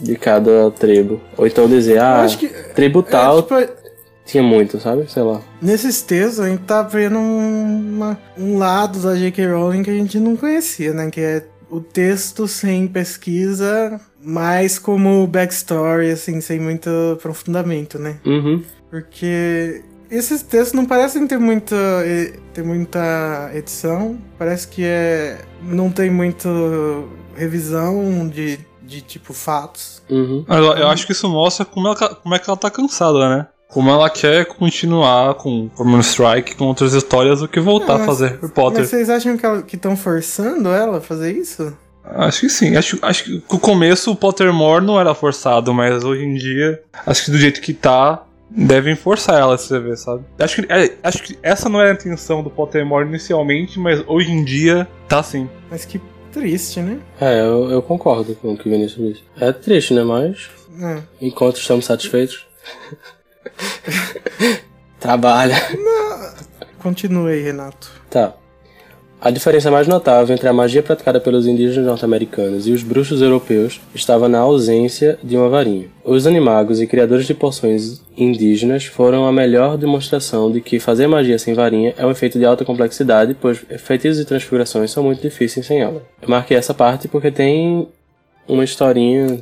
de 0.00 0.16
cada 0.16 0.68
tribo. 0.72 1.20
Ou 1.36 1.46
então 1.46 1.68
dizer, 1.68 2.00
ah, 2.00 2.26
que. 2.36 2.48
tribo 2.74 3.04
É, 3.06 3.10
tal 3.12 3.42
tipo, 3.42 3.81
tinha 4.24 4.42
muito, 4.42 4.78
sabe? 4.80 5.10
Sei 5.10 5.22
lá. 5.22 5.40
nesses 5.60 6.00
textos 6.02 6.40
a 6.40 6.48
gente 6.48 6.62
tá 6.62 6.82
vendo 6.82 7.18
uma- 7.18 8.18
um 8.38 8.56
lado 8.58 9.00
da 9.00 9.14
J.K. 9.16 9.46
Rowling 9.46 9.82
que 9.82 9.90
a 9.90 9.94
gente 9.94 10.18
não 10.18 10.36
conhecia, 10.36 10.92
né? 10.92 11.10
Que 11.10 11.20
é 11.20 11.44
o 11.70 11.80
texto 11.80 12.46
sem 12.46 12.86
pesquisa, 12.86 14.00
mais 14.22 14.78
como 14.78 15.26
backstory, 15.26 16.10
assim, 16.10 16.40
sem 16.40 16.60
muito 16.60 16.88
aprofundamento, 17.14 17.98
né? 17.98 18.16
Uhum. 18.26 18.62
Porque 18.90 19.82
esses 20.10 20.42
textos 20.42 20.74
não 20.74 20.84
parecem 20.84 21.26
ter 21.26 21.38
muita, 21.38 21.74
ter 22.52 22.62
muita 22.62 23.50
edição. 23.54 24.18
Parece 24.38 24.68
que 24.68 24.84
é, 24.84 25.38
não 25.62 25.90
tem 25.90 26.10
muita 26.10 26.48
revisão 27.34 28.28
de, 28.28 28.58
de 28.82 29.00
tipo 29.00 29.32
fatos. 29.32 30.02
Uhum. 30.10 30.44
Mas 30.46 30.58
Eu, 30.58 30.64
eu 30.74 30.88
acho 30.88 31.06
que 31.06 31.12
isso 31.12 31.28
mostra 31.28 31.64
como, 31.64 31.88
ela, 31.88 32.14
como 32.14 32.34
é 32.34 32.38
que 32.38 32.48
ela 32.48 32.56
tá 32.56 32.70
cansada, 32.70 33.28
né? 33.36 33.46
Como 33.72 33.88
ela 33.88 34.10
quer 34.10 34.44
continuar 34.44 35.34
com 35.34 35.68
Common 35.70 36.00
Strike, 36.00 36.54
com 36.56 36.66
outras 36.66 36.92
histórias, 36.92 37.40
do 37.40 37.48
que 37.48 37.58
voltar 37.58 37.96
Não, 37.96 38.02
a 38.04 38.06
fazer 38.06 38.32
Harry 38.32 38.48
Potter. 38.52 38.80
Mas 38.80 38.90
vocês 38.90 39.08
acham 39.08 39.36
que 39.66 39.76
estão 39.76 39.96
forçando 39.96 40.68
ela 40.68 40.98
a 40.98 41.00
fazer 41.00 41.32
isso? 41.34 41.74
Acho 42.04 42.40
que 42.40 42.48
sim. 42.50 42.76
Acho, 42.76 42.98
acho 43.00 43.24
que 43.24 43.42
no 43.50 43.58
começo 43.58 44.10
o 44.10 44.16
Pottermore 44.16 44.84
não 44.84 45.00
era 45.00 45.14
forçado, 45.14 45.72
mas 45.72 46.04
hoje 46.04 46.22
em 46.22 46.34
dia, 46.34 46.82
acho 47.06 47.24
que 47.24 47.30
do 47.30 47.38
jeito 47.38 47.62
que 47.62 47.72
tá, 47.72 48.22
devem 48.50 48.94
forçar 48.94 49.40
ela 49.40 49.52
a 49.52 49.56
escrever, 49.56 49.96
sabe? 49.96 50.22
Acho 50.38 50.60
que, 50.62 50.70
é, 50.72 50.92
acho 51.02 51.22
que 51.22 51.38
essa 51.42 51.68
não 51.70 51.80
era 51.80 51.90
a 51.90 51.94
intenção 51.94 52.42
do 52.42 52.50
Pottermore 52.50 53.08
inicialmente, 53.08 53.78
mas 53.78 54.04
hoje 54.06 54.30
em 54.30 54.44
dia 54.44 54.86
tá 55.08 55.22
sim. 55.22 55.48
Mas 55.70 55.86
que 55.86 55.98
triste, 56.30 56.80
né? 56.80 56.98
É, 57.18 57.40
eu, 57.40 57.70
eu 57.70 57.80
concordo 57.80 58.34
com 58.34 58.52
o 58.52 58.58
que 58.58 58.68
o 58.68 58.70
Vinícius 58.72 59.14
disse. 59.14 59.22
É 59.40 59.50
triste, 59.50 59.94
né? 59.94 60.02
Mas 60.04 60.50
É. 60.82 61.02
enquanto 61.22 61.56
estamos 61.56 61.86
satisfeitos. 61.86 62.46
Trabalha. 65.00 65.56
Continue 66.78 67.32
aí, 67.32 67.42
Renato. 67.42 67.90
Tá. 68.10 68.34
A 69.24 69.30
diferença 69.30 69.70
mais 69.70 69.86
notável 69.86 70.34
entre 70.34 70.48
a 70.48 70.52
magia 70.52 70.82
praticada 70.82 71.20
pelos 71.20 71.46
indígenas 71.46 71.86
norte-americanos 71.86 72.66
e 72.66 72.72
os 72.72 72.82
bruxos 72.82 73.22
europeus 73.22 73.80
estava 73.94 74.28
na 74.28 74.40
ausência 74.40 75.16
de 75.22 75.36
uma 75.36 75.48
varinha. 75.48 75.86
Os 76.04 76.26
animagos 76.26 76.80
e 76.80 76.88
criadores 76.88 77.24
de 77.24 77.32
poções 77.32 78.02
indígenas 78.16 78.86
foram 78.86 79.24
a 79.24 79.30
melhor 79.30 79.78
demonstração 79.78 80.50
de 80.50 80.60
que 80.60 80.80
fazer 80.80 81.06
magia 81.06 81.38
sem 81.38 81.54
varinha 81.54 81.94
é 81.96 82.04
um 82.04 82.10
efeito 82.10 82.36
de 82.36 82.44
alta 82.44 82.64
complexidade, 82.64 83.36
pois 83.40 83.64
feitiços 83.78 84.20
e 84.20 84.24
transfigurações 84.24 84.90
são 84.90 85.04
muito 85.04 85.22
difíceis 85.22 85.66
sem 85.66 85.80
ela. 85.80 86.02
Eu 86.20 86.28
marquei 86.28 86.56
essa 86.56 86.74
parte 86.74 87.06
porque 87.06 87.30
tem 87.30 87.86
uma 88.48 88.64
historinha 88.64 89.38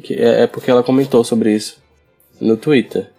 que 0.00 0.14
é 0.14 0.42
é 0.42 0.46
porque 0.46 0.70
ela 0.70 0.84
comentou 0.84 1.24
sobre 1.24 1.52
isso 1.52 1.82
no 2.40 2.56
Twitter. 2.56 3.13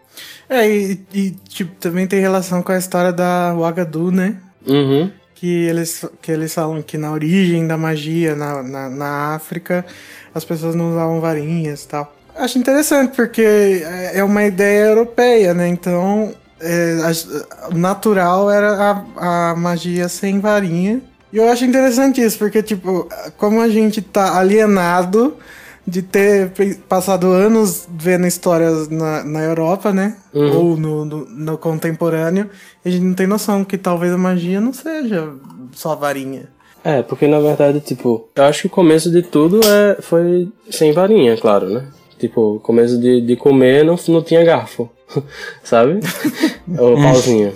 É, 0.50 0.70
e, 0.70 1.00
e, 1.14 1.32
tipo, 1.50 1.76
também 1.80 2.06
tem 2.08 2.20
relação 2.20 2.62
com 2.62 2.72
a 2.72 2.78
história 2.78 3.12
da 3.12 3.54
Wagadu, 3.54 4.12
né? 4.12 4.38
Uhum. 4.66 5.12
Que 5.34 5.66
eles, 5.66 6.06
que 6.22 6.32
eles 6.32 6.54
falam 6.54 6.82
que 6.82 6.98
na 6.98 7.12
origem 7.12 7.68
da 7.68 7.78
magia 7.78 8.36
na, 8.36 8.64
na, 8.64 8.90
na 8.90 9.36
África 9.36 9.86
as 10.34 10.46
pessoas 10.46 10.76
não 10.76 10.92
usavam 10.92 11.20
varinhas 11.20 11.84
e 11.84 11.88
tal. 11.88 12.16
Acho 12.36 12.58
interessante 12.58 13.16
porque 13.16 13.42
é 13.84 14.20
é 14.20 14.24
uma 14.24 14.44
ideia 14.44 14.88
europeia, 14.88 15.54
né? 15.54 15.68
Então, 15.68 16.34
é, 16.60 16.98
o 17.72 17.78
natural 17.78 18.50
era 18.50 19.04
a, 19.18 19.52
a 19.52 19.56
magia 19.56 20.10
sem 20.10 20.40
varinha. 20.40 21.02
E 21.32 21.38
eu 21.38 21.50
acho 21.50 21.66
interessante 21.66 22.22
isso, 22.22 22.38
porque, 22.38 22.64
tipo, 22.64 23.10
como 23.38 23.60
a 23.62 23.68
gente 23.68 24.02
tá 24.02 24.38
alienado 24.38 25.38
de 25.88 26.02
ter 26.02 26.52
passado 26.90 27.28
anos 27.28 27.88
vendo 27.90 28.26
histórias 28.26 28.90
na, 28.90 29.24
na 29.24 29.44
Europa, 29.44 29.94
né? 29.94 30.18
Ou 30.34 30.76
no, 30.76 31.06
no, 31.06 31.26
no 31.26 31.58
contemporâneo, 31.58 32.50
a 32.84 32.90
gente 32.90 33.04
não 33.04 33.14
tem 33.14 33.28
noção 33.28 33.64
que 33.64 33.78
talvez 33.78 34.12
a 34.12 34.18
magia 34.18 34.60
não 34.60 34.74
seja 34.74 35.32
só 35.74 35.96
varinha. 35.96 36.50
É, 36.84 37.02
porque 37.02 37.28
na 37.28 37.40
verdade, 37.40 37.80
tipo, 37.80 38.30
eu 38.36 38.44
acho 38.44 38.62
que 38.62 38.68
o 38.68 38.72
começo 38.72 39.12
de 39.12 39.22
tudo 39.22 39.60
é, 39.64 40.02
foi 40.02 40.50
sem 40.70 40.92
varinha, 40.92 41.38
claro, 41.38 41.70
né? 41.70 41.88
Tipo, 42.18 42.56
o 42.56 42.60
começo 42.60 43.00
de, 43.00 43.22
de 43.22 43.36
comer 43.36 43.84
não, 43.84 43.96
não 44.08 44.22
tinha 44.22 44.44
garfo, 44.44 44.90
sabe? 45.64 46.00
Ou 46.78 46.96
pauzinho. 46.96 47.54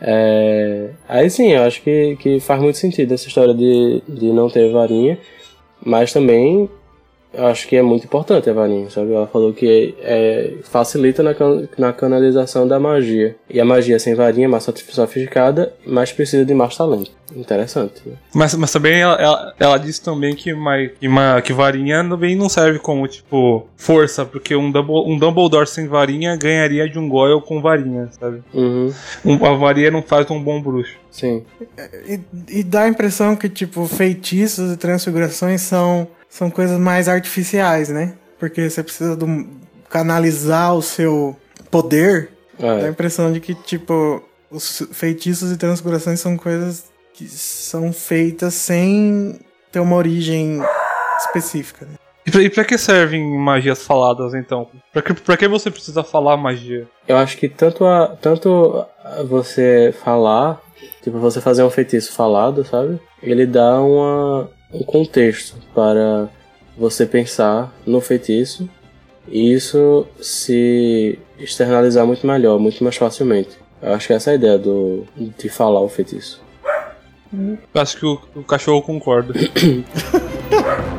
É, 0.00 0.90
aí 1.08 1.28
sim, 1.28 1.52
eu 1.52 1.62
acho 1.62 1.82
que, 1.82 2.16
que 2.16 2.38
faz 2.38 2.60
muito 2.60 2.78
sentido 2.78 3.12
essa 3.12 3.26
história 3.26 3.54
de, 3.54 4.02
de 4.08 4.32
não 4.32 4.48
ter 4.48 4.70
varinha, 4.70 5.18
mas 5.84 6.12
também 6.12 6.68
eu 7.32 7.46
acho 7.46 7.68
que 7.68 7.76
é 7.76 7.82
muito 7.82 8.04
importante 8.04 8.48
a 8.48 8.52
varinha, 8.52 8.88
sabe? 8.90 9.12
Ela 9.12 9.26
falou 9.26 9.52
que 9.52 9.94
é, 10.00 10.54
facilita 10.64 11.22
na, 11.22 11.34
can- 11.34 11.68
na 11.76 11.92
canalização 11.92 12.66
da 12.66 12.80
magia. 12.80 13.36
E 13.50 13.60
a 13.60 13.64
magia 13.64 13.98
sem 13.98 14.14
varinha 14.14 14.46
é 14.46 14.48
mais 14.48 14.64
sof- 14.64 14.92
sofisticada, 14.92 15.72
mas 15.86 16.10
precisa 16.12 16.44
de 16.44 16.54
mais 16.54 16.76
talento. 16.76 17.10
Interessante, 17.36 18.00
né? 18.06 18.14
Mas, 18.34 18.54
mas 18.54 18.72
também 18.72 19.00
ela, 19.00 19.14
ela, 19.20 19.54
ela 19.60 19.76
disse 19.78 20.02
também 20.02 20.34
que, 20.34 20.50
uma, 20.52 20.78
que, 20.88 21.06
uma, 21.06 21.42
que 21.42 21.52
varinha 21.52 22.02
também 22.08 22.34
não 22.34 22.48
serve 22.48 22.78
como, 22.78 23.06
tipo, 23.06 23.66
força, 23.76 24.24
porque 24.24 24.56
um, 24.56 24.72
Dumble, 24.72 25.04
um 25.12 25.18
Dumbledore 25.18 25.66
sem 25.66 25.86
varinha 25.86 26.34
ganharia 26.36 26.88
de 26.88 26.98
um 26.98 27.06
Goyle 27.08 27.42
com 27.42 27.60
varinha, 27.60 28.08
sabe? 28.18 28.42
Uhum, 28.54 28.90
Um, 29.24 29.44
a 29.44 29.52
varinha 29.54 29.90
não 29.90 30.02
faz 30.02 30.30
um 30.30 30.42
bom 30.42 30.60
bruxo. 30.62 30.96
sim. 31.10 31.44
E, 32.06 32.18
e 32.60 32.62
dá 32.62 32.84
a 32.84 32.88
impressão 32.88 33.36
que, 33.36 33.48
tipo, 33.50 33.86
feitiços 33.86 34.72
e 34.72 34.76
transfigurações 34.78 35.60
são, 35.60 36.08
são 36.28 36.50
coisas 36.50 36.78
mais 36.78 37.08
artificiais, 37.08 37.88
né? 37.88 38.14
Porque 38.38 38.68
você 38.68 38.82
precisa 38.82 39.16
do, 39.16 39.48
canalizar 39.88 40.74
o 40.74 40.82
seu 40.82 41.36
poder. 41.70 42.30
Dá 42.58 42.72
a 42.72 42.80
É, 42.80 42.88
impressão 42.88 43.32
de 43.32 43.40
que, 43.40 43.54
tipo, 43.54 44.22
os 44.50 44.82
feitiços 44.92 45.52
e 45.52 45.56
transfigurações 45.56 46.20
são 46.20 46.36
coisas 46.36 46.84
que 47.14 47.28
são 47.28 47.92
feitas 47.92 48.54
sem 48.54 49.40
ter 49.72 49.80
uma 49.80 49.96
origem 49.96 50.60
específica. 51.18 51.86
Né? 51.86 51.92
E 52.26 52.30
pra, 52.30 52.42
e 52.42 52.50
pra 52.50 52.64
que 52.64 52.76
servem 52.78 53.36
magias 53.38 53.82
faladas, 53.84 54.34
então? 54.34 54.68
Pra 54.92 55.02
que, 55.02 55.14
pra 55.14 55.36
que 55.36 55.48
você 55.48 55.70
precisa 55.70 56.04
falar 56.04 56.36
magia? 56.36 56.86
eu 57.06 57.16
acho 57.16 57.36
que 57.38 57.48
tanto 57.48 57.84
a, 57.84 58.08
tanto 58.20 58.84
a 59.02 59.22
você 59.22 59.94
falar, 60.04 60.60
tipo, 61.02 61.18
você 61.18 61.40
fazer 61.40 61.62
um 61.62 61.70
feitiço 61.70 62.12
falado, 62.12 62.64
sabe? 62.64 63.00
Ele 63.22 63.46
dá 63.46 63.80
uma, 63.80 64.50
um 64.72 64.82
contexto 64.82 65.56
para 65.74 66.28
você 66.76 67.06
pensar 67.06 67.74
no 67.86 68.00
feitiço 68.00 68.68
e 69.26 69.52
isso 69.52 70.06
se 70.20 71.18
externalizar 71.38 72.06
muito 72.06 72.26
melhor, 72.26 72.58
muito 72.58 72.82
mais 72.82 72.96
facilmente. 72.96 73.50
Eu 73.80 73.94
acho 73.94 74.06
que 74.06 74.12
essa 74.12 74.30
é 74.30 74.32
a 74.32 74.36
ideia 74.36 74.58
do, 74.58 75.04
de 75.16 75.48
falar 75.48 75.80
o 75.80 75.88
feitiço. 75.88 76.42
Acho 77.74 77.96
que 77.98 78.06
o, 78.06 78.20
o 78.34 78.42
cachorro 78.42 78.82
concorda. 78.82 79.34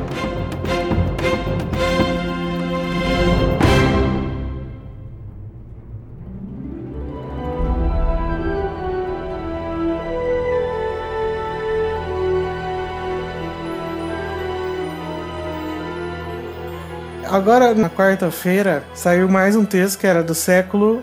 Agora, 17.30 17.72
na 17.76 17.88
quarta-feira, 17.88 18.82
saiu 18.92 19.28
mais 19.28 19.54
um 19.54 19.64
texto 19.64 20.00
que 20.00 20.06
era 20.06 20.20
do 20.20 20.34
século 20.34 21.00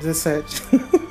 17. 0.00 0.62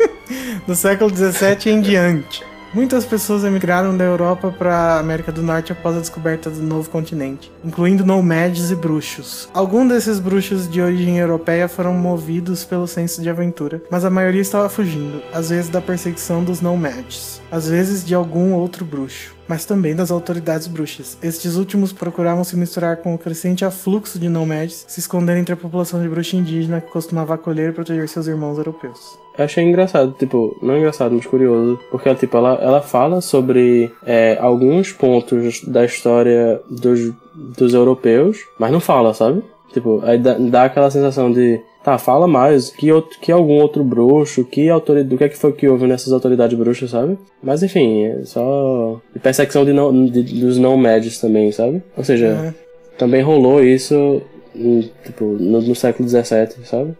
do 0.66 0.76
século 0.76 1.12
17 1.12 1.70
em 1.70 1.82
diante. 1.82 2.44
Muitas 2.74 3.06
pessoas 3.06 3.44
emigraram 3.44 3.96
da 3.96 4.04
Europa 4.04 4.52
para 4.52 4.76
a 4.76 5.00
América 5.00 5.32
do 5.32 5.44
Norte 5.44 5.72
após 5.72 5.96
a 5.96 6.00
descoberta 6.00 6.50
do 6.50 6.64
novo 6.64 6.90
continente, 6.90 7.52
incluindo 7.64 8.04
nomads 8.04 8.72
e 8.72 8.76
bruxos. 8.76 9.50
Alguns 9.54 9.88
desses 9.90 10.20
bruxos 10.20 10.68
de 10.68 10.82
origem 10.82 11.20
europeia 11.20 11.68
foram 11.68 11.94
movidos 11.94 12.66
pelo 12.66 12.88
senso 12.88 13.22
de 13.22 13.30
aventura, 13.30 13.84
mas 13.92 14.04
a 14.04 14.10
maioria 14.10 14.42
estava 14.42 14.68
fugindo, 14.68 15.22
às 15.32 15.50
vezes 15.50 15.70
da 15.70 15.80
perseguição 15.80 16.44
dos 16.44 16.60
nomads, 16.60 17.40
às 17.52 17.70
vezes 17.70 18.04
de 18.04 18.16
algum 18.16 18.54
outro 18.54 18.84
bruxo, 18.84 19.37
mas 19.48 19.66
também 19.66 19.96
das 19.96 20.12
autoridades 20.12 20.68
bruxas. 20.68 21.18
Estes 21.22 21.56
últimos 21.56 21.94
procuravam 21.94 22.44
se 22.44 22.56
misturar 22.56 22.98
com 22.98 23.14
o 23.14 23.18
crescente 23.18 23.64
afluxo 23.64 24.20
de 24.20 24.30
nomads, 24.30 24.86
se 24.88 25.00
escondendo 25.00 25.40
entre 25.40 25.54
a 25.54 25.58
população 25.58 26.02
de 26.02 26.10
bruxa 26.10 26.36
indígena 26.36 26.82
que 26.82 26.92
costumava 26.92 27.34
acolher 27.34 27.70
e 27.70 27.74
proteger 27.74 28.08
seus 28.10 28.28
irmãos 28.28 28.58
europeus. 28.58 29.18
Eu 29.38 29.46
achei 29.46 29.64
engraçado, 29.64 30.16
tipo, 30.18 30.58
não 30.62 30.78
engraçado, 30.78 31.14
mas 31.14 31.26
curioso, 31.26 31.80
porque 31.92 32.14
tipo, 32.16 32.36
ela, 32.38 32.56
ela 32.56 32.82
fala 32.82 33.22
sobre 33.22 33.92
é, 34.04 34.38
alguns 34.42 34.92
pontos 34.92 35.64
da 35.64 35.86
história 35.86 36.60
dos, 36.70 37.12
dos 37.36 37.74
europeus, 37.74 38.40
mas 38.60 38.72
não 38.72 38.80
fala, 38.80 39.14
sabe? 39.14 39.44
Tipo, 39.72 40.02
aí 40.04 40.18
dá, 40.18 40.36
dá 40.40 40.64
aquela 40.64 40.90
sensação 40.90 41.32
de, 41.32 41.62
tá, 41.88 41.98
fala 41.98 42.28
mais, 42.28 42.70
que, 42.70 42.92
outro, 42.92 43.18
que 43.22 43.32
algum 43.32 43.62
outro 43.62 43.82
bruxo, 43.82 44.44
que 44.44 44.70
autoridade, 44.70 45.08
do 45.10 45.18
que 45.18 45.24
é 45.24 45.30
que 45.30 45.38
foi 45.38 45.54
que 45.54 45.70
houve 45.70 45.88
nessas 45.88 46.12
autoridades 46.12 46.58
bruxas, 46.58 46.90
sabe? 46.92 47.18
Mas 47.42 47.64
enfim, 47.64 48.04
é 48.04 48.26
só 48.26 49.00
perseguição 49.24 49.64
de 49.64 49.72
não, 49.72 50.06
de- 50.06 50.22
dos 50.42 50.58
não 50.58 50.76
médios 50.78 51.18
também, 51.18 51.50
sabe? 51.54 51.82
Ou 51.96 52.04
seja, 52.04 52.26
É. 52.28 52.54
também 52.98 53.22
rolou 53.22 53.64
isso, 53.64 54.22
em, 54.54 54.92
tipo, 55.06 55.24
no, 55.40 55.62
no 55.62 55.74
século 55.76 56.10
XVII, 56.10 56.66
sabe? 56.66 56.94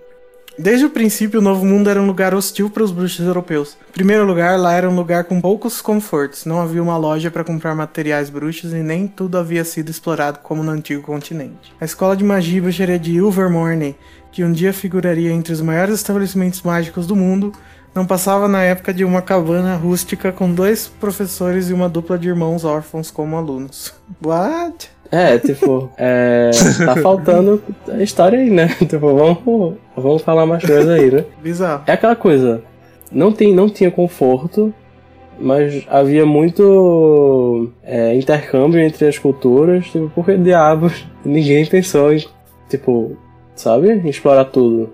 Desde 0.58 0.86
o 0.86 0.90
princípio, 0.90 1.40
o 1.40 1.44
Novo 1.44 1.64
Mundo 1.66 1.88
era 1.90 2.02
um 2.02 2.08
lugar 2.08 2.34
hostil 2.34 2.68
para 2.70 2.82
os 2.82 2.90
bruxos 2.92 3.28
europeus. 3.28 3.78
Em 3.90 3.94
primeiro 3.94 4.26
lugar, 4.26 4.58
lá 4.58 4.74
era 4.74 4.90
um 4.90 4.96
lugar 4.96 5.26
com 5.26 5.40
poucos 5.42 5.82
confortos. 5.82 6.46
Não 6.46 6.60
havia 6.62 6.82
uma 6.82 6.98
loja 6.98 7.30
para 7.30 7.44
comprar 7.44 7.76
materiais 7.76 8.30
bruxos 8.30 8.72
e 8.74 8.78
nem 8.78 9.06
tudo 9.06 9.38
havia 9.38 9.64
sido 9.64 9.92
explorado 9.92 10.40
como 10.42 10.64
no 10.64 10.72
antigo 10.72 11.04
continente. 11.04 11.72
A 11.80 11.86
escola 11.86 12.18
de 12.18 12.24
magia 12.24 12.58
e 12.58 12.62
bruxaria 12.62 12.98
de 12.98 13.12
Ilvermorny, 13.18 13.96
que 14.38 14.44
um 14.44 14.52
dia 14.52 14.72
figuraria 14.72 15.32
entre 15.32 15.52
os 15.52 15.62
maiores 15.62 15.96
estabelecimentos 15.96 16.62
mágicos 16.62 17.08
do 17.08 17.16
mundo, 17.16 17.52
não 17.96 18.06
passava 18.06 18.48
na 18.48 18.62
época 18.62 18.94
de 18.94 19.04
uma 19.04 19.20
cabana 19.20 19.76
rústica 19.76 20.32
com 20.32 20.54
dois 20.54 20.88
professores 20.88 21.72
e 21.72 21.74
uma 21.74 21.90
dupla 21.90 22.20
de 22.20 22.28
irmãos 22.28 22.64
órfãos 22.64 23.10
como 23.10 23.36
alunos. 23.36 23.96
What? 24.24 24.92
É, 25.12 25.40
tipo, 25.40 25.90
é, 25.98 26.52
tá 26.86 26.98
faltando 26.98 27.64
a 27.90 28.04
história 28.04 28.38
aí, 28.38 28.52
né? 28.52 28.68
Tipo, 28.88 29.16
vamos, 29.16 29.76
vamos 29.96 30.22
falar 30.22 30.46
mais 30.46 30.64
coisas 30.64 30.88
aí, 30.88 31.10
né? 31.10 31.26
Bizarro. 31.42 31.82
É 31.88 31.94
aquela 31.94 32.16
coisa, 32.16 32.62
não, 33.12 33.32
tem, 33.32 33.52
não 33.56 33.68
tinha 33.68 33.90
conforto, 33.90 34.72
mas 35.40 35.84
havia 35.90 36.28
muito 36.28 37.72
é, 37.84 38.14
intercâmbio 38.14 38.80
entre 38.82 39.08
as 39.08 39.18
culturas, 39.18 39.88
tipo, 39.88 40.12
por 40.14 40.26
que 40.26 40.38
diabos 40.38 41.08
ninguém 41.26 41.66
pensou 41.66 42.14
em, 42.14 42.24
tipo, 42.70 43.18
sabe, 43.62 44.08
explorar 44.08 44.46
tudo 44.46 44.94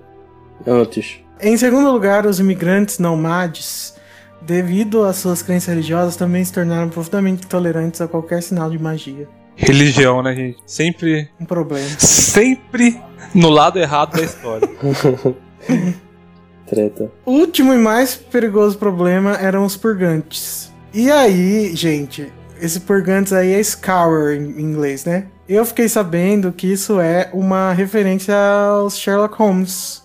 antes? 0.66 1.20
Em 1.42 1.58
segundo 1.58 1.92
lugar, 1.92 2.26
os 2.26 2.40
imigrantes 2.40 3.00
nomades, 3.00 3.96
devido 4.42 5.04
às 5.04 5.18
suas 5.18 5.42
crenças 5.42 5.68
religiosas, 5.68 6.16
também 6.16 6.44
se 6.44 6.54
tornaram 6.54 6.90
profundamente 6.90 7.46
tolerantes 7.48 8.02
a 8.02 8.08
qualquer 8.08 8.42
sinal 8.42 8.70
de 8.70 8.80
magia. 8.80 9.28
Religião, 9.56 10.24
né, 10.24 10.36
gente? 10.36 10.58
Sempre. 10.66 11.30
Um 11.40 11.46
problema. 11.46 11.88
Sempre 12.00 13.00
no 13.36 13.50
lado 13.50 13.78
errado 13.80 14.16
da 14.16 14.24
história. 14.24 14.68
Treta. 16.66 17.12
O 17.26 17.32
último 17.32 17.74
e 17.74 17.78
mais 17.78 18.16
perigoso 18.16 18.78
problema 18.78 19.34
eram 19.34 19.66
os 19.66 19.78
purgantes. 19.78 20.72
E 20.94 21.12
aí, 21.12 21.76
gente, 21.76 22.32
esse 22.64 22.80
purgantes 22.80 23.34
aí 23.34 23.54
é 23.54 23.62
scour 23.62 24.32
em 24.32 24.62
inglês, 24.62 25.04
né? 25.04 25.26
Eu 25.50 25.66
fiquei 25.66 25.90
sabendo 25.90 26.54
que 26.54 26.66
isso 26.66 26.98
é 26.98 27.30
uma 27.34 27.74
referência 27.74 28.34
aos 28.34 28.98
Sherlock 28.98 29.36
Holmes. 29.38 30.02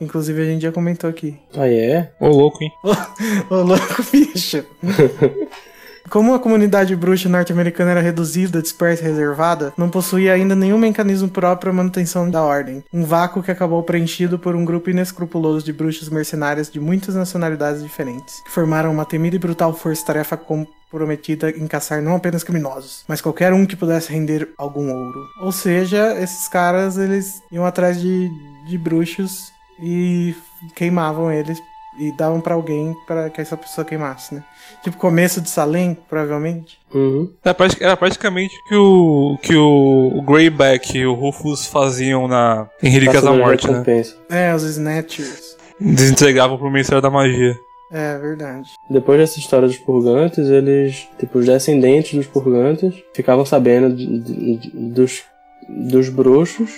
Inclusive 0.00 0.40
a 0.40 0.44
gente 0.44 0.62
já 0.62 0.70
comentou 0.70 1.10
aqui. 1.10 1.36
Ah, 1.52 1.68
é? 1.68 2.12
Ô, 2.20 2.28
louco, 2.28 2.62
hein? 2.62 2.70
Ô 3.50 3.56
louco 3.56 4.04
bicho. 4.12 4.64
Como 6.08 6.34
a 6.34 6.38
comunidade 6.38 6.94
bruxa 6.94 7.28
norte-americana 7.28 7.90
era 7.90 8.00
reduzida, 8.00 8.62
dispersa 8.62 9.02
e 9.02 9.06
reservada, 9.08 9.72
não 9.76 9.90
possuía 9.90 10.34
ainda 10.34 10.54
nenhum 10.54 10.78
mecanismo 10.78 11.28
próprio 11.28 11.72
à 11.72 11.74
manutenção 11.74 12.30
da 12.30 12.42
ordem. 12.42 12.84
Um 12.92 13.04
vácuo 13.04 13.42
que 13.42 13.50
acabou 13.50 13.82
preenchido 13.82 14.38
por 14.38 14.54
um 14.54 14.64
grupo 14.64 14.88
inescrupuloso 14.88 15.64
de 15.64 15.72
bruxas 15.72 16.08
mercenárias 16.08 16.70
de 16.70 16.78
muitas 16.78 17.16
nacionalidades 17.16 17.82
diferentes, 17.82 18.40
que 18.44 18.52
formaram 18.52 18.92
uma 18.92 19.04
temida 19.04 19.34
e 19.34 19.38
brutal 19.38 19.74
força-tarefa 19.74 20.36
comprometida 20.36 21.50
em 21.50 21.66
caçar 21.66 22.00
não 22.00 22.14
apenas 22.14 22.44
criminosos, 22.44 23.04
mas 23.08 23.20
qualquer 23.20 23.52
um 23.52 23.66
que 23.66 23.74
pudesse 23.74 24.12
render 24.12 24.48
algum 24.56 24.92
ouro. 24.92 25.20
Ou 25.40 25.50
seja, 25.50 26.14
esses 26.20 26.46
caras, 26.48 26.96
eles 26.96 27.42
iam 27.50 27.66
atrás 27.66 28.00
de, 28.00 28.30
de 28.68 28.78
bruxos 28.78 29.52
e 29.82 30.34
queimavam 30.76 31.32
eles 31.32 31.58
e 31.98 32.12
davam 32.12 32.40
pra 32.40 32.54
alguém 32.54 32.94
para 33.06 33.30
que 33.30 33.40
essa 33.40 33.56
pessoa 33.56 33.84
queimasse, 33.84 34.34
né? 34.34 34.44
Tipo 34.86 34.98
começo 34.98 35.40
de 35.40 35.50
Salem, 35.50 35.96
provavelmente. 36.08 36.78
Uhum. 36.94 37.28
Era, 37.44 37.52
prati- 37.52 37.82
era 37.82 37.96
praticamente 37.96 38.54
o 38.54 38.68
que 38.68 38.76
o 38.76 39.38
que 39.42 39.56
o, 39.56 40.12
o 40.18 40.22
Greyback 40.22 40.96
e 40.96 41.04
o 41.04 41.12
Rufus 41.12 41.66
faziam 41.66 42.28
na 42.28 42.68
em 42.80 42.88
Relíquias 42.88 43.24
da 43.24 43.32
Morte, 43.32 43.66
né? 43.68 43.82
É, 44.30 44.54
os 44.54 44.62
Snatchers. 44.62 45.56
Eles 45.80 46.08
entregavam 46.12 46.56
pro 46.56 46.70
Ministério 46.70 47.02
da 47.02 47.10
Magia. 47.10 47.52
É 47.92 48.16
verdade. 48.18 48.68
Depois 48.88 49.18
dessa 49.18 49.40
história 49.40 49.66
dos 49.66 49.76
purgantes, 49.78 50.48
eles, 50.48 51.08
tipo, 51.18 51.38
os 51.40 51.46
descendentes 51.46 52.14
dos 52.14 52.26
purgantes 52.28 52.94
ficavam 53.12 53.44
sabendo 53.44 53.92
de- 53.92 54.20
de- 54.20 54.56
de- 54.58 54.70
dos, 54.70 55.24
dos 55.68 56.08
bruxos. 56.08 56.70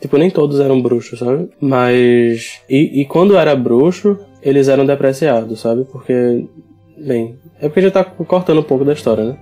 Tipo, 0.00 0.16
nem 0.18 0.28
todos 0.28 0.58
eram 0.58 0.82
bruxos, 0.82 1.20
sabe? 1.20 1.48
Mas. 1.60 2.60
E, 2.68 3.00
e 3.02 3.06
quando 3.06 3.36
era 3.36 3.54
bruxo, 3.54 4.18
eles 4.42 4.66
eram 4.66 4.84
depreciados, 4.84 5.60
sabe? 5.60 5.84
Porque. 5.84 6.48
Bem. 7.06 7.36
É 7.60 7.68
porque 7.68 7.82
já 7.82 7.90
tá 7.90 8.04
cortando 8.04 8.60
um 8.60 8.64
pouco 8.64 8.84
da 8.84 8.92
história, 8.92 9.24
né? 9.24 9.38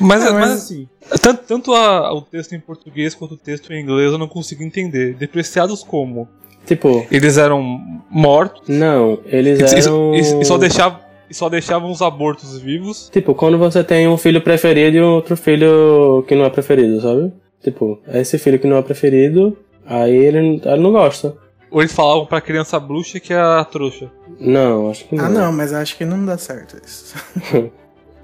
Mas, 0.00 0.22
É, 0.24 0.30
mas... 0.30 0.34
mas- 0.34 0.50
assim, 0.52 0.88
tanto, 1.20 1.42
tanto 1.46 1.74
a- 1.74 2.12
o 2.14 2.22
texto 2.22 2.52
em 2.54 2.60
português 2.60 3.14
quanto 3.14 3.34
o 3.34 3.36
texto 3.36 3.72
em 3.72 3.82
inglês 3.82 4.12
eu 4.12 4.18
não 4.18 4.28
consigo 4.28 4.62
entender. 4.62 5.14
Depreciados 5.14 5.82
como? 5.82 6.28
Tipo, 6.66 7.04
Eles 7.10 7.36
eram 7.36 7.62
mortos 8.08 8.68
não, 8.68 9.18
eles 9.26 9.58
e, 9.58 9.62
e- 9.74 9.78
eram. 9.80 10.14
e- 10.14 10.20
e 10.20 10.44
só 10.44 10.56
deixavam, 10.56 11.00
e 11.28 11.34
só 11.34 11.48
deixavam 11.48 11.90
os 11.90 12.00
abortos 12.00 12.58
vivos. 12.60 13.08
Tipo, 13.12 13.34
quando 13.34 13.58
você 13.58 13.82
tem 13.82 14.06
um 14.06 14.16
filho 14.16 14.40
preferido 14.40 14.96
e 14.96 15.00
um 15.02 15.14
outro 15.14 15.36
filho 15.36 16.22
que 16.28 16.34
não 16.36 16.44
é 16.44 16.50
preferido, 16.50 17.00
sabe? 17.00 17.32
Tipo, 17.62 17.98
esse 18.08 18.38
filho 18.38 18.58
que 18.58 18.66
não 18.68 18.76
é 18.76 18.82
preferido, 18.82 19.56
aí 19.84 20.14
ele, 20.14 20.60
ele 20.64 20.76
não 20.80 20.92
gosta. 20.92 21.34
Ou 21.72 21.80
eles 21.80 21.92
falavam 21.92 22.26
pra 22.26 22.40
criança 22.40 22.78
bruxa 22.78 23.18
que 23.18 23.32
é 23.32 23.38
a 23.38 23.64
trouxa. 23.64 24.10
Não, 24.40 24.90
acho 24.90 25.06
que 25.06 25.14
não. 25.14 25.24
Ah, 25.26 25.28
não, 25.28 25.52
mas 25.52 25.72
acho 25.72 25.96
que 25.96 26.04
não 26.04 26.24
dá 26.24 26.38
certo 26.38 26.80
isso. 26.84 27.14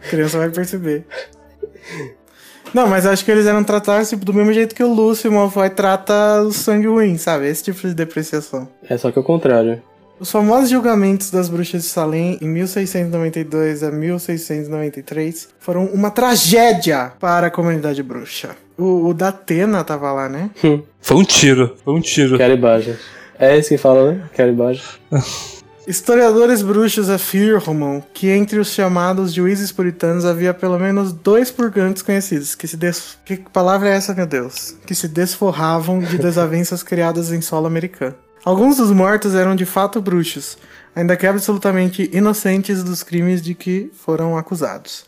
a 0.03 0.09
criança 0.09 0.39
vai 0.39 0.49
perceber. 0.51 1.05
Não, 2.73 2.89
mas 2.89 3.07
acho 3.07 3.25
que 3.25 3.31
eles 3.31 3.47
eram 3.47 3.63
tratados 3.63 4.09
tipo, 4.09 4.25
do 4.25 4.33
mesmo 4.33 4.53
jeito 4.53 4.75
que 4.75 4.83
o 4.83 4.93
Lúcio 4.93 5.31
Malfoy 5.31 5.71
trata 5.71 6.43
o 6.43 6.53
sangue 6.53 6.87
ruim, 6.87 7.17
sabe? 7.17 7.47
Esse 7.47 7.65
tipo 7.65 7.87
de 7.87 7.95
depreciação. 7.95 8.69
É 8.89 8.97
só 8.97 9.11
que 9.11 9.19
é 9.19 9.21
o 9.21 9.25
contrário. 9.25 9.83
Os 10.19 10.31
famosos 10.31 10.71
julgamentos 10.71 11.31
das 11.31 11.49
bruxas 11.49 11.83
de 11.83 11.89
Salem 11.89 12.39
em 12.41 12.49
1692 12.49 13.83
a 13.83 13.91
1693 13.91 15.49
foram 15.59 15.85
uma 15.87 16.11
tragédia 16.11 17.13
para 17.21 17.49
a 17.49 17.51
comunidade 17.51 18.03
bruxa. 18.03 18.57
O, 18.79 19.09
o 19.09 19.15
da 19.15 19.29
Atena 19.29 19.85
tava 19.85 20.11
lá, 20.13 20.27
né? 20.27 20.51
Foi 21.01 21.17
um 21.17 21.25
tiro, 21.25 21.77
foi 21.85 21.95
um 21.95 22.01
tiro. 22.01 22.39
Caribagem. 22.39 22.97
É 23.39 23.59
esse 23.59 23.69
que 23.69 23.79
fala, 23.79 24.13
né? 24.13 24.23
Caribagem. 24.35 24.83
Historiadores 25.87 26.63
bruxos 26.63 27.09
afirmam 27.09 28.03
que 28.13 28.29
entre 28.29 28.59
os 28.59 28.73
chamados 28.73 29.33
juízes 29.33 29.71
puritanos 29.71 30.25
havia 30.25 30.53
pelo 30.53 30.81
menos 30.81 31.13
dois 31.13 31.53
purgantes 31.53 32.03
conhecidos 32.03 32.57
que 32.57 32.67
se 32.67 32.77
des... 32.77 33.17
Que 33.25 33.37
palavra 33.37 33.91
é 33.91 33.93
essa, 33.93 34.13
meu 34.13 34.27
Deus? 34.27 34.75
Que 34.85 34.97
se 34.97 35.07
desforravam 35.07 36.01
de 36.01 36.19
desavenças 36.19 36.83
criadas 36.85 37.31
em 37.31 37.41
solo 37.41 37.69
americano. 37.69 38.17
Alguns 38.45 38.79
dos 38.79 38.91
mortos 38.91 39.37
eram 39.37 39.55
de 39.55 39.65
fato 39.65 40.01
bruxos, 40.01 40.59
ainda 40.93 41.17
que 41.17 41.25
absolutamente 41.25 42.11
inocentes 42.13 42.83
dos 42.83 43.05
crimes 43.05 43.41
de 43.41 43.55
que 43.55 43.89
foram 43.95 44.37
acusados. 44.37 45.07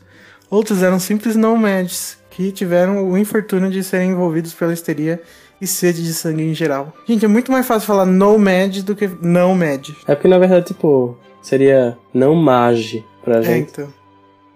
Outros 0.49 0.81
eram 0.85 1.01
simples 1.01 1.35
nomads, 1.35 2.18
que 2.31 2.53
tiveram 2.53 3.05
o 3.11 3.18
infortúnio 3.18 3.68
de 3.68 3.83
serem 3.83 4.12
envolvidos 4.12 4.55
pela 4.55 4.72
histeria 4.72 5.20
e 5.61 5.67
sede 5.67 6.03
de 6.03 6.13
sangue 6.15 6.43
em 6.43 6.55
geral. 6.55 6.93
Gente, 7.07 7.25
é 7.25 7.29
muito 7.29 7.51
mais 7.53 7.67
fácil 7.67 7.87
falar 7.87 8.07
nomad 8.07 8.83
do 8.83 8.95
que 8.97 9.09
não 9.21 9.55
mad. 9.55 9.91
É 10.07 10.15
porque 10.15 10.29
na 10.29 10.39
verdade, 10.39 10.67
tipo, 10.67 11.17
seria 11.43 11.97
não 12.15 12.35
mage 12.35 13.05
pra 13.25 13.39
É, 13.39 13.43
gente. 13.43 13.71
então. 13.73 13.89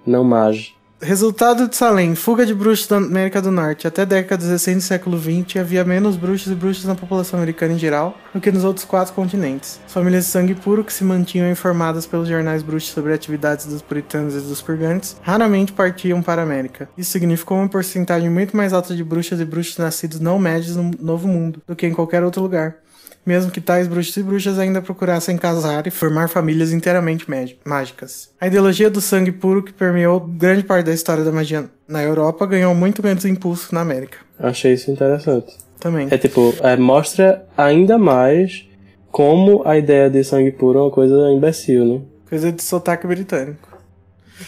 Não 0.06 0.24
mage. 0.24 0.74
Resultado 1.04 1.68
de 1.68 1.74
Salem, 1.74 2.14
fuga 2.14 2.46
de 2.46 2.54
bruxos 2.54 2.86
da 2.86 2.98
América 2.98 3.42
do 3.42 3.50
Norte. 3.50 3.88
Até 3.88 4.06
décadas 4.06 4.48
recentes 4.48 4.84
do 4.84 4.86
século 4.86 5.18
XX, 5.18 5.56
havia 5.56 5.84
menos 5.84 6.14
bruxos 6.14 6.52
e 6.52 6.54
bruxas 6.54 6.84
na 6.84 6.94
população 6.94 7.40
americana 7.40 7.72
em 7.72 7.78
geral 7.78 8.16
do 8.32 8.40
que 8.40 8.52
nos 8.52 8.62
outros 8.62 8.86
quatro 8.86 9.12
continentes. 9.12 9.80
Famílias 9.88 10.26
de 10.26 10.30
sangue 10.30 10.54
puro 10.54 10.84
que 10.84 10.92
se 10.92 11.02
mantinham 11.02 11.50
informadas 11.50 12.06
pelos 12.06 12.28
jornais 12.28 12.62
bruxos 12.62 12.92
sobre 12.92 13.12
atividades 13.12 13.66
dos 13.66 13.82
puritanos 13.82 14.36
e 14.36 14.40
dos 14.42 14.62
purgantes 14.62 15.16
raramente 15.22 15.72
partiam 15.72 16.22
para 16.22 16.40
a 16.40 16.44
América. 16.44 16.88
Isso 16.96 17.10
significou 17.10 17.58
uma 17.58 17.68
porcentagem 17.68 18.30
muito 18.30 18.56
mais 18.56 18.72
alta 18.72 18.94
de 18.94 19.02
bruxas 19.02 19.40
e 19.40 19.44
bruxos 19.44 19.78
nascidos 19.78 20.20
não 20.20 20.38
médios 20.38 20.76
no 20.76 20.92
Novo 21.00 21.26
Mundo 21.26 21.60
do 21.66 21.74
que 21.74 21.84
em 21.84 21.92
qualquer 21.92 22.22
outro 22.22 22.40
lugar. 22.40 22.76
Mesmo 23.24 23.52
que 23.52 23.60
tais 23.60 23.86
bruxos 23.86 24.16
e 24.16 24.22
bruxas 24.22 24.58
ainda 24.58 24.82
procurassem 24.82 25.36
casar 25.36 25.86
e 25.86 25.90
formar 25.90 26.28
famílias 26.28 26.72
inteiramente 26.72 27.26
mágicas. 27.64 28.30
A 28.40 28.48
ideologia 28.48 28.90
do 28.90 29.00
sangue 29.00 29.30
puro 29.30 29.62
que 29.62 29.72
permeou 29.72 30.18
grande 30.18 30.64
parte 30.64 30.86
da 30.86 30.92
história 30.92 31.22
da 31.22 31.30
magia 31.30 31.66
na 31.86 32.02
Europa 32.02 32.44
ganhou 32.46 32.74
muito 32.74 33.02
menos 33.02 33.24
impulso 33.24 33.72
na 33.72 33.80
América. 33.80 34.18
Achei 34.38 34.72
isso 34.72 34.90
interessante. 34.90 35.56
Também. 35.78 36.08
É 36.10 36.18
tipo, 36.18 36.54
é, 36.62 36.76
mostra 36.76 37.44
ainda 37.56 37.96
mais 37.96 38.66
como 39.10 39.62
a 39.64 39.76
ideia 39.76 40.08
de 40.08 40.24
sangue 40.24 40.50
puro 40.50 40.78
é 40.78 40.82
uma 40.82 40.90
coisa 40.90 41.30
imbecil, 41.30 41.84
né? 41.84 42.00
Coisa 42.28 42.50
de 42.50 42.62
sotaque 42.62 43.06
britânico. 43.06 43.68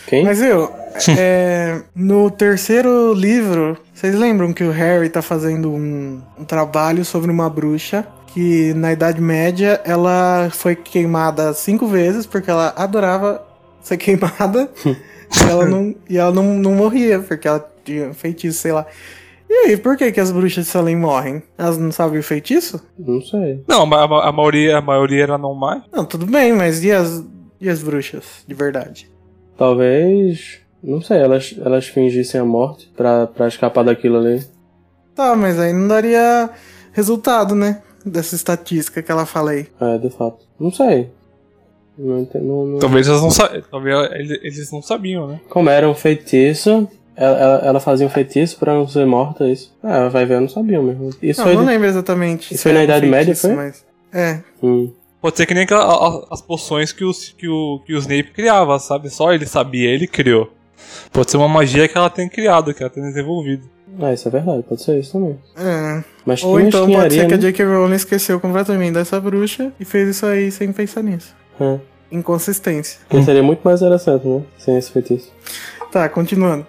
Quem? 0.06 0.24
Mas 0.24 0.40
eu, 0.40 0.72
é, 1.18 1.82
no 1.94 2.30
terceiro 2.30 3.12
livro, 3.12 3.76
vocês 3.92 4.14
lembram 4.14 4.52
que 4.52 4.64
o 4.64 4.70
Harry 4.70 5.08
tá 5.08 5.20
fazendo 5.20 5.70
um, 5.70 6.20
um 6.38 6.44
trabalho 6.44 7.04
sobre 7.04 7.30
uma 7.30 7.48
bruxa 7.48 8.06
que 8.34 8.74
na 8.74 8.92
Idade 8.92 9.20
Média 9.20 9.80
ela 9.84 10.48
foi 10.52 10.74
queimada 10.74 11.54
cinco 11.54 11.86
vezes 11.86 12.26
porque 12.26 12.50
ela 12.50 12.74
adorava 12.76 13.40
ser 13.80 13.96
queimada 13.98 14.68
e 14.84 15.48
ela 15.48 15.64
não, 15.66 15.94
e 16.10 16.18
ela 16.18 16.32
não, 16.32 16.54
não 16.58 16.72
morria 16.72 17.20
porque 17.20 17.46
ela 17.46 17.64
tinha 17.84 18.12
feitiço, 18.12 18.58
sei 18.58 18.72
lá. 18.72 18.84
E 19.48 19.52
aí, 19.68 19.76
por 19.76 19.96
que, 19.96 20.10
que 20.10 20.18
as 20.18 20.32
bruxas 20.32 20.64
de 20.64 20.70
Salem 20.70 20.96
morrem? 20.96 21.42
Elas 21.56 21.78
não 21.78 21.92
sabem 21.92 22.18
o 22.18 22.22
feitiço? 22.24 22.82
Não 22.98 23.20
sei. 23.20 23.62
Não, 23.68 23.84
a, 23.94 24.04
a- 24.04 24.28
a 24.28 24.32
maioria, 24.32 24.78
a 24.78 24.80
maioria 24.80 25.22
era 25.22 25.38
não 25.38 25.54
mais. 25.54 25.82
Não, 25.92 26.04
tudo 26.04 26.26
bem, 26.26 26.52
mas 26.52 26.82
e 26.82 26.90
as, 26.90 27.22
e 27.60 27.68
as 27.68 27.80
bruxas, 27.82 28.24
de 28.48 28.54
verdade? 28.54 29.08
Talvez. 29.56 30.58
Não 30.82 31.00
sei, 31.00 31.18
elas, 31.18 31.54
elas 31.64 31.86
fingissem 31.86 32.40
a 32.40 32.44
morte 32.44 32.90
pra, 32.96 33.26
pra 33.26 33.46
escapar 33.48 33.84
daquilo 33.84 34.18
ali. 34.18 34.44
Tá, 35.14 35.36
mas 35.36 35.58
aí 35.58 35.72
não 35.72 35.86
daria 35.88 36.50
resultado, 36.92 37.54
né? 37.54 37.80
Dessa 38.04 38.34
estatística 38.34 39.02
que 39.02 39.10
ela 39.10 39.24
falei. 39.26 39.68
É, 39.80 39.98
de 39.98 40.10
fato. 40.10 40.44
Não 40.60 40.70
sei. 40.70 41.10
Não, 41.96 42.26
não, 42.34 42.66
não- 42.66 42.78
Talvez 42.80 43.06
eles 43.06 43.20
não, 43.22 43.30
sa- 43.30 43.62
talvez 43.70 44.10
eles, 44.42 44.72
não 44.72 44.82
sabiam, 44.82 45.28
né? 45.28 45.40
Como 45.48 45.70
era 45.70 45.88
um 45.88 45.94
feitiço, 45.94 46.88
Ela, 47.16 47.38
ela, 47.38 47.58
ela 47.66 47.80
fazia 47.80 48.04
um 48.04 48.10
feitiço 48.10 48.58
pra 48.58 48.74
não 48.74 48.88
ser 48.88 49.06
morta, 49.06 49.46
isso. 49.48 49.72
Ah, 49.80 50.08
vai 50.08 50.26
ver, 50.26 50.34
eu 50.34 50.40
não 50.40 50.48
sabia 50.48 50.82
mesmo. 50.82 51.10
Isso 51.22 51.40
Não, 51.40 51.46
foi. 51.46 51.54
não 51.56 51.62
de- 51.64 51.70
lembro 51.70 51.86
exatamente. 51.86 52.52
Isso 52.52 52.64
foi 52.64 52.72
na 52.72 52.80
um 52.80 52.82
Idade 52.82 53.06
Média, 53.06 53.24
feitiço, 53.26 53.46
foi? 53.46 53.56
Mas... 53.56 53.84
É. 54.12 54.40
Hum. 54.60 54.90
Pode 55.22 55.36
ser 55.36 55.46
que 55.46 55.54
nem 55.54 55.62
aquela, 55.62 56.26
as 56.30 56.42
poções 56.42 56.92
que, 56.92 57.04
os, 57.04 57.28
que, 57.30 57.48
o, 57.48 57.80
que 57.86 57.94
o 57.94 57.98
Snape 57.98 58.32
criava, 58.32 58.78
sabe? 58.80 59.08
Só 59.10 59.32
ele 59.32 59.46
sabia, 59.46 59.88
ele 59.88 60.06
criou. 60.08 60.50
Pode 61.12 61.30
ser 61.30 61.36
uma 61.36 61.48
magia 61.48 61.86
que 61.88 61.96
ela 61.96 62.10
tem 62.10 62.28
criado, 62.28 62.74
que 62.74 62.82
ela 62.82 62.90
tem 62.90 63.02
desenvolvido. 63.04 63.62
Ah, 64.00 64.12
isso 64.12 64.28
é 64.28 64.30
verdade, 64.30 64.62
pode 64.62 64.82
ser 64.82 64.98
isso 64.98 65.12
também. 65.12 65.38
é. 65.56 66.04
Mas 66.26 66.42
Ou 66.42 66.58
então 66.58 66.90
pode 66.90 67.14
ser 67.14 67.26
que 67.26 67.34
a 67.34 67.36
né? 67.36 67.42
J.K. 67.42 67.64
Rowling 67.64 67.94
esqueceu 67.94 68.40
completamente 68.40 68.94
dessa 68.94 69.20
bruxa 69.20 69.72
e 69.78 69.84
fez 69.84 70.08
isso 70.08 70.24
aí 70.26 70.50
sem 70.50 70.72
pensar 70.72 71.02
nisso. 71.02 71.34
É. 71.60 71.78
Inconsistência. 72.10 73.00
Porque 73.08 73.24
seria 73.24 73.42
muito 73.42 73.60
mais 73.62 73.80
interessante, 73.82 74.26
né? 74.26 74.42
Sem 74.58 74.76
esse 74.78 74.90
feitiço. 74.90 75.30
Tá, 75.92 76.08
continuando. 76.08 76.66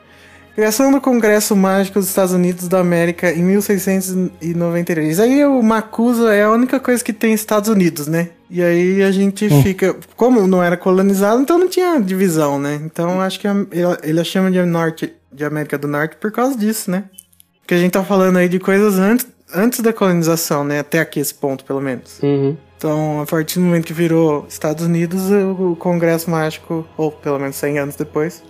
Criação 0.56 0.90
do 0.90 1.02
Congresso 1.02 1.54
Mágico 1.54 2.00
dos 2.00 2.08
Estados 2.08 2.34
Unidos 2.34 2.70
da 2.70 2.80
América 2.80 3.30
em 3.30 3.44
1693. 3.44 5.20
Aí 5.20 5.44
o 5.44 5.62
Macusa 5.62 6.34
é 6.34 6.44
a 6.44 6.52
única 6.52 6.80
coisa 6.80 7.04
que 7.04 7.12
tem 7.12 7.34
Estados 7.34 7.70
Unidos, 7.70 8.08
né? 8.08 8.30
E 8.50 8.64
aí 8.64 9.04
a 9.04 9.12
gente 9.12 9.50
fica. 9.62 9.94
Como 10.16 10.48
não 10.48 10.64
era 10.64 10.78
colonizado, 10.78 11.42
então 11.42 11.58
não 11.58 11.68
tinha 11.68 12.00
divisão, 12.00 12.58
né? 12.58 12.80
Então 12.86 13.20
acho 13.20 13.38
que 13.38 13.48
ele, 14.02 14.20
a 14.20 14.24
chama 14.24 14.50
de 14.50 14.62
Norte, 14.64 15.12
de 15.30 15.44
América 15.44 15.78
do 15.78 15.90
Norte 15.90 16.16
por 16.16 16.32
causa 16.32 16.58
disso, 16.58 16.90
né? 16.90 17.04
Porque 17.60 17.74
a 17.74 17.78
gente 17.78 17.92
tá 17.92 18.04
falando 18.04 18.38
aí 18.38 18.48
de 18.48 18.58
coisas 18.58 18.98
antes, 18.98 19.28
antes 19.54 19.82
da 19.82 19.92
colonização, 19.92 20.64
né? 20.64 20.80
Até 20.80 21.00
aqui 21.00 21.20
esse 21.20 21.34
ponto, 21.34 21.66
pelo 21.66 21.82
menos. 21.82 22.20
Uhum. 22.24 22.56
Então, 22.78 23.20
a 23.20 23.26
partir 23.26 23.60
do 23.60 23.66
momento 23.66 23.86
que 23.86 23.94
virou 23.94 24.46
Estados 24.48 24.86
Unidos, 24.86 25.30
o 25.32 25.72
o 25.72 25.76
Congresso 25.76 26.30
Mágico, 26.30 26.88
ou 26.96 27.12
pelo 27.12 27.40
menos 27.40 27.58
100 27.58 27.80
anos 27.80 27.96
depois, 27.98 28.42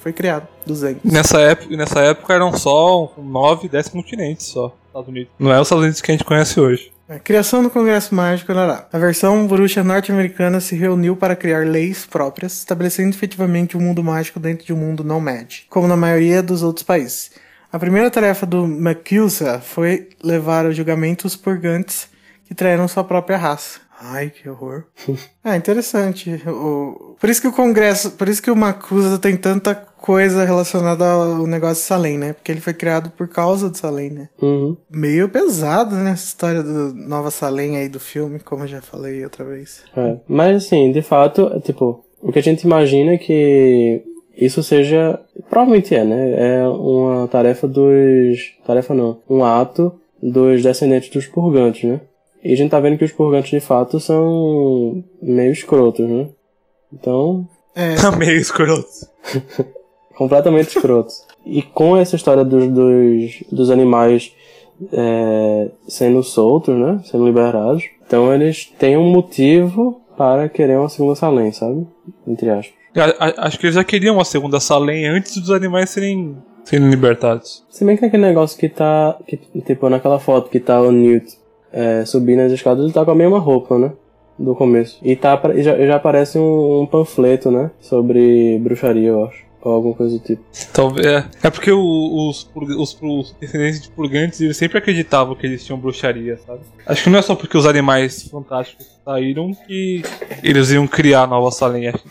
foi 0.00 0.12
criado. 0.12 0.48
200. 0.66 1.10
Nessa 1.10 1.40
época, 1.40 1.76
nessa 1.76 2.00
época 2.00 2.34
eram 2.34 2.56
só 2.56 3.12
9, 3.16 3.68
10 3.68 3.88
continentes 3.88 4.46
só. 4.46 4.74
Estados 4.86 5.08
Unidos. 5.08 5.32
Não 5.38 5.52
é 5.52 5.60
os 5.60 5.66
Estados 5.66 5.84
Unidos 5.84 6.00
que 6.00 6.10
a 6.10 6.14
gente 6.14 6.24
conhece 6.24 6.58
hoje. 6.60 6.90
A 7.08 7.18
criação 7.18 7.60
do 7.60 7.70
Congresso 7.70 8.14
Mágico, 8.14 8.52
lá, 8.52 8.86
A 8.92 8.98
versão 8.98 9.44
bruxa 9.46 9.82
norte-americana 9.82 10.60
se 10.60 10.76
reuniu 10.76 11.16
para 11.16 11.34
criar 11.34 11.66
leis 11.66 12.06
próprias, 12.06 12.58
estabelecendo 12.58 13.10
efetivamente 13.10 13.76
um 13.76 13.80
mundo 13.80 14.02
mágico 14.02 14.38
dentro 14.38 14.64
de 14.64 14.72
um 14.72 14.76
mundo 14.76 15.02
não 15.02 15.20
mad, 15.20 15.62
como 15.68 15.88
na 15.88 15.96
maioria 15.96 16.40
dos 16.40 16.62
outros 16.62 16.84
países. 16.84 17.32
A 17.72 17.78
primeira 17.80 18.10
tarefa 18.10 18.46
do 18.46 18.66
Macusa 18.66 19.60
foi 19.60 20.08
levar 20.22 20.66
ao 20.66 20.72
julgamento 20.72 21.26
os 21.26 21.34
purgantes 21.34 22.08
que 22.46 22.54
traíram 22.54 22.86
sua 22.86 23.02
própria 23.02 23.36
raça. 23.36 23.80
Ai, 24.00 24.30
que 24.30 24.48
horror. 24.48 24.84
ah, 25.44 25.56
interessante. 25.56 26.42
O... 26.48 27.16
Por 27.20 27.28
isso 27.28 27.42
que 27.42 27.48
o 27.48 27.52
Congresso, 27.52 28.12
por 28.12 28.28
isso 28.28 28.42
que 28.42 28.50
o 28.50 28.56
Macusa 28.56 29.18
tem 29.18 29.36
tanta 29.36 29.74
coisa 29.74 30.44
relacionada 30.44 31.04
ao 31.04 31.46
negócio 31.46 31.82
de 31.82 31.86
Salem, 31.86 32.16
né? 32.16 32.32
Porque 32.32 32.50
ele 32.50 32.60
foi 32.60 32.72
criado 32.72 33.10
por 33.10 33.28
causa 33.28 33.68
de 33.68 33.76
Salem, 33.76 34.10
né? 34.10 34.28
Uhum. 34.40 34.76
meio 34.90 35.28
pesado, 35.28 35.94
né? 35.94 36.12
Essa 36.12 36.24
história 36.24 36.62
do 36.62 36.94
Nova 36.94 37.30
Salem 37.30 37.76
aí 37.76 37.88
do 37.88 38.00
filme, 38.00 38.40
como 38.40 38.64
eu 38.64 38.68
já 38.68 38.80
falei 38.80 39.22
outra 39.22 39.44
vez. 39.44 39.82
É. 39.94 40.16
Mas 40.26 40.64
assim, 40.64 40.90
de 40.90 41.02
fato, 41.02 41.60
tipo, 41.60 42.02
o 42.22 42.32
que 42.32 42.38
a 42.38 42.42
gente 42.42 42.62
imagina 42.62 43.12
é 43.12 43.18
que 43.18 44.02
isso 44.36 44.62
seja. 44.62 45.20
Provavelmente 45.50 45.94
é, 45.94 46.04
né? 46.04 46.60
É 46.60 46.68
uma 46.68 47.28
tarefa 47.28 47.68
dos. 47.68 48.54
Tarefa 48.66 48.94
não. 48.94 49.18
Um 49.28 49.44
ato 49.44 49.92
dos 50.22 50.62
descendentes 50.62 51.10
dos 51.10 51.26
purgantes, 51.26 51.84
né? 51.84 52.00
E 52.42 52.52
a 52.52 52.56
gente 52.56 52.70
tá 52.70 52.80
vendo 52.80 52.96
que 52.98 53.04
os 53.04 53.12
purgantes 53.12 53.50
de 53.50 53.60
fato 53.60 54.00
são 54.00 55.04
meio 55.20 55.52
escrotos, 55.52 56.08
né? 56.08 56.28
Então, 56.92 57.46
É, 57.74 57.94
Meio 58.18 58.38
escroto. 58.38 58.88
completamente 60.16 60.68
escrotos. 60.76 61.24
E 61.44 61.62
com 61.62 61.96
essa 61.96 62.16
história 62.16 62.44
dos, 62.44 62.68
dos, 62.68 63.44
dos 63.50 63.70
animais 63.70 64.32
é, 64.92 65.68
sendo 65.88 66.22
soltos, 66.22 66.74
né? 66.76 67.00
Sendo 67.04 67.24
liberados. 67.26 67.84
Então 68.06 68.32
eles 68.34 68.66
têm 68.78 68.96
um 68.96 69.10
motivo 69.10 70.00
para 70.16 70.48
querer 70.48 70.78
uma 70.78 70.88
segunda 70.88 71.14
Salem, 71.14 71.52
sabe? 71.52 71.86
Entre 72.26 72.50
aspas. 72.50 72.74
A- 72.96 73.24
a- 73.26 73.46
Acho 73.46 73.58
que 73.58 73.66
eles 73.66 73.76
já 73.76 73.84
queriam 73.84 74.16
uma 74.16 74.24
segunda 74.24 74.60
Salem 74.60 75.06
antes 75.06 75.36
dos 75.36 75.50
animais 75.50 75.90
serem, 75.90 76.36
serem 76.64 76.90
libertados. 76.90 77.64
Se 77.70 77.84
bem 77.84 77.96
que 77.96 78.04
aquele 78.04 78.22
negócio 78.24 78.58
que 78.58 78.68
tá. 78.68 79.16
Que, 79.26 79.36
tipo, 79.62 79.88
naquela 79.88 80.18
foto 80.18 80.50
que 80.50 80.58
tá 80.60 80.80
o 80.80 80.90
Newt 80.90 81.38
é, 81.72 82.04
subindo 82.04 82.40
as 82.40 82.52
escadas, 82.52 82.84
ele 82.84 82.92
tá 82.92 83.04
com 83.04 83.10
a 83.10 83.14
mesma 83.14 83.38
roupa, 83.38 83.78
né? 83.78 83.92
Do 84.38 84.54
começo. 84.54 84.98
E 85.02 85.14
tá, 85.16 85.38
já, 85.56 85.76
já 85.86 85.96
aparece 85.96 86.38
um, 86.38 86.82
um 86.82 86.86
panfleto, 86.86 87.50
né? 87.50 87.70
Sobre 87.80 88.58
bruxaria, 88.60 89.08
eu 89.08 89.24
acho. 89.24 89.44
Ou 89.62 89.72
alguma 89.72 89.94
coisa 89.94 90.16
do 90.18 90.24
tipo. 90.24 90.42
Talvez. 90.72 91.06
É, 91.06 91.24
é 91.42 91.50
porque 91.50 91.70
os, 91.70 92.48
os, 92.54 92.98
os 93.02 93.36
descendentes 93.38 93.82
de 93.82 93.90
purgantes 93.90 94.40
eles 94.40 94.56
sempre 94.56 94.78
acreditavam 94.78 95.34
que 95.34 95.46
eles 95.46 95.62
tinham 95.62 95.78
bruxaria, 95.78 96.38
sabe? 96.46 96.60
Acho 96.86 97.04
que 97.04 97.10
não 97.10 97.18
é 97.18 97.22
só 97.22 97.34
porque 97.34 97.58
os 97.58 97.66
animais 97.66 98.26
fantásticos 98.30 98.86
saíram 99.04 99.52
que 99.66 100.00
eles 100.42 100.70
iam 100.70 100.86
criar 100.86 101.24
a 101.24 101.26
nova 101.26 101.50
Salem. 101.50 101.88
Acho. 101.88 102.02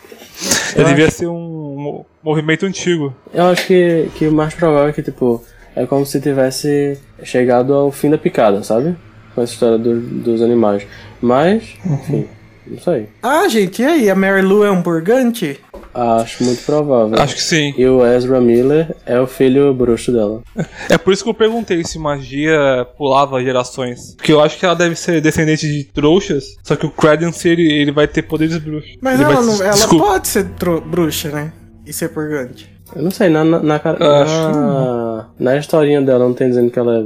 Já 0.76 0.82
Eu 0.82 0.84
devia 0.84 1.10
ser 1.10 1.26
um 1.26 1.74
mo- 1.76 2.06
movimento 2.22 2.64
antigo. 2.64 3.12
Eu 3.34 3.46
acho 3.46 3.66
que, 3.66 4.08
que 4.14 4.28
o 4.28 4.32
mais 4.32 4.54
provável 4.54 4.88
é 4.90 4.92
que, 4.92 5.02
tipo, 5.02 5.42
é 5.74 5.84
como 5.86 6.06
se 6.06 6.20
tivesse 6.20 6.96
chegado 7.24 7.74
ao 7.74 7.90
fim 7.90 8.08
da 8.10 8.16
picada, 8.18 8.62
sabe? 8.62 8.94
Com 9.34 9.42
essa 9.42 9.52
história 9.52 9.78
do- 9.78 10.00
dos 10.00 10.42
animais. 10.42 10.86
Mas, 11.20 11.74
enfim, 11.84 12.26
não 12.66 12.78
sei. 12.80 13.08
Ah, 13.22 13.46
gente, 13.48 13.82
e 13.82 13.84
aí? 13.84 14.10
A 14.10 14.14
Mary 14.14 14.42
Lou 14.42 14.64
é 14.64 14.70
um 14.70 14.82
purgante? 14.82 15.60
Acho 15.92 16.44
muito 16.44 16.62
provável. 16.64 17.20
Acho 17.20 17.34
que 17.34 17.42
sim. 17.42 17.74
E 17.76 17.84
o 17.84 18.06
Ezra 18.06 18.40
Miller 18.40 18.94
é 19.04 19.20
o 19.20 19.26
filho 19.26 19.74
bruxo 19.74 20.12
dela. 20.12 20.40
É 20.88 20.96
por 20.96 21.12
isso 21.12 21.24
que 21.24 21.28
eu 21.30 21.34
perguntei 21.34 21.82
se 21.84 21.98
magia 21.98 22.86
pulava 22.96 23.42
gerações. 23.42 24.14
Porque 24.14 24.32
eu 24.32 24.40
acho 24.40 24.56
que 24.56 24.64
ela 24.64 24.76
deve 24.76 24.94
ser 24.94 25.20
descendente 25.20 25.66
de 25.66 25.82
trouxas, 25.84 26.56
só 26.62 26.76
que 26.76 26.86
o 26.86 26.90
Credence 26.90 27.48
ele, 27.48 27.70
ele 27.72 27.90
vai 27.90 28.06
ter 28.06 28.22
poderes 28.22 28.56
bruxos. 28.58 28.96
Mas 29.02 29.14
Ele 29.20 29.24
ela, 29.32 29.34
vai- 29.34 29.44
não, 29.44 29.62
ela 29.64 29.88
pode 29.88 30.28
ser 30.28 30.44
bruxa, 30.86 31.28
né? 31.30 31.52
E 31.84 31.92
ser 31.92 32.08
purgante. 32.10 32.70
Eu 32.94 33.02
não 33.02 33.10
sei, 33.10 33.28
na, 33.28 33.44
na, 33.44 33.60
na, 33.60 33.80
na, 33.98 35.28
na 35.38 35.56
historinha 35.56 36.02
dela 36.02 36.24
não 36.26 36.34
tem 36.34 36.48
dizendo 36.48 36.70
que 36.70 36.78
ela, 36.78 37.00
é, 37.00 37.04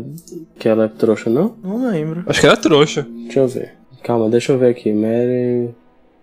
que 0.59 0.69
ela 0.69 0.85
é 0.85 0.89
trouxa, 0.89 1.29
não? 1.29 1.55
Não 1.63 1.91
lembro. 1.91 2.25
Acho 2.27 2.41
que 2.41 2.47
era 2.47 2.57
trouxa. 2.57 3.07
Deixa 3.25 3.41
eu 3.41 3.49
ver. 3.49 3.73
Calma, 4.03 4.29
deixa 4.29 4.53
eu 4.53 4.59
ver 4.59 4.69
aqui. 4.71 4.93
Mary. 4.93 5.71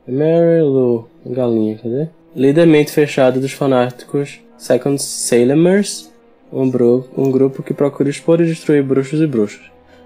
Mary 0.07 0.61
Lou. 0.61 1.07
Galinha, 1.25 1.77
cadê? 1.77 2.07
Lídermente 2.35 2.91
fechado 2.91 3.39
dos 3.39 3.51
fanáticos 3.51 4.39
Second 4.57 5.01
Salemers, 5.01 6.09
um, 6.51 6.69
bru- 6.69 7.05
um 7.17 7.29
grupo 7.31 7.61
que 7.61 7.73
procura 7.73 8.09
expor 8.09 8.41
e 8.41 8.45
destruir 8.45 8.83
bruxos 8.83 9.19
e 9.21 9.27
bruxas. 9.27 9.61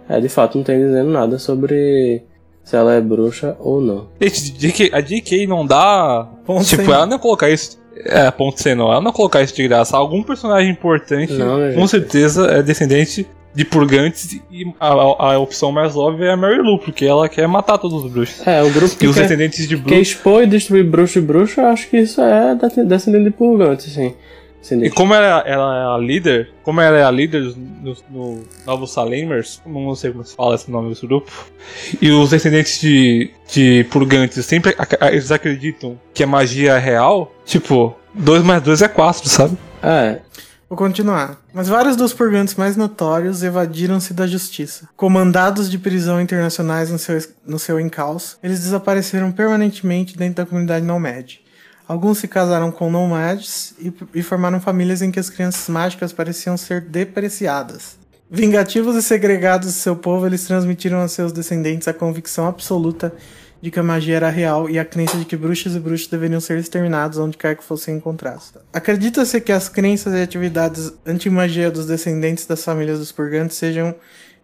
É, 0.10 0.20
de 0.20 0.30
fato, 0.30 0.58
não 0.58 0.64
tem 0.64 0.80
dizendo 0.80 1.10
nada 1.10 1.40
sobre 1.40 2.24
se 2.64 2.76
ela 2.76 2.94
é 2.94 3.02
bruxa 3.02 3.56
ou 3.60 3.80
não. 3.82 4.08
Gente, 4.22 4.90
a 4.94 5.02
JK 5.02 5.48
não 5.48 5.66
dá. 5.66 6.28
Ponto 6.46 6.64
tipo, 6.66 6.84
sem 6.84 6.94
ela 6.94 7.06
não 7.06 7.20
colocar 7.20 7.50
isso. 7.50 7.80
É, 8.04 8.30
ponto 8.32 8.62
sem 8.62 8.76
não. 8.76 8.92
Ela 8.92 9.02
não 9.02 9.12
colocar 9.12 9.42
isso 9.42 9.56
de 9.56 9.68
graça. 9.68 9.96
Algum 9.96 10.22
personagem 10.24 10.70
importante, 10.72 11.34
Não, 11.34 11.58
né, 11.60 11.74
com 11.74 11.88
certeza, 11.88 12.48
é 12.52 12.62
descendente 12.62 13.26
de 13.54 13.64
purgantes. 13.64 14.34
E 14.52 14.66
a, 14.80 14.88
a- 14.88 15.40
opção 15.40 15.72
mais 15.72 15.96
óbvia 15.96 16.26
é 16.26 16.32
a 16.32 16.38
Mary 16.38 16.58
Lou, 16.62 16.78
porque 16.78 17.06
ela 17.06 17.30
quer 17.30 17.48
matar 17.48 17.78
todos 17.78 18.04
os 18.04 18.12
bruxos. 18.12 18.46
É, 18.46 18.62
um 18.62 18.72
grupo 18.72 18.94
E 18.94 18.98
que 18.98 19.08
os 19.08 19.16
quer, 19.16 19.22
descendentes 19.22 19.68
de 19.68 19.78
quer 19.78 19.84
bruxos. 19.84 20.08
expor 20.10 20.44
e 20.44 20.48
destruir 20.48 20.84
bruxo 20.84 21.20
e 21.20 21.22
bruxa, 21.22 21.62
eu 21.62 21.68
acho 21.68 21.90
que 21.90 21.98
isso 21.98 22.20
é 22.22 22.54
de- 22.56 22.84
descendente 22.84 23.24
de 23.24 23.32
purgante, 23.32 23.90
sim. 23.90 24.14
E 24.72 24.90
como 24.90 25.14
ela, 25.14 25.44
ela 25.46 25.78
é 25.78 25.96
a 25.96 25.98
líder, 25.98 26.50
como 26.64 26.82
ela 26.82 26.98
é 26.98 27.04
a 27.04 27.12
líder 27.12 27.54
no, 27.82 27.96
no 28.10 28.44
Novos 28.66 28.92
Salemers, 28.92 29.62
não 29.66 29.94
sei 29.96 30.12
como 30.12 30.24
se 30.26 30.36
fala 30.36 30.56
esse 30.56 30.70
nome 30.72 30.90
desse 30.90 31.06
grupo, 31.06 31.32
e 32.02 32.10
os 32.12 32.30
descendentes 32.32 32.80
de, 32.82 33.32
de 33.52 33.86
purgantes 33.92 34.44
sempre 34.46 34.74
ac- 34.78 34.98
eles 35.02 35.32
acreditam 35.32 36.00
que 36.14 36.24
a 36.24 36.28
magia 36.28 36.74
é 36.74 36.80
real, 36.80 37.34
tipo, 37.46 37.96
2 38.14 38.44
mais 38.44 38.62
2 38.64 38.82
é 38.82 38.88
4, 38.88 39.30
sabe? 39.30 39.58
É, 39.84 40.20
Vou 40.68 40.76
continuar. 40.76 41.40
Mas 41.54 41.68
vários 41.68 41.96
dos 41.96 42.12
purgantes 42.12 42.56
mais 42.56 42.76
notórios 42.76 43.44
evadiram-se 43.44 44.16
da 44.16 44.26
justiça. 44.26 44.90
Comandados 44.98 45.70
de 45.70 45.78
prisão 45.78 46.20
internacionais 46.20 46.90
no 46.90 46.98
seu, 46.98 47.20
no 47.46 47.60
seu 47.60 47.80
encalço, 47.80 48.40
eles 48.44 48.62
desapareceram 48.62 49.32
permanentemente 49.32 50.18
dentro 50.18 50.38
da 50.44 50.46
comunidade 50.46 50.84
Nomad. 50.84 51.34
Alguns 51.88 52.18
se 52.18 52.28
casaram 52.28 52.72
com 52.72 52.90
nomads 52.90 53.74
e, 53.80 53.94
e 54.14 54.24
formaram 54.24 54.60
famílias 54.60 55.02
em 55.02 55.12
que 55.12 55.20
as 55.20 55.30
crianças 55.30 55.70
mágicas 55.70 56.12
pareciam 56.12 56.58
ser 56.58 56.82
depreciadas. 56.82 57.98
Vingativos 58.30 58.96
e 58.96 59.04
segregados 59.04 59.68
de 59.68 59.80
seu 59.80 59.96
povo, 59.96 60.26
eles 60.26 60.46
transmitiram 60.46 61.00
a 61.00 61.08
seus 61.08 61.32
descendentes 61.32 61.88
a 61.88 61.94
convicção 61.94 62.48
absoluta 62.48 63.14
de 63.62 63.72
que 63.72 63.80
a 63.80 63.84
magia 63.84 64.16
era 64.16 64.30
real 64.30 64.70
e 64.70 64.78
a 64.78 64.86
crença 64.86 65.18
de 65.18 65.26
que 65.26 65.38
bruxas 65.38 65.76
e 65.76 65.80
bruxos 65.80 66.08
deveriam 66.08 66.40
ser 66.40 66.58
exterminados 66.58 67.18
onde 67.18 67.38
quer 67.38 67.56
que 67.56 67.64
fossem 67.64 67.96
encontrados. 67.96 68.54
Acredita-se 68.74 69.40
que 69.42 69.52
as 69.52 69.70
crenças 69.70 70.14
e 70.14 70.22
atividades 70.22 70.92
anti-magia 71.06 71.72
dos 71.72 71.86
descendentes 71.86 72.46
das 72.46 72.64
famílias 72.64 73.00
dos 73.00 73.12
purgantes 73.12 73.58
sejam 73.58 73.96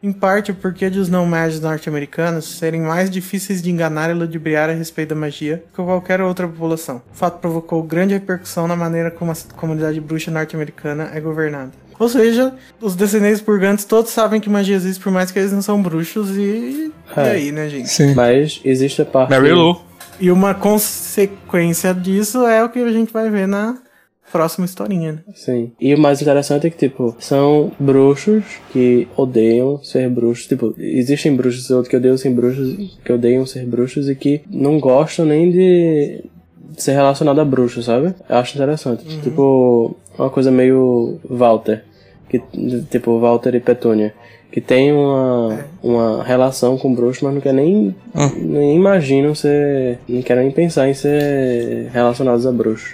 em 0.04 0.12
parte 0.12 0.52
porque 0.52 0.90
de 0.90 1.00
os 1.00 1.10
não-magos 1.10 1.60
norte-americanos 1.60 2.46
serem 2.58 2.82
mais 2.82 3.10
difíceis 3.10 3.62
de 3.62 3.70
enganar 3.70 4.10
e 4.10 4.14
ludibriar 4.14 4.70
a 4.70 4.74
respeito 4.74 5.10
da 5.10 5.16
magia 5.16 5.64
que 5.74 5.84
qualquer 5.84 6.22
outra 6.22 6.48
população. 6.48 7.02
O 7.14 7.16
fato 7.16 7.40
provocou 7.40 7.84
grande 7.84 8.14
repercussão 8.14 8.68
na 8.68 8.76
maneira 8.76 9.12
como 9.12 9.32
a 9.32 9.36
comunidade 9.56 10.00
bruxa 10.02 10.32
norte-americana 10.32 11.12
é 11.14 11.20
governada. 11.20 11.72
Ou 12.00 12.10
seja, 12.10 12.54
os 12.82 12.96
descendentes 12.96 13.42
purgantes 13.42 13.86
todos 13.86 14.10
sabem 14.10 14.42
que 14.42 14.50
magia 14.50 14.76
existe, 14.76 15.00
por 15.04 15.12
mais 15.12 15.30
que 15.30 15.38
eles 15.38 15.52
não 15.52 15.62
são 15.62 15.80
bruxos, 15.84 16.36
e, 16.36 16.92
É. 17.16 17.22
e 17.24 17.30
aí, 17.30 17.52
né, 17.52 17.70
gente? 17.70 17.90
Sim. 17.90 18.16
Mas 18.16 18.60
existe 18.66 19.04
a 19.04 19.06
parte. 19.06 19.30
Mary 19.30 19.52
Lou. 19.52 19.86
E 20.20 20.32
uma 20.32 20.56
consequência 20.56 21.94
disso 21.94 22.46
é 22.48 22.64
o 22.64 22.70
que 22.70 22.80
a 22.80 22.92
gente 22.92 23.14
vai 23.14 23.30
ver 23.30 23.48
na 23.48 23.78
próxima 24.32 24.66
historinha, 24.66 25.12
né? 25.14 25.22
Sim. 25.36 25.72
E 25.80 25.94
o 25.94 26.00
mais 26.00 26.22
interessante 26.22 26.68
é 26.68 26.70
que, 26.70 26.78
tipo, 26.78 27.16
são 27.20 27.72
bruxos 27.80 28.44
que 28.72 29.08
odeiam 29.16 29.84
ser 29.84 30.10
bruxos. 30.10 30.48
Tipo, 30.48 30.74
existem 30.78 31.36
bruxos 31.36 31.88
que 31.88 31.96
odeiam 31.96 32.18
ser 32.18 32.30
bruxos, 32.32 32.98
que 33.04 33.12
odeiam 33.12 33.46
ser 33.46 33.66
bruxos 33.66 34.10
e 34.10 34.16
que 34.16 34.42
não 34.50 34.80
gostam 34.80 35.26
nem 35.26 35.52
de 35.52 36.24
ser 36.78 36.94
relacionado 36.94 37.40
a 37.42 37.46
bruxo, 37.46 37.84
sabe? 37.84 38.14
Eu 38.30 38.38
acho 38.38 38.56
interessante. 38.56 39.04
Tipo, 39.22 39.96
uma 40.18 40.30
coisa 40.30 40.52
meio 40.52 41.20
Walter. 41.30 41.84
Que, 42.30 42.42
tipo, 42.90 43.20
Walter 43.20 43.56
e 43.56 43.60
Petúnia. 43.60 44.14
Que 44.52 44.60
tem 44.60 44.92
uma, 44.92 45.60
uma 45.82 46.24
relação 46.26 46.78
com 46.78 46.94
bruxo, 46.94 47.24
mas 47.24 47.34
não 47.34 47.40
quer 47.40 47.54
nem, 47.54 47.96
Hum. 48.14 48.30
nem 48.36 48.76
imaginam 48.76 49.34
ser. 49.34 49.98
Não 50.10 50.22
querem 50.22 50.44
nem 50.44 50.52
pensar 50.52 50.90
em 50.90 50.94
ser 50.94 51.90
relacionados 51.94 52.46
a 52.46 52.52
bruxo. 52.52 52.94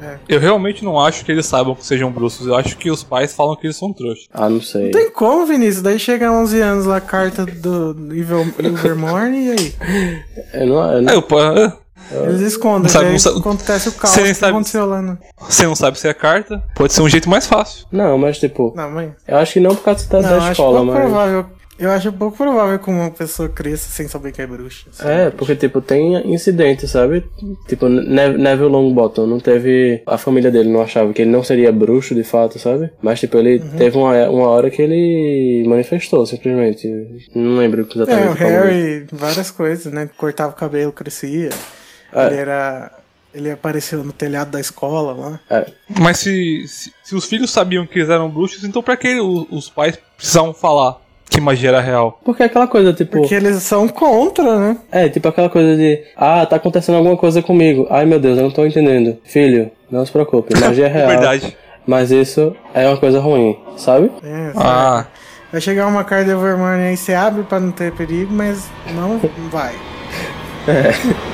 É. 0.00 0.16
Eu 0.28 0.38
realmente 0.38 0.84
não 0.84 1.00
acho 1.00 1.24
que 1.24 1.32
eles 1.32 1.46
saibam 1.46 1.74
que 1.74 1.84
sejam 1.84 2.12
bruxos. 2.12 2.46
Eu 2.46 2.54
acho 2.54 2.76
que 2.76 2.90
os 2.92 3.02
pais 3.02 3.34
falam 3.34 3.56
que 3.56 3.66
eles 3.66 3.76
são 3.76 3.92
trouxas. 3.92 4.28
Ah, 4.32 4.48
não 4.48 4.60
sei. 4.60 4.84
Não 4.84 4.90
tem 4.92 5.10
como, 5.10 5.44
Vinícius. 5.46 5.82
Daí 5.82 5.98
chega 5.98 6.30
11 6.30 6.60
anos 6.60 6.86
lá, 6.86 6.98
a 6.98 7.00
carta 7.00 7.44
do 7.44 7.90
Evil, 8.14 8.46
Ilvermorny 8.60 9.46
e 9.46 9.50
aí? 9.50 9.72
Eu 10.54 10.66
não, 10.68 10.92
eu 10.92 11.02
não- 11.02 11.18
o 11.18 11.22
pai. 11.22 11.72
Eles 12.10 12.40
escondem. 12.40 12.88
Sabe- 12.88 13.10
não 13.10 13.18
sabe- 13.18 13.38
acontece 13.38 13.88
o 13.88 13.92
caos 13.92 14.14
que 14.16 14.34
sabe- 14.34 14.52
aconteceu 14.52 14.86
lá 14.86 15.00
no... 15.02 15.18
Você 15.48 15.64
não 15.66 15.74
sabe 15.76 15.98
se 15.98 16.08
é 16.08 16.14
carta? 16.14 16.62
Pode 16.74 16.92
ser 16.92 17.02
um 17.02 17.08
jeito 17.08 17.28
mais 17.28 17.46
fácil. 17.46 17.86
Não, 17.90 18.16
mas 18.18 18.38
tipo, 18.38 18.72
Não, 18.76 18.90
mãe. 18.90 19.12
eu 19.26 19.36
acho 19.38 19.54
que 19.54 19.60
não 19.60 19.74
por 19.74 19.84
causa 19.84 20.08
da, 20.08 20.20
Não, 20.22 20.28
da 20.30 20.36
acho 20.38 20.50
escola, 20.52 20.78
pouco 20.80 20.92
mas. 20.92 21.00
provável. 21.02 21.46
Eu 21.76 21.90
acho 21.90 22.12
pouco 22.12 22.36
provável 22.36 22.78
que 22.78 22.88
uma 22.88 23.10
pessoa 23.10 23.48
cresça 23.48 23.88
sem 23.90 24.06
saber 24.06 24.30
que 24.30 24.40
é 24.40 24.46
bruxa. 24.46 24.86
É, 25.00 25.30
porque 25.30 25.56
tipo, 25.56 25.80
tem 25.80 26.14
incidente, 26.32 26.86
sabe? 26.86 27.24
Tipo, 27.66 27.88
Ne- 27.88 28.28
Neville 28.38 28.68
Longbottom 28.70 29.26
não 29.26 29.40
teve. 29.40 30.00
A 30.06 30.16
família 30.16 30.52
dele 30.52 30.68
não 30.68 30.80
achava 30.82 31.12
que 31.12 31.22
ele 31.22 31.32
não 31.32 31.42
seria 31.42 31.72
bruxo 31.72 32.14
de 32.14 32.22
fato, 32.22 32.60
sabe? 32.60 32.92
Mas 33.02 33.18
tipo, 33.18 33.36
ele 33.38 33.58
Uhum. 33.58 33.70
teve 33.76 33.98
uma, 33.98 34.12
uma 34.30 34.46
hora 34.50 34.70
que 34.70 34.80
ele 34.80 35.66
manifestou, 35.68 36.24
simplesmente. 36.24 36.88
Não 37.34 37.56
lembro 37.56 37.80
É, 37.82 37.92
exatamente. 37.92 38.26
o 38.34 38.36
como. 38.36 38.48
Harry, 38.50 39.06
várias 39.12 39.50
coisas, 39.50 39.92
né? 39.92 40.08
Cortava 40.16 40.52
o 40.52 40.56
cabelo, 40.56 40.92
crescia. 40.92 41.50
É. 42.12 42.26
Ele 42.26 42.36
era. 42.36 42.90
Ele 43.34 43.50
apareceu 43.50 44.04
no 44.04 44.12
telhado 44.12 44.52
da 44.52 44.60
escola 44.60 45.12
lá. 45.12 45.40
É, 45.50 45.66
Mas 45.98 46.18
se, 46.20 46.64
se, 46.68 46.92
se 47.02 47.14
os 47.16 47.24
filhos 47.24 47.50
sabiam 47.50 47.84
que 47.84 47.98
eles 47.98 48.08
eram 48.08 48.30
bruxos, 48.30 48.62
então 48.62 48.80
pra 48.80 48.96
que 48.96 49.18
o- 49.18 49.48
os 49.50 49.68
pais 49.68 49.98
precisavam 50.16 50.54
falar 50.54 50.98
que 51.28 51.40
magia 51.40 51.70
era 51.70 51.80
real? 51.80 52.20
porque 52.24 52.44
é 52.44 52.46
aquela 52.46 52.68
coisa, 52.68 52.92
tipo. 52.92 53.18
Porque 53.18 53.34
eles 53.34 53.60
são 53.64 53.88
contra, 53.88 54.56
né? 54.60 54.76
É, 54.92 55.08
tipo 55.08 55.26
aquela 55.26 55.48
coisa 55.50 55.76
de. 55.76 56.00
Ah, 56.16 56.46
tá 56.46 56.54
acontecendo 56.56 56.94
alguma 56.94 57.16
coisa 57.16 57.42
comigo. 57.42 57.88
Ai 57.90 58.06
meu 58.06 58.20
Deus, 58.20 58.38
eu 58.38 58.44
não 58.44 58.50
tô 58.52 58.64
entendendo. 58.64 59.18
Filho, 59.24 59.68
não 59.90 60.06
se 60.06 60.12
preocupe, 60.12 60.54
magia 60.60 60.86
é 60.86 60.88
real. 60.88 61.08
Verdade. 61.08 61.56
Mas 61.84 62.12
isso 62.12 62.54
é 62.72 62.86
uma 62.86 62.96
coisa 62.98 63.18
ruim, 63.20 63.58
sabe? 63.76 64.12
É, 64.22 64.52
Ah, 64.56 65.06
Vai 65.50 65.60
chegar 65.60 65.86
uma 65.88 66.02
carta 66.04 66.24
de 66.26 66.30
Evermorning 66.30 66.84
aí, 66.84 66.96
você 66.96 67.14
abre 67.14 67.42
pra 67.42 67.58
não 67.60 67.72
ter 67.72 67.92
perigo, 67.92 68.32
mas 68.32 68.64
não 68.94 69.20
vai. 69.50 69.74
A 70.68 71.33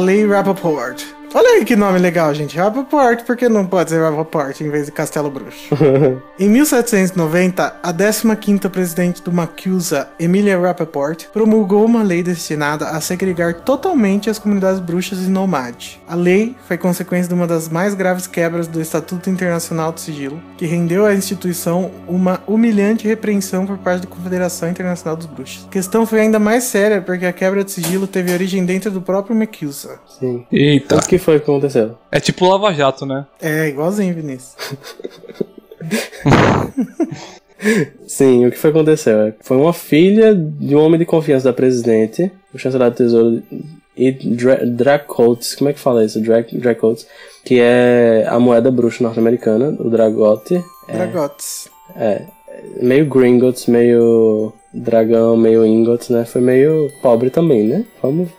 Lei 0.00 0.24
Rappaport. 0.24 1.19
Olha 1.32 1.58
aí 1.58 1.64
que 1.64 1.76
nome 1.76 2.00
legal, 2.00 2.34
gente. 2.34 2.56
Rappaport, 2.56 3.24
por 3.24 3.36
que 3.36 3.48
não 3.48 3.64
pode 3.64 3.90
ser 3.90 4.02
Rappaport 4.02 4.60
em 4.60 4.68
vez 4.68 4.86
de 4.86 4.92
Castelo 4.92 5.30
Bruxo? 5.30 5.68
em 6.36 6.48
1790, 6.48 7.76
a 7.80 7.94
15ª 7.94 8.68
presidente 8.68 9.22
do 9.22 9.30
Macusa, 9.30 10.08
Emilia 10.18 10.58
Rappaport, 10.58 11.26
promulgou 11.32 11.84
uma 11.84 12.02
lei 12.02 12.20
destinada 12.20 12.88
a 12.88 13.00
segregar 13.00 13.54
totalmente 13.54 14.28
as 14.28 14.40
comunidades 14.40 14.80
bruxas 14.80 15.20
e 15.20 15.30
nomade. 15.30 16.00
A 16.08 16.16
lei 16.16 16.56
foi 16.66 16.76
consequência 16.76 17.28
de 17.28 17.34
uma 17.34 17.46
das 17.46 17.68
mais 17.68 17.94
graves 17.94 18.26
quebras 18.26 18.66
do 18.66 18.80
Estatuto 18.80 19.30
Internacional 19.30 19.92
do 19.92 20.00
Sigilo, 20.00 20.42
que 20.58 20.66
rendeu 20.66 21.06
à 21.06 21.14
instituição 21.14 21.92
uma 22.08 22.42
humilhante 22.44 23.06
repreensão 23.06 23.66
por 23.66 23.78
parte 23.78 24.02
da 24.02 24.08
Confederação 24.08 24.68
Internacional 24.68 25.16
dos 25.16 25.26
Bruxos. 25.26 25.64
A 25.68 25.70
questão 25.70 26.04
foi 26.04 26.22
ainda 26.22 26.40
mais 26.40 26.64
séria 26.64 27.00
porque 27.00 27.24
a 27.24 27.32
quebra 27.32 27.62
de 27.62 27.70
sigilo 27.70 28.08
teve 28.08 28.32
origem 28.32 28.64
dentro 28.64 28.90
do 28.90 29.00
próprio 29.00 29.36
Macusa. 29.36 30.00
Sim. 30.18 30.44
eita. 30.50 30.96
O 30.96 31.06
que 31.06 31.19
foi 31.20 31.38
que 31.38 31.50
aconteceu? 31.50 31.96
É 32.10 32.18
tipo 32.18 32.46
Lava 32.46 32.72
Jato, 32.72 33.06
né? 33.06 33.26
É, 33.40 33.68
igualzinho, 33.68 34.14
Vinícius. 34.14 34.56
Sim, 38.06 38.46
o 38.46 38.50
que 38.50 38.56
foi 38.56 38.72
que 38.72 38.78
aconteceu? 38.78 39.20
É, 39.20 39.34
Foi 39.40 39.56
uma 39.56 39.72
filha 39.72 40.34
de 40.34 40.74
um 40.74 40.80
homem 40.80 40.98
de 40.98 41.04
confiança 41.04 41.44
da 41.44 41.52
presidente, 41.52 42.30
o 42.54 42.58
chanceler 42.58 42.90
do 42.90 42.96
tesouro, 42.96 43.42
e 43.96 44.12
Dra 44.12 44.64
Dracotes, 44.64 45.54
como 45.54 45.68
é 45.68 45.72
que 45.72 45.78
fala 45.78 46.04
isso? 46.04 46.20
Dra 46.20 46.44
Dracotes, 46.52 47.06
que 47.44 47.60
é 47.60 48.24
a 48.28 48.40
moeda 48.40 48.70
bruxa 48.70 49.04
norte-americana, 49.04 49.76
o 49.78 49.90
Dragote. 49.90 50.62
Dragotes. 50.88 51.68
É, 51.94 52.22
meio 52.80 53.06
Gringotts, 53.06 53.66
meio 53.66 54.52
dragão, 54.72 55.36
meio 55.36 55.66
Ingots, 55.66 56.08
né? 56.08 56.24
Foi 56.24 56.40
meio 56.40 56.90
pobre 57.02 57.28
também, 57.28 57.64
né? 57.64 57.84
Vamos, 58.02 58.30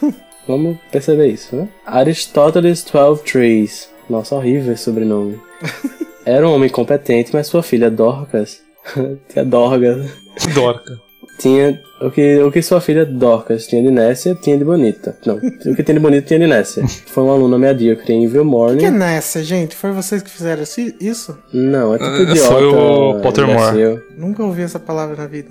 vamos 0.46 0.76
perceber 0.90 1.28
isso, 1.28 1.54
né? 1.56 1.68
Aristóteles 1.86 2.84
12 2.84 3.22
Trees. 3.22 3.88
Nossa, 4.08 4.34
horrível 4.34 4.72
esse 4.72 4.84
sobrenome. 4.84 5.40
Era 6.24 6.48
um 6.48 6.54
homem 6.54 6.68
competente, 6.68 7.30
mas 7.32 7.46
sua 7.46 7.62
filha 7.62 7.90
Dorcas, 7.90 8.60
tia 9.28 9.44
Dorcas, 9.44 10.06
Dorca. 10.54 10.92
tinha 11.38 11.80
o 12.00 12.10
que, 12.10 12.38
o 12.38 12.50
que 12.52 12.62
sua 12.62 12.80
filha 12.80 13.04
Dorcas 13.04 13.66
tinha 13.66 13.82
de 13.82 13.90
Nécia, 13.90 14.34
tinha 14.36 14.56
de 14.56 14.64
bonita. 14.64 15.16
Não, 15.26 15.36
o 15.36 15.74
que 15.74 15.82
tinha 15.82 15.94
de 15.94 16.00
bonito 16.00 16.26
tinha 16.26 16.38
de 16.38 16.46
Nécia. 16.46 16.86
Foi 16.86 17.24
uma 17.24 17.32
aluna 17.32 17.58
medíocre 17.58 18.12
em 18.12 18.24
Evil 18.24 18.42
que 18.42 18.48
é 18.48 18.50
Morning. 18.50 18.90
nessa, 18.90 19.42
gente? 19.42 19.74
Foi 19.74 19.90
vocês 19.90 20.22
que 20.22 20.30
fizeram 20.30 20.62
isso? 21.00 21.36
Não, 21.52 21.94
é 21.94 21.98
tipo 21.98 22.30
idiota. 22.30 22.52
foi 22.52 22.64
o 22.66 23.20
Pottermore. 23.20 24.02
Nunca 24.16 24.44
ouvi 24.44 24.62
essa 24.62 24.78
palavra 24.78 25.16
na 25.16 25.26
vida. 25.26 25.50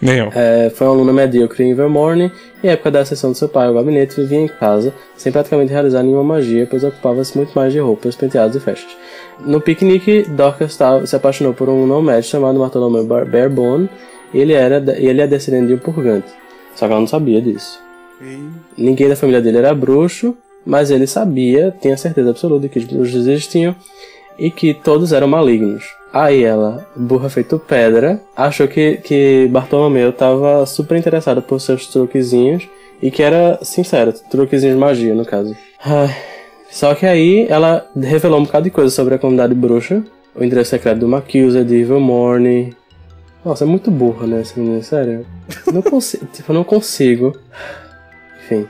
Nenhum. 0.00 0.30
É, 0.34 0.70
foi 0.70 0.86
uma 0.86 0.94
aluna 0.94 1.12
medíocre 1.12 1.64
em 1.64 1.70
Evermorning 1.72 2.30
e, 2.62 2.68
à 2.68 2.72
época 2.72 2.90
da 2.90 3.04
sessão 3.04 3.32
do 3.32 3.36
seu 3.36 3.48
pai 3.48 3.66
ao 3.66 3.74
gabinete, 3.74 4.20
vivia 4.20 4.38
em 4.38 4.46
casa, 4.46 4.94
sem 5.16 5.32
praticamente 5.32 5.72
realizar 5.72 6.02
nenhuma 6.02 6.22
magia, 6.22 6.66
pois 6.70 6.84
ocupava-se 6.84 7.36
muito 7.36 7.52
mais 7.52 7.72
de 7.72 7.80
roupas, 7.80 8.14
penteados 8.14 8.54
e 8.56 8.60
festas. 8.60 8.96
No 9.40 9.60
piquenique, 9.60 10.22
Dorcas 10.22 10.76
tava- 10.76 11.04
se 11.06 11.16
apaixonou 11.16 11.52
por 11.52 11.68
um 11.68 11.86
nomad 11.86 12.22
chamado 12.24 12.58
Bartolomeu 12.60 13.04
Bar- 13.04 13.26
Barebone, 13.26 13.88
e 14.32 14.38
ele, 14.38 14.52
era, 14.52 14.78
e 14.98 15.06
ele 15.06 15.20
é 15.20 15.26
descendente 15.26 15.68
de 15.68 15.74
um 15.74 15.78
purgante. 15.78 16.28
Só 16.76 16.86
que 16.86 16.92
ela 16.92 17.00
não 17.00 17.08
sabia 17.08 17.40
disso. 17.40 17.80
E... 18.20 18.48
Ninguém 18.76 19.08
da 19.08 19.16
família 19.16 19.40
dele 19.40 19.58
era 19.58 19.74
bruxo, 19.74 20.36
mas 20.64 20.90
ele 20.90 21.06
sabia, 21.06 21.74
tinha 21.80 21.96
certeza 21.96 22.30
absoluta 22.30 22.62
de 22.62 22.68
que 22.68 22.78
os 22.78 22.84
bruxos 22.84 23.26
existiam 23.26 23.74
e 24.38 24.50
que 24.50 24.74
todos 24.74 25.12
eram 25.12 25.26
malignos. 25.26 25.84
Aí 26.12 26.42
ela, 26.42 26.86
burra 26.96 27.28
feito 27.28 27.58
pedra, 27.58 28.20
achou 28.34 28.66
que, 28.66 28.96
que 28.96 29.46
Bartolomeu 29.50 30.10
estava 30.10 30.64
super 30.64 30.96
interessado 30.96 31.42
por 31.42 31.60
seus 31.60 31.86
truquezinhos 31.86 32.66
e 33.02 33.10
que 33.10 33.22
era 33.22 33.58
sincero, 33.62 34.12
truquezinhos 34.30 34.74
de 34.74 34.80
magia, 34.80 35.14
no 35.14 35.24
caso. 35.24 35.54
Ai. 35.84 36.14
Só 36.70 36.94
que 36.94 37.06
aí 37.06 37.46
ela 37.48 37.86
revelou 37.96 38.40
um 38.40 38.44
bocado 38.44 38.64
de 38.64 38.70
coisa 38.70 38.90
sobre 38.90 39.14
a 39.14 39.18
comunidade 39.18 39.54
bruxa, 39.54 40.02
o 40.34 40.42
endereço 40.42 40.70
secreto 40.70 40.98
do 40.98 41.08
Macusa, 41.08 41.64
de 41.64 41.76
Evil 41.76 42.00
Morning. 42.00 42.74
Nossa, 43.44 43.64
é 43.64 43.66
muito 43.66 43.90
burra, 43.90 44.26
né, 44.26 44.40
essa 44.40 44.58
menina, 44.58 44.82
sério. 44.82 45.26
Não 45.72 45.82
consigo, 45.82 46.26
tipo, 46.32 46.52
não 46.52 46.64
consigo. 46.64 47.36
Enfim. 48.44 48.66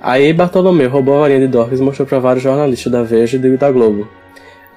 Aí 0.00 0.32
Bartolomeu 0.32 0.88
roubou 0.88 1.16
a 1.16 1.20
varinha 1.20 1.40
de 1.40 1.48
Dorcas 1.48 1.80
e 1.80 1.82
mostrou 1.82 2.06
para 2.06 2.18
vários 2.18 2.42
jornalistas 2.42 2.90
da 2.90 3.02
Veja 3.02 3.36
e 3.36 3.56
da 3.56 3.70
Globo. 3.70 4.08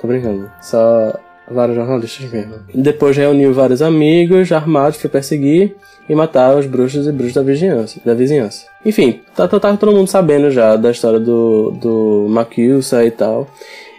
tô 0.01 0.07
brincando. 0.07 0.51
Só 0.61 1.13
vários 1.53 1.75
jornalistas 1.75 2.31
mesmo. 2.31 2.55
Depois 2.73 3.15
reuniu 3.15 3.53
vários 3.53 3.81
amigos 3.81 4.51
armados 4.51 4.97
para 4.97 5.09
perseguir 5.09 5.75
e 6.09 6.15
matar 6.15 6.57
os 6.57 6.65
bruxos 6.65 7.07
e 7.07 7.11
bruxos 7.11 7.35
da 7.35 7.41
vizinhança. 7.41 7.99
Da 8.03 8.13
vizinhança. 8.13 8.65
Enfim, 8.85 9.21
tá, 9.35 9.47
tá, 9.47 9.59
tá 9.59 9.77
todo 9.77 9.93
mundo 9.93 10.07
sabendo 10.07 10.51
já 10.51 10.75
da 10.75 10.91
história 10.91 11.19
do, 11.19 11.71
do 11.71 12.27
Makiusa 12.29 13.05
e 13.05 13.11
tal. 13.11 13.47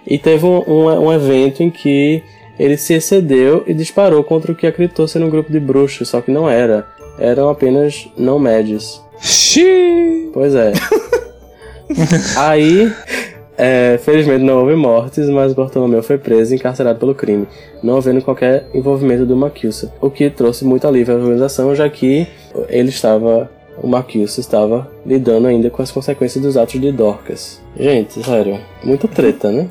E 0.07 0.18
teve 0.18 0.44
um, 0.44 0.62
um, 0.66 1.07
um 1.07 1.12
evento 1.12 1.62
em 1.62 1.70
que 1.70 2.22
ele 2.59 2.76
se 2.76 2.94
excedeu 2.94 3.64
e 3.66 3.74
disparou 3.74 4.22
contra 4.22 4.52
o 4.52 4.55
que 4.55 4.66
acreditou 4.66 5.09
ser 5.09 5.22
um 5.22 5.30
grupo 5.30 5.50
de 5.50 5.59
bruxos, 5.59 6.09
só 6.09 6.20
que 6.20 6.30
não 6.30 6.48
era. 6.48 6.86
Eram 7.18 7.48
apenas 7.48 8.09
não 8.16 8.38
médios. 8.38 9.02
Xiii. 9.20 10.30
Pois 10.32 10.55
é. 10.55 10.72
Aí, 12.36 12.92
é, 13.57 13.98
felizmente 14.02 14.42
não 14.42 14.61
houve 14.61 14.74
mortes, 14.74 15.28
mas 15.28 15.52
Bartolomeu 15.52 16.02
foi 16.02 16.18
preso 16.18 16.52
e 16.52 16.57
encarcerado 16.57 16.98
pelo 16.98 17.14
crime, 17.14 17.46
não 17.82 17.96
havendo 17.96 18.20
qualquer 18.22 18.66
envolvimento 18.74 19.24
do 19.24 19.36
Maquilsa, 19.36 19.92
o 20.00 20.11
que 20.11 20.28
trouxe 20.28 20.64
muito 20.64 20.86
alívio 20.86 21.14
à 21.14 21.18
organização, 21.18 21.74
já 21.74 21.88
que 21.88 22.26
ele 22.68 22.88
estava, 22.88 23.50
o 23.80 23.86
Maquilsa 23.86 24.40
estava 24.40 24.90
lidando 25.07 25.46
ainda 25.46 25.70
com 25.70 25.82
as 25.82 25.90
consequências 25.90 26.42
dos 26.42 26.57
atos 26.57 26.80
de 26.80 26.90
Dorcas. 26.90 27.61
Gente, 27.78 28.24
sério, 28.24 28.59
muita 28.82 29.07
treta, 29.07 29.50
né? 29.50 29.68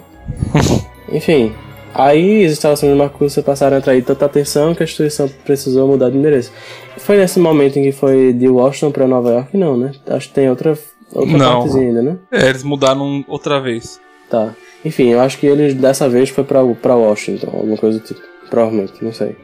Enfim, 1.12 1.52
aí 1.94 2.46
as 2.46 2.54
instalações 2.54 2.92
do 2.92 2.98
Maquilsa 2.98 3.44
passaram 3.44 3.76
a 3.76 3.80
atrair 3.80 4.04
tanta 4.04 4.26
atenção 4.26 4.74
que 4.74 4.82
a 4.82 4.86
instituição 4.86 5.30
precisou 5.44 5.88
mudar 5.90 6.10
de 6.10 6.18
endereço. 6.18 6.52
Foi 6.98 7.18
nesse 7.18 7.38
momento 7.38 7.78
em 7.78 7.84
que 7.84 7.92
foi 7.92 8.32
de 8.32 8.48
Washington 8.48 8.92
para 8.92 9.08
Nova 9.08 9.30
York? 9.32 9.58
Não, 9.58 9.76
né? 9.76 9.92
Acho 10.08 10.30
que 10.30 10.36
tem 10.36 10.50
outra, 10.50 10.78
outra 11.14 11.38
Não. 11.38 11.64
ainda, 11.78 12.02
né? 12.02 12.18
É, 12.32 12.50
eles 12.50 12.64
mudaram 12.64 13.24
outra 13.28 13.60
vez. 13.60 14.00
Tá. 14.30 14.54
Enfim, 14.84 15.10
eu 15.10 15.22
acho 15.22 15.38
que 15.38 15.46
eles 15.46 15.74
dessa 15.74 16.10
vez 16.10 16.30
foi 16.30 16.44
pra, 16.44 16.64
pra 16.76 16.96
Washington, 16.96 17.48
alguma 17.54 17.78
coisa 17.78 18.00
do 18.00 18.06
tipo. 18.06 18.20
Provavelmente, 18.50 18.94
não 19.02 19.14
sei. 19.14 19.36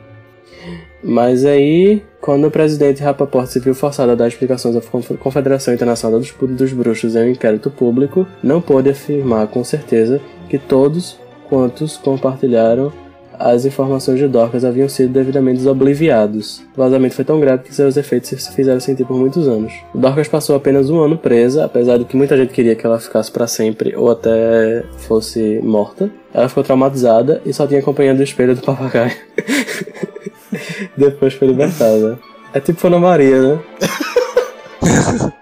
Mas 1.02 1.46
aí, 1.46 2.04
quando 2.20 2.46
o 2.48 2.52
presidente 2.52 3.02
Rapaport 3.02 3.48
se 3.48 3.60
viu 3.60 3.74
forçado 3.74 4.12
a 4.12 4.16
dar 4.16 4.28
explicações 4.28 4.76
à 4.76 4.82
Conf- 4.82 5.18
Confederação 5.18 5.74
Internacional 5.74 6.20
dos, 6.20 6.32
dos 6.32 6.74
Bruxos 6.74 7.16
em 7.16 7.20
um 7.20 7.30
inquérito 7.30 7.72
público, 7.72 8.28
não 8.44 8.60
pôde 8.62 8.90
afirmar 8.90 9.48
com 9.48 9.64
certeza 9.64 10.20
que 10.50 10.58
todos 10.58 11.18
quantos 11.48 11.96
compartilharam 11.96 12.92
as 13.40 13.66
informações 13.66 14.20
de 14.20 14.28
Dorcas 14.28 14.66
haviam 14.66 14.90
sido 14.90 15.14
devidamente 15.14 15.60
desobliviados. 15.60 16.62
O 16.76 16.78
vazamento 16.78 17.16
foi 17.16 17.24
tão 17.24 17.40
grave 17.40 17.64
que 17.64 17.74
seus 17.74 17.96
efeitos 17.96 18.30
se 18.30 18.54
fizeram 18.54 18.82
sentir 18.82 19.06
por 19.06 19.16
muitos 19.16 19.48
anos. 19.48 19.72
Dorcas 19.96 20.28
passou 20.28 20.58
apenas 20.58 20.90
um 20.90 21.00
ano 21.00 21.18
presa, 21.18 21.64
apesar 21.64 21.98
de 21.98 22.04
que 22.04 22.18
muita 22.18 22.36
gente 22.36 22.52
queria 22.52 22.76
que 22.76 22.86
ela 22.86 23.00
ficasse 23.00 23.32
para 23.32 23.48
sempre 23.48 23.96
ou 23.96 24.12
até 24.12 24.84
fosse 24.98 25.62
morta. 25.64 26.12
Ela 26.34 26.50
ficou 26.50 26.64
traumatizada 26.64 27.42
e 27.46 27.54
só 27.54 27.66
tinha 27.66 27.82
companhia 27.82 28.14
do 28.14 28.22
espelho 28.22 28.56
do 28.56 28.62
papagaio. 28.62 29.16
Depois 30.98 31.34
foi 31.34 31.48
libertada. 31.48 32.20
É 32.54 32.60
tipo 32.60 32.86
Ana 32.88 33.00
Maria, 33.00 33.42
né? 33.42 33.60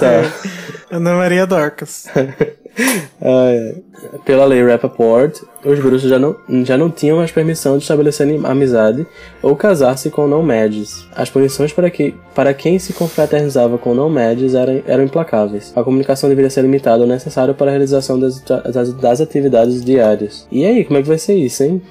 tá. 0.00 0.96
Ana 0.96 1.14
Maria 1.14 1.46
Dorcas. 1.46 2.06
Pela 4.24 4.44
lei 4.46 4.64
Rappaport, 4.64 5.36
os 5.64 5.78
bruxos 5.78 6.08
já 6.08 6.18
não, 6.18 6.36
já 6.64 6.76
não 6.78 6.90
tinham 6.90 7.18
mais 7.18 7.30
permissão 7.30 7.76
de 7.76 7.82
estabelecer 7.82 8.26
amizade 8.44 9.06
ou 9.42 9.54
casar-se 9.54 10.08
com 10.10 10.26
não-mads. 10.26 11.06
As 11.14 11.28
punições 11.28 11.72
para, 11.72 11.90
que, 11.90 12.14
para 12.34 12.54
quem 12.54 12.78
se 12.78 12.92
confraternizava 12.92 13.76
com 13.76 13.94
não-mads 13.94 14.54
eram, 14.54 14.82
eram 14.86 15.04
implacáveis. 15.04 15.72
A 15.76 15.82
comunicação 15.82 16.28
deveria 16.28 16.50
ser 16.50 16.62
limitada 16.62 17.02
ao 17.02 17.08
necessário 17.08 17.54
para 17.54 17.66
a 17.66 17.70
realização 17.70 18.18
das, 18.18 18.40
das, 18.40 18.92
das 18.94 19.20
atividades 19.20 19.84
diárias. 19.84 20.46
E 20.50 20.64
aí, 20.64 20.84
como 20.84 20.98
é 20.98 21.02
que 21.02 21.08
vai 21.08 21.18
ser 21.18 21.34
isso, 21.34 21.62
hein? 21.62 21.82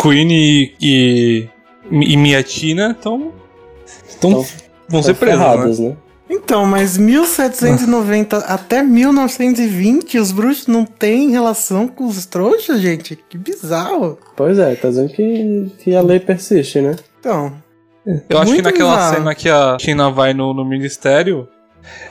Queen 0.00 0.30
e, 0.30 0.74
e, 0.80 1.48
e 1.90 2.16
Miatina 2.16 2.92
estão. 2.92 3.32
Tão- 4.20 4.46
vão 4.88 5.02
ser 5.02 5.14
presos, 5.14 5.78
né? 5.80 5.88
né? 5.88 5.96
Então, 6.34 6.66
mas 6.66 6.98
1790 6.98 8.38
até 8.38 8.82
1920 8.82 10.18
os 10.18 10.32
bruxos 10.32 10.66
não 10.66 10.84
têm 10.84 11.30
relação 11.30 11.86
com 11.88 12.06
os 12.06 12.26
trouxas, 12.26 12.80
gente? 12.80 13.16
Que 13.28 13.38
bizarro. 13.38 14.18
Pois 14.36 14.58
é, 14.58 14.74
tá 14.74 14.88
dizendo 14.88 15.10
que, 15.12 15.70
que 15.78 15.94
a 15.96 16.02
lei 16.02 16.20
persiste, 16.20 16.80
né? 16.80 16.96
Então, 17.20 17.52
Eu 18.28 18.38
acho 18.38 18.54
que 18.54 18.62
naquela 18.62 18.94
bizarro. 18.96 19.14
cena 19.16 19.34
que 19.34 19.48
a 19.48 19.76
China 19.80 20.10
vai 20.10 20.34
no, 20.34 20.52
no 20.52 20.64
ministério, 20.64 21.48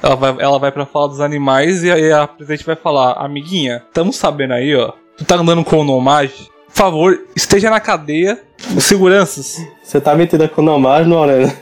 ela 0.02 0.16
vai, 0.16 0.36
ela 0.40 0.58
vai 0.60 0.72
pra 0.72 0.86
falar 0.86 1.08
dos 1.08 1.20
animais 1.22 1.84
e 1.84 1.92
aí 1.92 2.12
a 2.12 2.28
presidente 2.28 2.66
vai 2.66 2.76
falar: 2.76 3.14
Amiguinha, 3.14 3.84
tamo 3.94 4.12
sabendo 4.12 4.54
aí, 4.54 4.76
ó. 4.76 4.94
Tu 5.18 5.26
tá 5.26 5.36
andando 5.36 5.64
com 5.64 5.78
o 5.78 5.84
Nomage? 5.84 6.50
Por 6.68 6.76
favor, 6.76 7.20
esteja 7.36 7.70
na 7.70 7.80
cadeia. 7.80 8.40
Seguranças. 8.80 9.58
Você 9.84 10.02
tá 10.02 10.16
metida 10.16 10.48
com 10.48 10.62
nomás, 10.62 11.06
não, 11.06 11.26
né? 11.28 11.54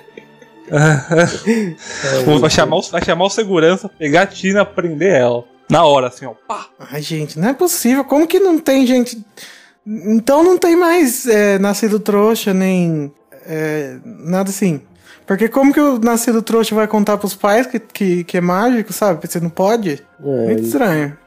Vai, 2.40 2.50
chamar 2.50 2.78
o, 2.78 2.82
vai 2.82 3.04
chamar 3.04 3.26
o 3.26 3.30
segurança, 3.30 3.90
pegar 3.90 4.24
a 4.24 4.28
Tina, 4.28 4.66
prender 4.66 5.14
ela. 5.14 5.44
Na 5.70 5.86
hora, 5.86 6.08
assim, 6.08 6.26
ó. 6.26 6.34
Pá. 6.48 6.66
ai 6.92 7.02
gente, 7.02 7.40
não 7.40 7.50
é 7.50 7.54
possível. 7.54 8.04
Como 8.04 8.28
que 8.28 8.40
não 8.40 8.60
tem 8.60 8.86
gente... 8.86 9.24
Então 9.86 10.44
não 10.44 10.58
tem 10.58 10.76
mais 10.76 11.26
é, 11.26 11.58
nascido 11.58 12.00
trouxa, 12.00 12.54
nem 12.54 13.12
é, 13.48 13.98
nada 14.06 14.50
assim. 14.50 14.82
Porque 15.26 15.48
como 15.48 15.74
que 15.74 15.80
o 15.80 15.98
nascido 15.98 16.42
trouxa 16.42 16.76
vai 16.76 16.88
contar 16.88 17.18
pros 17.18 17.34
pais 17.34 17.66
que, 17.66 17.80
que, 17.80 18.24
que 18.24 18.38
é 18.38 18.42
mágico, 18.42 18.92
sabe? 18.94 19.26
Você 19.26 19.40
não 19.40 19.50
pode? 19.50 20.04
Muito 20.20 20.62
É, 20.62 20.66
estranho. 20.66 21.18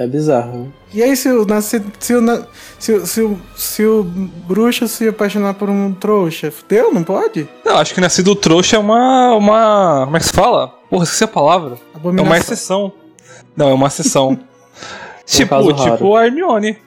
É 0.00 0.06
bizarro. 0.06 0.60
né? 0.60 0.66
E 0.94 1.02
aí, 1.02 1.14
se 1.14 1.28
o, 1.28 1.44
nascido, 1.44 1.92
se, 1.98 2.14
o, 2.14 2.46
se, 2.78 2.92
o, 2.92 3.06
se, 3.06 3.22
o, 3.22 3.38
se 3.54 3.84
o 3.84 4.02
bruxo 4.02 4.88
se 4.88 5.06
apaixonar 5.06 5.54
por 5.54 5.68
um 5.68 5.92
trouxa, 5.92 6.50
fudeu? 6.50 6.92
Não 6.92 7.04
pode? 7.04 7.46
Não, 7.62 7.76
acho 7.76 7.92
que 7.92 8.00
nascido 8.00 8.34
trouxa 8.34 8.76
é 8.76 8.78
uma. 8.78 9.34
uma. 9.34 10.02
Como 10.06 10.16
é 10.16 10.20
que 10.20 10.26
se 10.26 10.32
fala? 10.32 10.68
Porra, 10.88 11.04
esqueci 11.04 11.24
a 11.24 11.28
palavra. 11.28 11.76
É 11.94 12.20
uma 12.22 12.38
exceção. 12.38 12.90
Não, 13.54 13.68
é 13.68 13.74
uma 13.74 13.88
exceção. 13.88 14.40
tipo, 15.26 15.54
raro. 15.54 15.92
tipo 15.92 16.16
a 16.16 16.26
Hermione. 16.26 16.78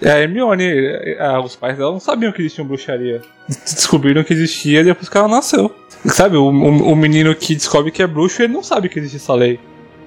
É 0.00 0.12
a 0.12 0.18
Hermione. 0.18 0.64
é, 0.64 1.16
é, 1.20 1.38
os 1.38 1.54
pais 1.56 1.76
dela 1.76 1.92
não 1.92 2.00
sabiam 2.00 2.32
que 2.32 2.40
existia 2.40 2.64
bruxaria. 2.64 3.20
Descobriram 3.48 4.24
que 4.24 4.32
existia 4.32 4.82
depois 4.82 5.10
que 5.10 5.16
ela 5.16 5.28
nasceu. 5.28 5.70
Sabe, 6.06 6.38
o, 6.38 6.44
o, 6.44 6.92
o 6.92 6.96
menino 6.96 7.34
que 7.34 7.54
descobre 7.54 7.90
que 7.90 8.02
é 8.02 8.06
bruxo, 8.06 8.42
ele 8.42 8.52
não 8.54 8.62
sabe 8.62 8.88
que 8.88 8.98
existe 8.98 9.16
essa 9.16 9.34
lei. 9.34 9.60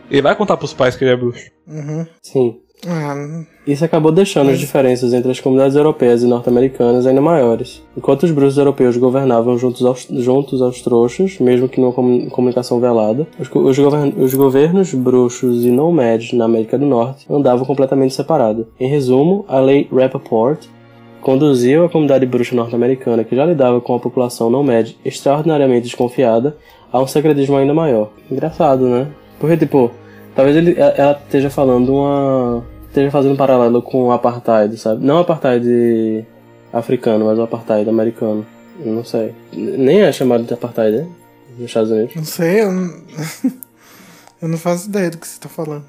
Ele 0.10 0.22
vai 0.22 0.36
contar 0.36 0.58
pros 0.58 0.74
pais 0.74 0.96
que 0.96 1.04
ele 1.04 1.12
é 1.12 1.16
bruxo. 1.18 1.50
Uhum. 1.68 2.06
Sim. 2.22 2.58
Ah, 2.88 3.44
Isso 3.68 3.84
acabou 3.84 4.10
deixando 4.10 4.50
as 4.52 4.60
diferenças 4.60 5.12
entre 5.14 5.30
as 5.30 5.40
comunidades 5.42 5.76
europeias 5.76 6.24
e 6.24 6.26
norte-americanas 6.26 7.06
ainda 7.06 7.20
maiores. 7.20 7.84
Enquanto 7.98 8.24
os 8.24 8.32
bruxos 8.32 8.58
europeus 8.58 8.96
governavam 8.96 9.58
juntos 9.58 9.86
aos, 9.86 10.08
juntos 10.10 10.62
aos 10.62 10.82
trouxas, 10.82 11.38
mesmo 11.40 11.68
que 11.68 11.80
numa 11.82 11.92
comu- 11.92 12.30
comunicação 12.30 12.80
velada, 12.80 13.28
os, 13.38 13.50
os 13.54 13.78
govern- 13.78 14.14
os 14.18 14.34
governos 14.34 14.94
bruxos 14.94 15.66
e 15.66 15.72
nomads 15.72 16.32
na 16.32 16.46
América 16.46 16.78
do 16.78 16.86
Norte 16.86 17.26
andavam 17.30 17.66
completamente 17.66 18.14
separados. 18.14 18.66
Em 18.80 18.88
resumo, 18.88 19.44
a 19.50 19.60
lei 19.60 19.86
Rappaport 19.92 20.66
conduziu 21.22 21.84
a 21.84 21.90
comunidade 21.90 22.26
bruxa 22.26 22.56
norte-americana, 22.56 23.26
que 23.26 23.36
já 23.36 23.46
lidava 23.46 23.82
com 23.82 23.94
a 23.94 24.00
população 24.00 24.50
nomad 24.50 24.92
extraordinariamente 25.04 25.84
desconfiada, 25.84 26.56
a 26.94 27.02
um 27.02 27.06
secretismo 27.06 27.58
ainda 27.58 27.74
maior. 27.74 28.10
Engraçado, 28.32 28.88
né? 28.88 29.08
Porque, 29.40 29.58
tipo, 29.58 29.92
talvez 30.36 30.56
ele, 30.58 30.76
ela 30.78 31.14
esteja 31.24 31.50
falando 31.50 31.94
uma. 31.94 32.64
esteja 32.88 33.10
fazendo 33.12 33.34
um 33.34 33.38
paralelo 33.38 33.82
com 33.82 34.04
o 34.06 34.12
apartheid, 34.12 34.78
sabe? 34.78 35.06
Não 35.06 35.16
o 35.18 35.20
apartheid 35.20 36.26
africano, 36.74 37.26
mas 37.26 37.40
o 37.40 37.44
apartheid 37.44 37.90
americano. 37.90 38.46
Não 38.84 39.04
sei. 39.04 39.34
Nem 39.54 40.02
é 40.02 40.12
chamado 40.12 40.44
de 40.44 40.54
apartheid, 40.54 40.98
né? 40.98 41.08
Nos 41.58 41.66
Estados 41.66 41.92
Unidos. 41.92 42.16
não 42.16 42.24
sei, 42.24 42.62
eu 42.64 42.72
não... 42.72 42.94
eu 44.42 44.48
não 44.48 44.58
faço 44.58 44.88
ideia 44.88 45.10
do 45.10 45.18
que 45.18 45.28
você 45.28 45.40
tá 45.40 45.50
falando. 45.50 45.84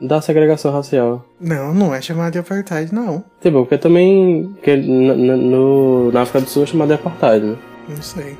Da 0.00 0.20
segregação 0.20 0.72
racial. 0.72 1.24
Não, 1.40 1.72
não 1.74 1.94
é 1.94 2.00
chamado 2.00 2.32
de 2.32 2.38
apartheid, 2.38 2.92
não. 2.92 3.22
Tipo, 3.40 3.58
porque 3.60 3.78
também. 3.78 4.48
Porque 4.54 4.72
n- 4.72 5.12
n- 5.14 5.36
no, 5.36 6.10
na 6.10 6.22
África 6.22 6.40
do 6.40 6.48
Sul 6.50 6.64
é 6.64 6.66
chamado 6.66 6.88
de 6.88 6.94
apartheid, 6.94 7.44
né? 7.46 7.56
Não 7.88 8.02
sei. 8.02 8.36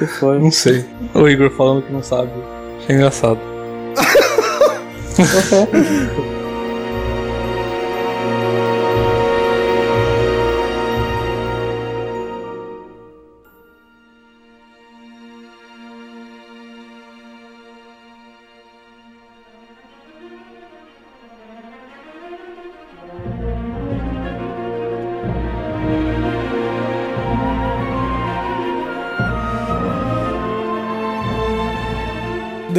Que 0.00 0.06
foi? 0.06 0.38
Não 0.38 0.50
sei. 0.50 0.82
O 1.14 1.28
Igor 1.28 1.50
falando 1.50 1.82
que 1.82 1.92
não 1.92 2.02
sabe. 2.02 2.30
Achei 2.78 2.96
engraçado. 2.96 3.38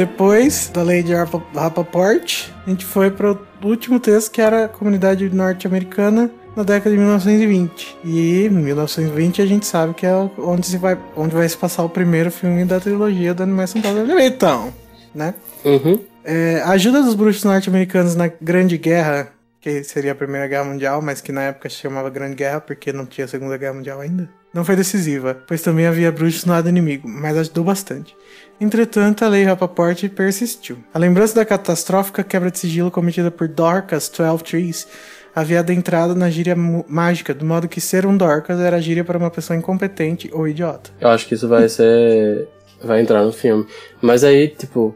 Depois 0.02 0.68
da 0.74 0.82
lei 0.82 1.00
de 1.00 1.14
Rappaport, 1.14 2.50
a 2.66 2.68
gente 2.68 2.84
foi 2.84 3.08
para 3.08 3.30
o 3.30 3.38
último 3.62 4.00
texto 4.00 4.32
que 4.32 4.40
era 4.40 4.64
a 4.64 4.68
comunidade 4.68 5.30
norte-americana 5.30 6.28
na 6.56 6.64
década 6.64 6.90
de 6.90 6.96
1920. 6.96 7.98
E 8.04 8.46
em 8.46 8.50
1920 8.50 9.40
a 9.40 9.46
gente 9.46 9.64
sabe 9.64 9.94
que 9.94 10.04
é 10.04 10.12
onde, 10.38 10.66
se 10.66 10.76
vai, 10.76 10.98
onde 11.16 11.36
vai 11.36 11.48
se 11.48 11.56
passar 11.56 11.84
o 11.84 11.88
primeiro 11.88 12.32
filme 12.32 12.64
da 12.64 12.80
trilogia 12.80 13.32
da 13.32 13.44
Animação 13.44 13.80
Fantasma. 13.80 14.20
Então, 14.24 14.74
né? 15.14 15.34
Uhum. 15.64 16.00
É, 16.24 16.60
a 16.64 16.70
ajuda 16.70 17.00
dos 17.00 17.14
bruxos 17.14 17.44
norte-americanos 17.44 18.16
na 18.16 18.26
Grande 18.26 18.76
Guerra, 18.76 19.28
que 19.60 19.84
seria 19.84 20.10
a 20.10 20.16
Primeira 20.16 20.48
Guerra 20.48 20.64
Mundial, 20.64 21.00
mas 21.00 21.20
que 21.20 21.30
na 21.30 21.42
época 21.42 21.70
se 21.70 21.76
chamava 21.76 22.10
Grande 22.10 22.34
Guerra 22.34 22.60
porque 22.60 22.92
não 22.92 23.06
tinha 23.06 23.28
Segunda 23.28 23.56
Guerra 23.56 23.74
Mundial 23.74 24.00
ainda, 24.00 24.28
não 24.52 24.64
foi 24.64 24.74
decisiva, 24.74 25.40
pois 25.46 25.62
também 25.62 25.86
havia 25.86 26.10
bruxos 26.10 26.44
no 26.44 26.52
lado 26.52 26.68
inimigo, 26.68 27.08
mas 27.08 27.36
ajudou 27.36 27.62
bastante. 27.62 28.16
Entretanto, 28.62 29.24
a 29.24 29.28
lei 29.28 29.42
Rappaport 29.42 30.08
persistiu. 30.10 30.78
A 30.94 30.98
lembrança 30.98 31.34
da 31.34 31.44
catastrófica 31.44 32.22
quebra 32.22 32.48
de 32.48 32.60
sigilo 32.60 32.92
cometida 32.92 33.28
por 33.28 33.48
Dorcas 33.48 34.08
Twelve 34.08 34.44
Trees 34.44 34.86
havia 35.34 35.58
adentrado 35.58 36.14
na 36.14 36.30
gíria 36.30 36.54
mágica, 36.54 37.34
do 37.34 37.44
modo 37.44 37.66
que 37.66 37.80
ser 37.80 38.06
um 38.06 38.16
Dorcas 38.16 38.60
era 38.60 38.80
gíria 38.80 39.02
para 39.02 39.18
uma 39.18 39.32
pessoa 39.32 39.56
incompetente 39.56 40.30
ou 40.32 40.46
idiota. 40.46 40.90
Eu 41.00 41.08
acho 41.08 41.26
que 41.26 41.34
isso 41.34 41.48
vai 41.48 41.68
ser. 41.68 42.46
vai 42.80 43.00
entrar 43.00 43.24
no 43.24 43.32
filme. 43.32 43.66
Mas 44.00 44.22
aí, 44.22 44.46
tipo, 44.46 44.94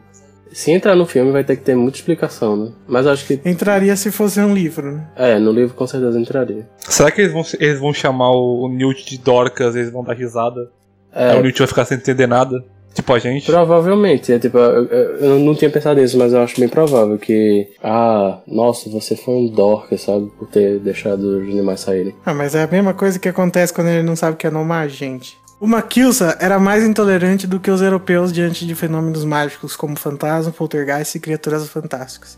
se 0.49 0.71
entrar 0.71 0.95
no 0.95 1.05
filme 1.05 1.33
vai 1.33 1.43
ter 1.43 1.57
que 1.57 1.63
ter 1.63 1.75
muita 1.75 1.97
explicação, 1.97 2.55
né? 2.55 2.71
Mas 2.87 3.05
eu 3.05 3.11
acho 3.11 3.27
que. 3.27 3.41
Entraria 3.43 3.97
se 3.97 4.11
fosse 4.11 4.39
um 4.39 4.53
livro, 4.53 4.93
né? 4.93 5.07
É, 5.13 5.37
no 5.39 5.51
livro 5.51 5.75
com 5.75 5.85
certeza 5.85 6.17
entraria. 6.17 6.65
Será 6.77 7.11
que 7.11 7.19
eles 7.19 7.33
vão, 7.33 7.43
eles 7.59 7.79
vão 7.81 7.93
chamar 7.93 8.31
o 8.31 8.69
Newt 8.69 9.05
de 9.05 9.17
Dorcas 9.17 9.75
eles 9.75 9.91
vão 9.91 10.05
dar 10.05 10.13
risada? 10.13 10.71
É, 11.11 11.31
Aí 11.31 11.39
o 11.39 11.41
Newt 11.41 11.59
vai 11.59 11.67
ficar 11.67 11.83
sem 11.83 11.97
entender 11.97 12.27
nada? 12.27 12.63
Tipo 12.97 13.13
a 13.13 13.19
gente? 13.19 13.45
provavelmente. 13.45 14.33
É, 14.33 14.39
tipo, 14.39 14.57
eu, 14.57 14.85
eu- 14.85 15.39
não 15.39 15.53
tinha 15.53 15.69
pensado 15.69 16.01
nisso, 16.01 16.17
mas 16.17 16.33
eu 16.33 16.41
acho 16.41 16.59
bem 16.59 16.67
provável 16.67 17.17
que. 17.17 17.67
Ah, 17.83 18.39
nossa, 18.47 18.89
você 18.89 19.15
foi 19.15 19.35
um 19.35 19.47
dorca, 19.47 19.95
sabe? 19.97 20.31
Por 20.37 20.47
ter 20.47 20.79
deixado 20.79 21.19
os 21.21 21.43
animais 21.47 21.79
saírem. 21.81 22.15
Ah, 22.25 22.33
mas 22.33 22.55
é 22.55 22.63
a 22.63 22.67
mesma 22.67 22.93
coisa 22.95 23.19
que 23.19 23.29
acontece 23.29 23.71
quando 23.71 23.87
ele 23.87 24.01
não 24.03 24.15
sabe 24.15 24.35
que 24.35 24.47
é 24.47 24.49
nomad, 24.49 24.89
gente. 24.91 25.37
O 25.59 25.67
Makilsa 25.67 26.37
era 26.39 26.57
mais 26.59 26.83
intolerante 26.83 27.45
do 27.47 27.59
que 27.59 27.69
os 27.69 27.81
europeus 27.81 28.31
diante 28.33 28.65
de 28.65 28.73
fenômenos 28.75 29.23
mágicos 29.23 29.75
como 29.75 29.95
fantasma, 29.97 30.51
poltergeist 30.51 31.15
e 31.15 31.19
criaturas 31.19 31.67
fantásticas, 31.69 32.37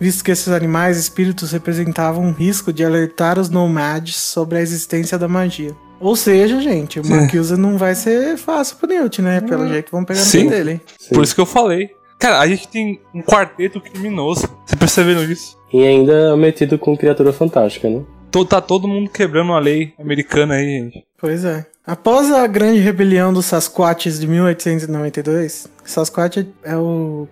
visto 0.00 0.22
que 0.24 0.30
esses 0.30 0.48
animais 0.48 0.96
espíritos 0.96 1.50
representavam 1.52 2.24
um 2.24 2.32
risco 2.32 2.72
de 2.72 2.84
alertar 2.84 3.38
os 3.38 3.48
nomads 3.48 4.16
sobre 4.16 4.58
a 4.58 4.60
existência 4.60 5.18
da 5.18 5.26
magia. 5.28 5.74
Ou 6.02 6.16
seja, 6.16 6.60
gente, 6.60 6.98
o 7.00 7.06
Makilsa 7.06 7.56
não 7.56 7.78
vai 7.78 7.94
ser 7.94 8.36
fácil 8.36 8.76
pro 8.76 8.88
Newt, 8.88 9.22
né? 9.22 9.40
Pelo 9.40 9.68
jeito 9.68 9.90
vão 9.92 10.04
pegar 10.04 10.20
no 10.20 10.26
Sim. 10.26 10.48
pé 10.48 10.56
dele. 10.56 10.80
Sim. 10.98 11.14
Por 11.14 11.22
isso 11.22 11.34
que 11.34 11.40
eu 11.40 11.46
falei. 11.46 11.90
Cara, 12.18 12.40
a 12.40 12.46
gente 12.46 12.66
tem 12.68 13.00
um 13.14 13.22
quarteto 13.22 13.80
criminoso. 13.80 14.48
Você 14.66 14.76
percebendo 14.76 15.22
isso? 15.24 15.56
E 15.72 15.82
ainda 15.86 16.36
metido 16.36 16.78
com 16.78 16.96
criatura 16.96 17.32
fantástica, 17.32 17.88
né? 17.88 18.02
Tô- 18.30 18.44
Tá 18.44 18.60
todo 18.60 18.86
mundo 18.88 19.10
quebrando 19.10 19.52
a 19.52 19.58
lei 19.58 19.92
americana 19.98 20.54
aí, 20.54 20.64
gente. 20.66 21.04
Pois 21.18 21.44
é. 21.44 21.66
Após 21.86 22.30
a 22.32 22.46
grande 22.46 22.78
rebelião 22.78 23.32
dos 23.32 23.46
Sasquatches 23.46 24.18
de 24.20 24.26
1892, 24.26 25.68
Sasquatch 25.84 26.46
é 26.62 26.76
o 26.76 27.26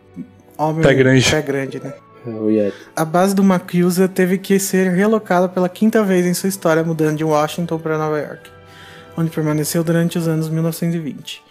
homem 0.58 0.82
Pé 0.82 0.94
grande. 0.94 1.30
pé 1.30 1.42
grande, 1.42 1.80
né? 1.82 1.92
É. 2.26 2.72
A 2.94 3.04
base 3.04 3.34
do 3.34 3.42
Macusa 3.42 4.06
teve 4.06 4.36
que 4.38 4.58
ser 4.58 4.90
relocada 4.92 5.48
pela 5.48 5.68
quinta 5.70 6.02
vez 6.04 6.26
em 6.26 6.34
sua 6.34 6.48
história, 6.50 6.82
mudando 6.84 7.16
de 7.16 7.24
Washington 7.24 7.78
para 7.78 7.96
Nova 7.96 8.18
York, 8.18 8.50
onde 9.16 9.30
permaneceu 9.30 9.82
durante 9.84 10.18
os 10.18 10.26
anos 10.28 10.48
1920. 10.48 11.42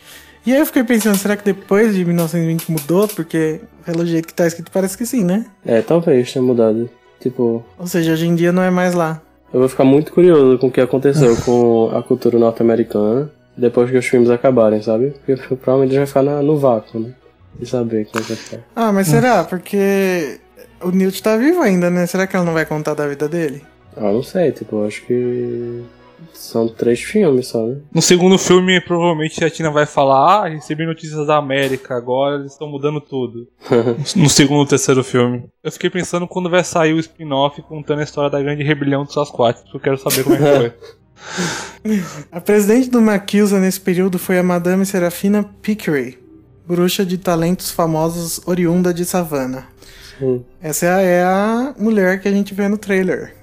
E 0.45 0.53
aí 0.53 0.59
eu 0.59 0.65
fiquei 0.65 0.83
pensando, 0.83 1.17
será 1.17 1.35
que 1.35 1.43
depois 1.43 1.93
de 1.93 2.03
1920 2.05 2.71
mudou? 2.71 3.07
Porque 3.07 3.59
pelo 3.85 4.05
jeito 4.05 4.27
que 4.27 4.33
tá 4.33 4.47
escrito 4.47 4.71
parece 4.71 4.97
que 4.97 5.05
sim, 5.05 5.23
né? 5.23 5.45
É, 5.65 5.81
talvez 5.81 6.31
tenha 6.31 6.43
mudado. 6.43 6.89
Tipo, 7.19 7.63
Ou 7.77 7.85
seja, 7.87 8.13
hoje 8.13 8.25
em 8.27 8.35
dia 8.35 8.51
não 8.51 8.63
é 8.63 8.69
mais 8.69 8.93
lá. 8.93 9.21
eu 9.53 9.59
vou 9.59 9.67
ficar 9.69 9.83
muito 9.83 10.13
curioso 10.13 10.57
com 10.57 10.67
o 10.67 10.71
que 10.71 10.79
aconteceu 10.79 11.35
com 11.43 11.91
a 11.93 12.01
cultura 12.01 12.39
norte-americana 12.39 13.29
depois 13.57 13.91
que 13.91 13.97
os 13.97 14.05
filmes 14.05 14.29
acabarem, 14.29 14.81
sabe? 14.81 15.13
Porque 15.25 15.35
provavelmente 15.57 15.97
vai 15.97 16.05
ficar 16.05 16.23
na- 16.23 16.41
no 16.41 16.57
vácuo, 16.57 16.99
né? 17.01 17.11
E 17.59 17.65
saber 17.65 18.05
como 18.05 18.23
é 18.23 18.27
vai 18.27 18.37
ficar. 18.37 18.59
Ah, 18.73 18.91
mas 18.93 19.07
será? 19.07 19.43
Porque 19.43 20.39
o 20.81 20.91
Newt 20.91 21.21
tá 21.21 21.35
vivo 21.35 21.61
ainda, 21.61 21.89
né? 21.89 22.05
Será 22.05 22.25
que 22.25 22.35
ela 22.37 22.45
não 22.45 22.53
vai 22.53 22.65
contar 22.65 22.93
da 22.93 23.05
vida 23.05 23.27
dele? 23.27 23.61
Ah, 23.97 24.13
não 24.13 24.23
sei, 24.23 24.53
tipo, 24.53 24.77
eu 24.77 24.87
acho 24.87 25.01
que 25.05 25.83
são 26.33 26.67
três 26.67 27.01
filmes 27.01 27.47
só, 27.47 27.65
né? 27.65 27.77
No 27.93 28.01
segundo 28.01 28.37
filme, 28.37 28.79
provavelmente 28.81 29.43
a 29.43 29.49
Tina 29.49 29.69
vai 29.69 29.85
falar: 29.85 30.45
Ah, 30.45 30.47
recebi 30.47 30.85
notícias 30.85 31.27
da 31.27 31.37
América, 31.37 31.95
agora 31.95 32.35
eles 32.35 32.53
estão 32.53 32.67
mudando 32.67 32.99
tudo. 32.99 33.47
no 34.15 34.29
segundo 34.29 34.59
ou 34.59 34.65
terceiro 34.65 35.03
filme. 35.03 35.43
Eu 35.63 35.71
fiquei 35.71 35.89
pensando 35.89 36.27
quando 36.27 36.49
vai 36.49 36.63
sair 36.63 36.93
o 36.93 36.99
spin-off 36.99 37.61
contando 37.63 37.99
a 37.99 38.03
história 38.03 38.29
da 38.29 38.41
grande 38.41 38.63
rebelião 38.63 39.03
dos 39.03 39.13
Sasquatch, 39.13 39.61
porque 39.61 39.77
eu 39.77 39.81
quero 39.81 39.97
saber 39.97 40.23
como 40.23 40.35
é 40.35 40.37
que 40.37 40.57
foi. 40.57 40.73
A 42.31 42.39
presidente 42.39 42.89
do 42.89 43.01
Maquilsa 43.01 43.59
nesse 43.59 43.79
período 43.79 44.17
foi 44.17 44.39
a 44.39 44.43
Madame 44.43 44.85
Serafina 44.85 45.43
Pickery, 45.61 46.17
bruxa 46.65 47.05
de 47.05 47.17
talentos 47.17 47.71
famosos 47.71 48.41
oriunda 48.45 48.93
de 48.93 49.03
Savannah. 49.05 49.67
Sim. 50.17 50.45
Essa 50.61 50.85
é 50.85 51.05
é 51.05 51.23
a 51.23 51.73
mulher 51.77 52.21
que 52.21 52.27
a 52.27 52.31
gente 52.31 52.53
vê 52.53 52.67
no 52.67 52.77
trailer. 52.77 53.35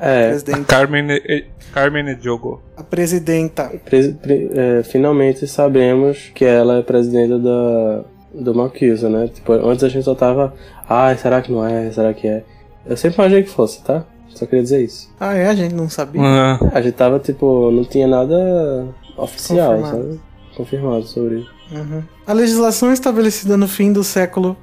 É, 0.00 0.28
Presidente, 0.30 0.64
Carmen, 0.66 1.06
e- 1.10 1.44
Carmen 1.72 2.16
Diogo. 2.16 2.62
a 2.76 2.82
presidenta. 2.82 3.70
pre- 3.84 4.12
pre- 4.14 4.50
é, 4.54 4.82
finalmente 4.82 5.46
sabemos 5.46 6.30
que 6.34 6.44
ela 6.44 6.78
é 6.78 6.82
presidenta 6.82 7.38
da, 7.38 8.04
do 8.34 8.54
Malquisa, 8.54 9.08
né? 9.08 9.28
Tipo, 9.32 9.52
antes 9.52 9.82
a 9.84 9.88
gente 9.88 10.04
só 10.04 10.14
tava, 10.14 10.54
ai, 10.88 11.16
será 11.16 11.40
que 11.42 11.50
não 11.52 11.66
é? 11.66 11.90
Será 11.90 12.12
que 12.14 12.26
é? 12.28 12.44
Eu 12.86 12.96
sempre 12.96 13.16
imaginei 13.18 13.42
que 13.42 13.50
fosse, 13.50 13.82
tá? 13.82 14.04
Só 14.28 14.46
queria 14.46 14.62
dizer 14.64 14.82
isso. 14.84 15.08
Ah, 15.20 15.34
é? 15.34 15.48
A 15.48 15.54
gente 15.54 15.74
não 15.74 15.88
sabia. 15.88 16.20
Ah, 16.22 16.58
A 16.72 16.82
gente 16.82 16.94
tava, 16.94 17.18
tipo, 17.20 17.70
não 17.70 17.84
tinha 17.84 18.06
nada 18.06 18.88
oficial, 19.16 19.76
Confirmado. 19.78 19.96
sabe? 20.08 20.20
Confirmado 20.56 21.04
sobre 21.06 21.34
isso. 21.40 21.50
Uhum. 21.72 22.02
A 22.26 22.32
legislação 22.32 22.92
estabelecida 22.92 23.56
no 23.56 23.66
fim 23.68 23.92
do 23.92 24.02
século 24.04 24.56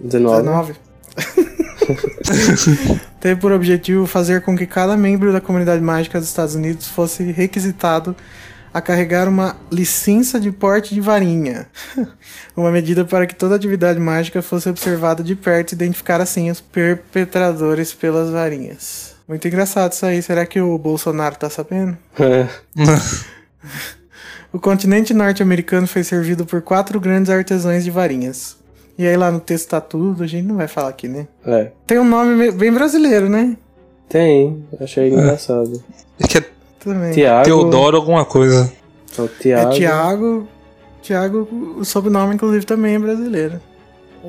19. 0.00 0.42
19 0.42 0.74
teve 3.22 3.40
por 3.40 3.52
objetivo 3.52 4.04
fazer 4.04 4.42
com 4.42 4.56
que 4.56 4.66
cada 4.66 4.96
membro 4.96 5.32
da 5.32 5.40
comunidade 5.40 5.80
mágica 5.80 6.18
dos 6.18 6.28
Estados 6.28 6.56
Unidos 6.56 6.88
fosse 6.88 7.22
requisitado 7.22 8.16
a 8.74 8.80
carregar 8.80 9.28
uma 9.28 9.56
licença 9.70 10.40
de 10.40 10.50
porte 10.50 10.92
de 10.92 11.00
varinha. 11.00 11.68
uma 12.56 12.72
medida 12.72 13.04
para 13.04 13.24
que 13.24 13.34
toda 13.36 13.54
atividade 13.54 14.00
mágica 14.00 14.42
fosse 14.42 14.68
observada 14.68 15.22
de 15.22 15.36
perto 15.36 15.70
e 15.70 15.74
identificar 15.76 16.20
assim 16.20 16.50
os 16.50 16.60
perpetradores 16.60 17.94
pelas 17.94 18.28
varinhas. 18.28 19.14
Muito 19.28 19.46
engraçado 19.46 19.92
isso 19.92 20.04
aí. 20.04 20.20
Será 20.20 20.44
que 20.44 20.60
o 20.60 20.76
Bolsonaro 20.76 21.36
tá 21.36 21.48
sabendo? 21.48 21.96
É. 22.18 22.48
O 24.52 24.60
continente 24.60 25.14
norte-americano 25.14 25.86
foi 25.86 26.04
servido 26.04 26.44
por 26.44 26.60
quatro 26.60 27.00
grandes 27.00 27.30
artesãos 27.30 27.82
de 27.82 27.90
varinhas. 27.90 28.58
E 29.02 29.08
aí 29.08 29.16
lá 29.16 29.30
no 29.32 29.40
texto 29.40 29.68
tá 29.70 29.80
tudo, 29.80 30.22
a 30.22 30.26
gente 30.26 30.46
não 30.46 30.56
vai 30.56 30.68
falar 30.68 30.88
aqui, 30.90 31.08
né? 31.08 31.26
é. 31.44 31.72
Tem 31.86 31.98
um 31.98 32.04
nome 32.08 32.34
me- 32.36 32.52
bem 32.52 32.72
brasileiro, 32.72 33.28
né? 33.28 33.56
Tem, 34.08 34.64
achei 34.80 35.08
engraçado. 35.12 35.82
acho 36.20 36.28
que 36.30 36.38
é 36.38 36.44
Também. 36.78 37.12
Tiago. 37.12 37.44
Teodoro 37.44 37.96
alguma 37.96 38.24
coisa. 38.24 38.70
É 39.18 39.20
o 39.20 39.24
É 39.24 39.28
Tiago. 39.40 39.70
Tiago. 39.72 40.48
Tiago, 41.02 41.48
o 41.78 41.84
sobrenome, 41.84 42.34
inclusive, 42.34 42.64
também 42.64 42.94
é 42.94 42.98
brasileiro. 42.98 43.60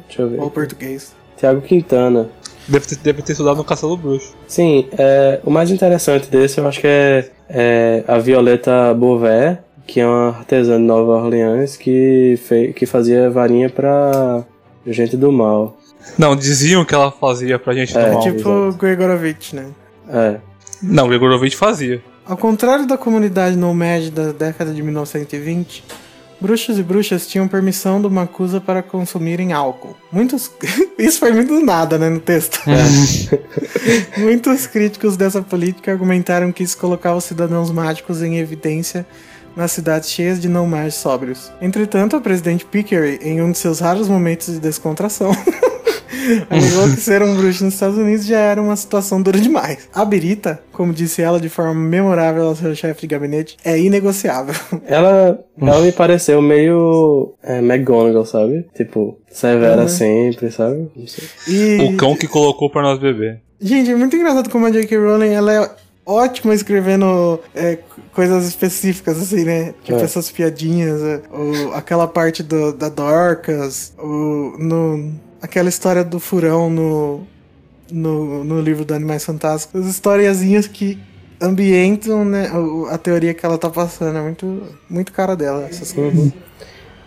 Deixa 0.08 0.24
eu 0.24 0.30
ver. 0.30 0.40
Ou 0.40 0.50
português. 0.50 1.14
Tiago 1.38 1.62
Quintana. 1.62 2.30
Deve 2.68 2.88
ter, 2.88 2.96
deve 2.98 3.22
ter 3.22 3.34
estudado 3.34 3.58
no 3.58 3.64
Caçador 3.64 3.98
Bruxo. 3.98 4.34
Sim, 4.48 4.88
é, 4.98 5.40
o 5.44 5.52
mais 5.52 5.70
interessante 5.70 6.30
desse 6.32 6.60
eu 6.60 6.68
acho 6.68 6.80
que 6.82 6.88
é, 6.88 7.30
é 7.50 8.04
a 8.08 8.18
Violeta 8.18 8.94
Beauvais, 8.94 9.58
que 9.86 10.00
é 10.00 10.08
uma 10.08 10.30
artesã 10.30 10.78
de 10.78 10.84
Nova 10.84 11.12
Orleans 11.24 11.76
que, 11.76 12.40
fe, 12.44 12.72
que 12.74 12.86
fazia 12.86 13.30
varinha 13.30 13.70
pra 13.70 14.44
gente 14.88 15.16
do 15.18 15.32
mal. 15.32 15.78
Não, 16.18 16.36
diziam 16.36 16.84
que 16.84 16.94
ela 16.94 17.12
fazia 17.12 17.58
pra 17.58 17.74
gente 17.74 17.98
É, 17.98 18.06
do 18.10 18.14
mal. 18.14 18.22
tipo 18.22 18.40
exato. 18.40 18.78
Gregorovitch, 18.78 19.54
né? 19.54 19.68
É, 20.10 20.36
Não, 20.82 21.06
o 21.06 21.08
Gregorovitch 21.08 21.56
fazia. 21.56 22.04
Ao 22.26 22.36
contrário 22.38 22.86
da 22.88 22.98
comunidade 22.98 23.56
nomad 23.56 24.10
da 24.10 24.32
década 24.32 24.74
de 24.74 24.82
1920, 24.84 25.84
bruxos 26.40 26.78
e 26.78 26.84
bruxas 26.84 27.26
tinham 27.28 27.48
permissão 27.48 28.02
do 28.02 28.10
Macusa 28.12 28.60
para 28.62 28.82
consumirem 28.84 29.54
álcool. 29.54 29.96
Muitos. 30.12 30.52
Isso 31.00 31.20
foi 31.20 31.32
muito 31.32 31.54
do 31.54 31.66
nada, 31.66 31.98
né, 31.98 32.10
no 32.10 32.20
texto. 32.20 32.60
Muitos 34.18 34.68
críticos 34.68 35.18
dessa 35.18 35.42
política 35.42 35.92
argumentaram 35.92 36.52
que 36.52 36.64
isso 36.64 36.78
colocava 36.78 37.18
os 37.18 37.24
cidadãos 37.24 37.72
mágicos 37.72 38.22
em 38.22 38.38
evidência 38.38 39.06
nas 39.56 39.72
cidades 39.72 40.10
cheias 40.10 40.40
de 40.40 40.48
não 40.50 40.66
mais 40.68 40.96
sóbrios. 40.96 41.52
Entretanto, 41.62 42.16
a 42.16 42.22
presidente 42.22 42.66
Pickery, 42.66 43.20
em 43.22 43.42
um 43.42 43.52
de 43.52 43.58
seus 43.58 43.80
raros 43.80 44.08
momentos 44.08 44.48
de 44.54 44.60
descontração, 44.60 45.32
alegou 46.50 46.90
que 46.96 47.02
ser 47.02 47.22
um 47.22 47.36
bruxo 47.36 47.64
nos 47.66 47.74
Estados 47.74 47.98
Unidos 47.98 48.26
já 48.26 48.40
era 48.40 48.62
uma 48.62 48.76
situação 48.76 49.22
dura 49.22 49.40
demais. 49.40 49.90
A 49.94 50.06
Birita, 50.06 50.62
como 50.72 50.94
disse 50.94 51.22
ela 51.22 51.40
de 51.40 51.50
forma 51.50 51.74
memorável 51.76 52.46
ao 52.46 52.56
seu 52.56 52.74
chefe 52.76 53.02
de 53.02 53.08
gabinete, 53.08 53.58
é 53.64 53.78
inegociável. 53.80 54.56
Ela, 54.88 55.40
ela 55.62 55.82
me 55.82 55.92
pareceu 55.92 56.42
meio 56.42 57.34
é, 57.44 57.60
McGonagall, 57.60 58.26
sabe? 58.26 58.66
Tipo, 58.76 59.18
severa 59.30 59.84
Uhum. 59.84 59.88
sempre, 59.88 60.52
sabe? 60.52 60.90
Não 60.96 61.08
sei. 61.08 61.24
E, 61.48 61.78
O 61.84 61.98
cão 61.98 62.16
que 62.16 62.28
colocou 62.28 62.70
pra 62.70 62.82
nós 62.82 63.00
beber. 63.00 63.42
gente, 63.62 63.92
é 63.92 63.96
muito 63.96 64.16
engraçado 64.16 64.50
como 64.50 64.66
a 64.66 64.72
J.K. 64.72 64.98
Rowling, 64.98 65.30
ela 65.34 65.54
é 65.54 65.70
ótima 66.06 66.54
escrevendo 66.54 67.40
é, 67.56 67.78
coisas 68.14 68.46
específicas, 68.48 69.18
assim, 69.22 69.44
né? 69.44 69.74
Tipo, 69.84 70.00
É. 70.00 70.04
essas 70.04 70.30
piadinhas, 70.32 71.02
é, 71.02 71.22
o- 71.32 71.74
aquela 71.74 72.08
parte 72.08 72.44
do, 72.44 72.74
da 72.74 72.90
Dorcas, 72.90 73.94
o, 73.98 74.56
no, 74.60 75.12
aquela 75.42 75.70
história 75.70 76.04
do 76.04 76.20
furão 76.20 76.70
no, 76.70 77.22
no, 77.92 78.44
no 78.44 78.62
livro 78.62 78.84
do 78.86 78.94
Animais 78.94 79.24
Fantásticos, 79.26 79.82
as 79.82 79.88
historiazinhas 79.88 80.68
que 80.68 80.98
ambientam 81.42 82.24
né, 82.24 82.50
a 82.90 82.98
teoria 82.98 83.34
que 83.34 83.46
ela 83.46 83.58
tá 83.58 83.70
passando. 83.70 84.18
É 84.18 84.22
muito, 84.22 84.62
muito 84.90 85.12
cara 85.12 85.36
dela, 85.36 85.64
essas 85.70 85.92
coisas. 85.92 86.18
Uhum. 86.18 86.32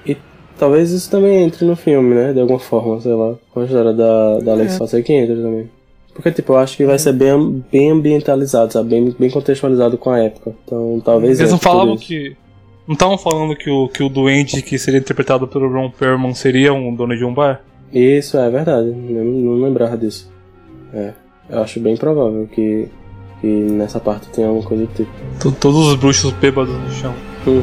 E 0.04 0.16
talvez 0.58 0.90
isso 0.90 1.10
também 1.10 1.42
entre 1.44 1.64
no 1.64 1.74
filme, 1.76 2.14
né? 2.14 2.32
De 2.32 2.40
alguma 2.40 2.58
forma, 2.58 3.00
sei 3.00 3.12
lá. 3.14 3.34
Com 3.52 3.60
a 3.60 3.64
história 3.64 3.92
da, 3.94 4.38
da 4.40 4.52
Alex 4.52 4.78
É. 4.80 4.86
ser 4.86 5.02
que 5.02 5.12
entre 5.12 5.36
também. 5.36 5.70
Porque, 6.16 6.32
tipo, 6.32 6.54
eu 6.54 6.56
acho 6.56 6.76
que 6.76 6.84
vai 6.86 6.98
ser 6.98 7.12
bem, 7.12 7.62
bem 7.70 7.90
ambientalizado, 7.92 8.72
sabe? 8.72 8.88
Bem, 8.90 9.14
bem 9.18 9.30
contextualizado 9.30 9.96
com 9.98 10.10
a 10.10 10.18
época. 10.18 10.52
Então, 10.64 11.00
talvez. 11.04 11.38
Eles 11.38 11.50
não 11.50 11.56
entre 11.56 11.68
tudo 11.68 11.72
falavam 11.72 11.96
que. 11.96 12.34
Não 12.88 12.94
estavam 12.94 13.18
falando 13.18 13.54
que 13.56 13.68
o, 13.68 13.88
que 13.88 14.02
o 14.02 14.08
doente 14.08 14.62
que 14.62 14.78
seria 14.78 14.98
interpretado 15.00 15.46
pelo 15.46 15.68
Ron 15.70 15.90
Perlman 15.90 16.32
seria 16.34 16.72
um 16.72 16.94
dono 16.94 17.16
de 17.16 17.24
um 17.24 17.34
bar? 17.34 17.60
Isso, 17.92 18.38
é 18.38 18.48
verdade. 18.48 18.88
Eu 18.88 19.24
não 19.24 19.60
lembrava 19.62 19.96
disso. 19.96 20.32
É. 20.94 21.12
Eu 21.50 21.62
acho 21.62 21.78
bem 21.80 21.96
provável 21.96 22.48
que, 22.52 22.88
que 23.40 23.46
nessa 23.46 24.00
parte 24.00 24.28
tenha 24.28 24.46
alguma 24.48 24.66
coisa 24.66 24.86
do 24.86 24.92
tipo. 24.94 25.10
To- 25.40 25.52
Todos 25.52 25.86
os 25.88 25.94
bruxos 25.96 26.32
bêbados 26.32 26.74
no 26.74 26.90
chão. 26.92 27.14
Hum. 27.46 27.62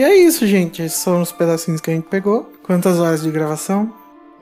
E 0.00 0.02
é 0.02 0.16
isso, 0.16 0.46
gente. 0.46 0.80
Esses 0.80 0.98
são 0.98 1.20
os 1.20 1.30
pedacinhos 1.30 1.78
que 1.78 1.90
a 1.90 1.94
gente 1.94 2.08
pegou. 2.08 2.50
Quantas 2.62 2.98
horas 2.98 3.20
de 3.20 3.30
gravação? 3.30 3.92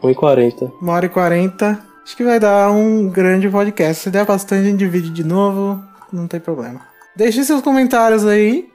1h40. 0.01 0.71
Uma 0.81 0.93
hora 0.93 1.07
e 1.07 1.09
quarenta. 1.09 1.85
Acho 2.05 2.17
que 2.17 2.23
vai 2.23 2.39
dar 2.39 2.71
um 2.71 3.09
grande 3.09 3.49
podcast. 3.49 4.05
Se 4.05 4.09
der 4.09 4.25
bastante, 4.25 4.61
a 4.61 4.71
gente 4.71 4.79
divide 4.79 5.11
de 5.11 5.25
novo. 5.25 5.83
Não 6.13 6.29
tem 6.29 6.39
problema. 6.39 6.81
Deixe 7.17 7.43
seus 7.43 7.61
comentários 7.61 8.25
aí 8.25 8.69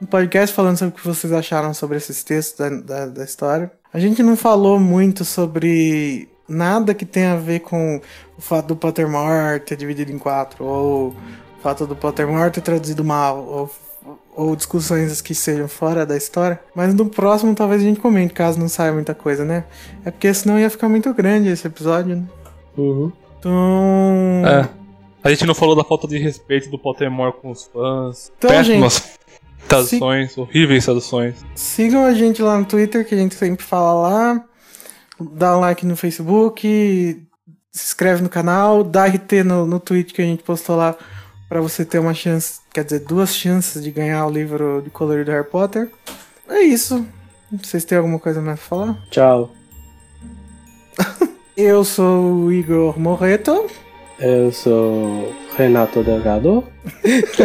no 0.00 0.06
podcast 0.06 0.56
falando 0.56 0.78
sobre 0.78 0.94
o 0.94 0.96
que 0.98 1.06
vocês 1.06 1.30
acharam 1.34 1.74
sobre 1.74 1.98
esses 1.98 2.24
textos 2.24 2.58
da, 2.58 2.70
da, 2.70 3.06
da 3.08 3.24
história. 3.24 3.70
A 3.92 4.00
gente 4.00 4.22
não 4.22 4.34
falou 4.34 4.80
muito 4.80 5.26
sobre 5.26 6.30
nada 6.48 6.94
que 6.94 7.04
tenha 7.04 7.34
a 7.34 7.36
ver 7.36 7.60
com 7.60 8.00
o 8.38 8.40
fato 8.40 8.68
do 8.68 8.76
Pottermore 8.76 9.60
ter 9.60 9.76
dividido 9.76 10.10
em 10.10 10.18
quatro, 10.18 10.64
ou 10.64 11.08
o 11.10 11.62
fato 11.62 11.86
do 11.86 11.94
Pottermore 11.94 12.50
ter 12.50 12.62
traduzido 12.62 13.04
mal, 13.04 13.44
ou, 13.44 13.70
ou 14.34 14.56
discussões 14.56 15.20
que 15.20 15.34
sejam 15.34 15.68
fora 15.68 16.06
da 16.06 16.16
história. 16.16 16.60
Mas 16.74 16.94
no 16.94 17.06
próximo 17.06 17.54
talvez 17.54 17.82
a 17.82 17.84
gente 17.84 18.00
comente, 18.00 18.32
caso 18.32 18.58
não 18.58 18.68
saia 18.68 18.92
muita 18.92 19.14
coisa, 19.14 19.44
né? 19.44 19.64
É 20.04 20.10
porque 20.10 20.32
senão 20.32 20.58
ia 20.58 20.70
ficar 20.70 20.88
muito 20.88 21.12
grande 21.12 21.48
esse 21.48 21.66
episódio, 21.66 22.16
né? 22.16 22.24
Uhum. 22.76 23.12
Então. 23.38 24.42
É. 24.46 24.68
A 25.24 25.30
gente 25.30 25.46
não 25.46 25.54
falou 25.54 25.76
da 25.76 25.84
falta 25.84 26.08
de 26.08 26.18
respeito 26.18 26.68
do 26.68 26.78
Pottermore 26.78 27.34
com 27.40 27.50
os 27.50 27.64
fãs. 27.66 28.32
Então, 28.36 28.50
Péssimas 28.50 29.18
traduções, 29.68 30.36
horríveis 30.36 30.84
traduções. 30.84 31.34
Sigam 31.54 32.04
a 32.04 32.12
gente 32.12 32.42
lá 32.42 32.58
no 32.58 32.64
Twitter, 32.64 33.06
que 33.06 33.14
a 33.14 33.18
gente 33.18 33.34
sempre 33.34 33.64
fala 33.64 34.08
lá. 34.08 34.44
Dá 35.20 35.56
um 35.56 35.60
like 35.60 35.86
no 35.86 35.96
Facebook. 35.96 37.26
Se 37.70 37.86
inscreve 37.86 38.22
no 38.22 38.28
canal. 38.28 38.82
Dá 38.82 39.06
RT 39.06 39.44
no, 39.44 39.66
no 39.66 39.80
tweet 39.80 40.12
que 40.12 40.22
a 40.22 40.24
gente 40.24 40.42
postou 40.42 40.76
lá. 40.76 40.96
Pra 41.52 41.60
você 41.60 41.84
ter 41.84 41.98
uma 41.98 42.14
chance, 42.14 42.60
quer 42.72 42.82
dizer, 42.82 43.00
duas 43.00 43.36
chances 43.36 43.84
de 43.84 43.90
ganhar 43.90 44.26
o 44.26 44.30
livro 44.30 44.80
de 44.82 44.88
colorido 44.88 45.26
do 45.26 45.32
Harry 45.32 45.46
Potter. 45.46 45.90
É 46.48 46.62
isso. 46.62 47.06
Vocês 47.62 47.84
têm 47.84 47.98
alguma 47.98 48.18
coisa 48.18 48.40
mais 48.40 48.58
pra 48.58 48.66
falar? 48.66 48.98
Tchau. 49.10 49.50
Eu 51.54 51.84
sou 51.84 52.44
o 52.44 52.50
Igor 52.50 52.98
Morreto. 52.98 53.66
Eu 54.18 54.50
sou 54.50 55.30
Renato 55.54 56.02
Delgado. 56.02 56.64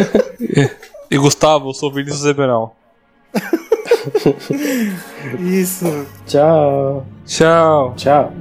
E 1.10 1.16
Gustavo, 1.16 1.70
eu 1.70 1.74
sou 1.74 1.90
Vinícius 1.90 2.26
Eberal. 2.26 2.76
Isso. 5.40 6.06
Tchau. 6.26 7.06
Tchau. 7.24 7.94
Tchau. 7.96 8.32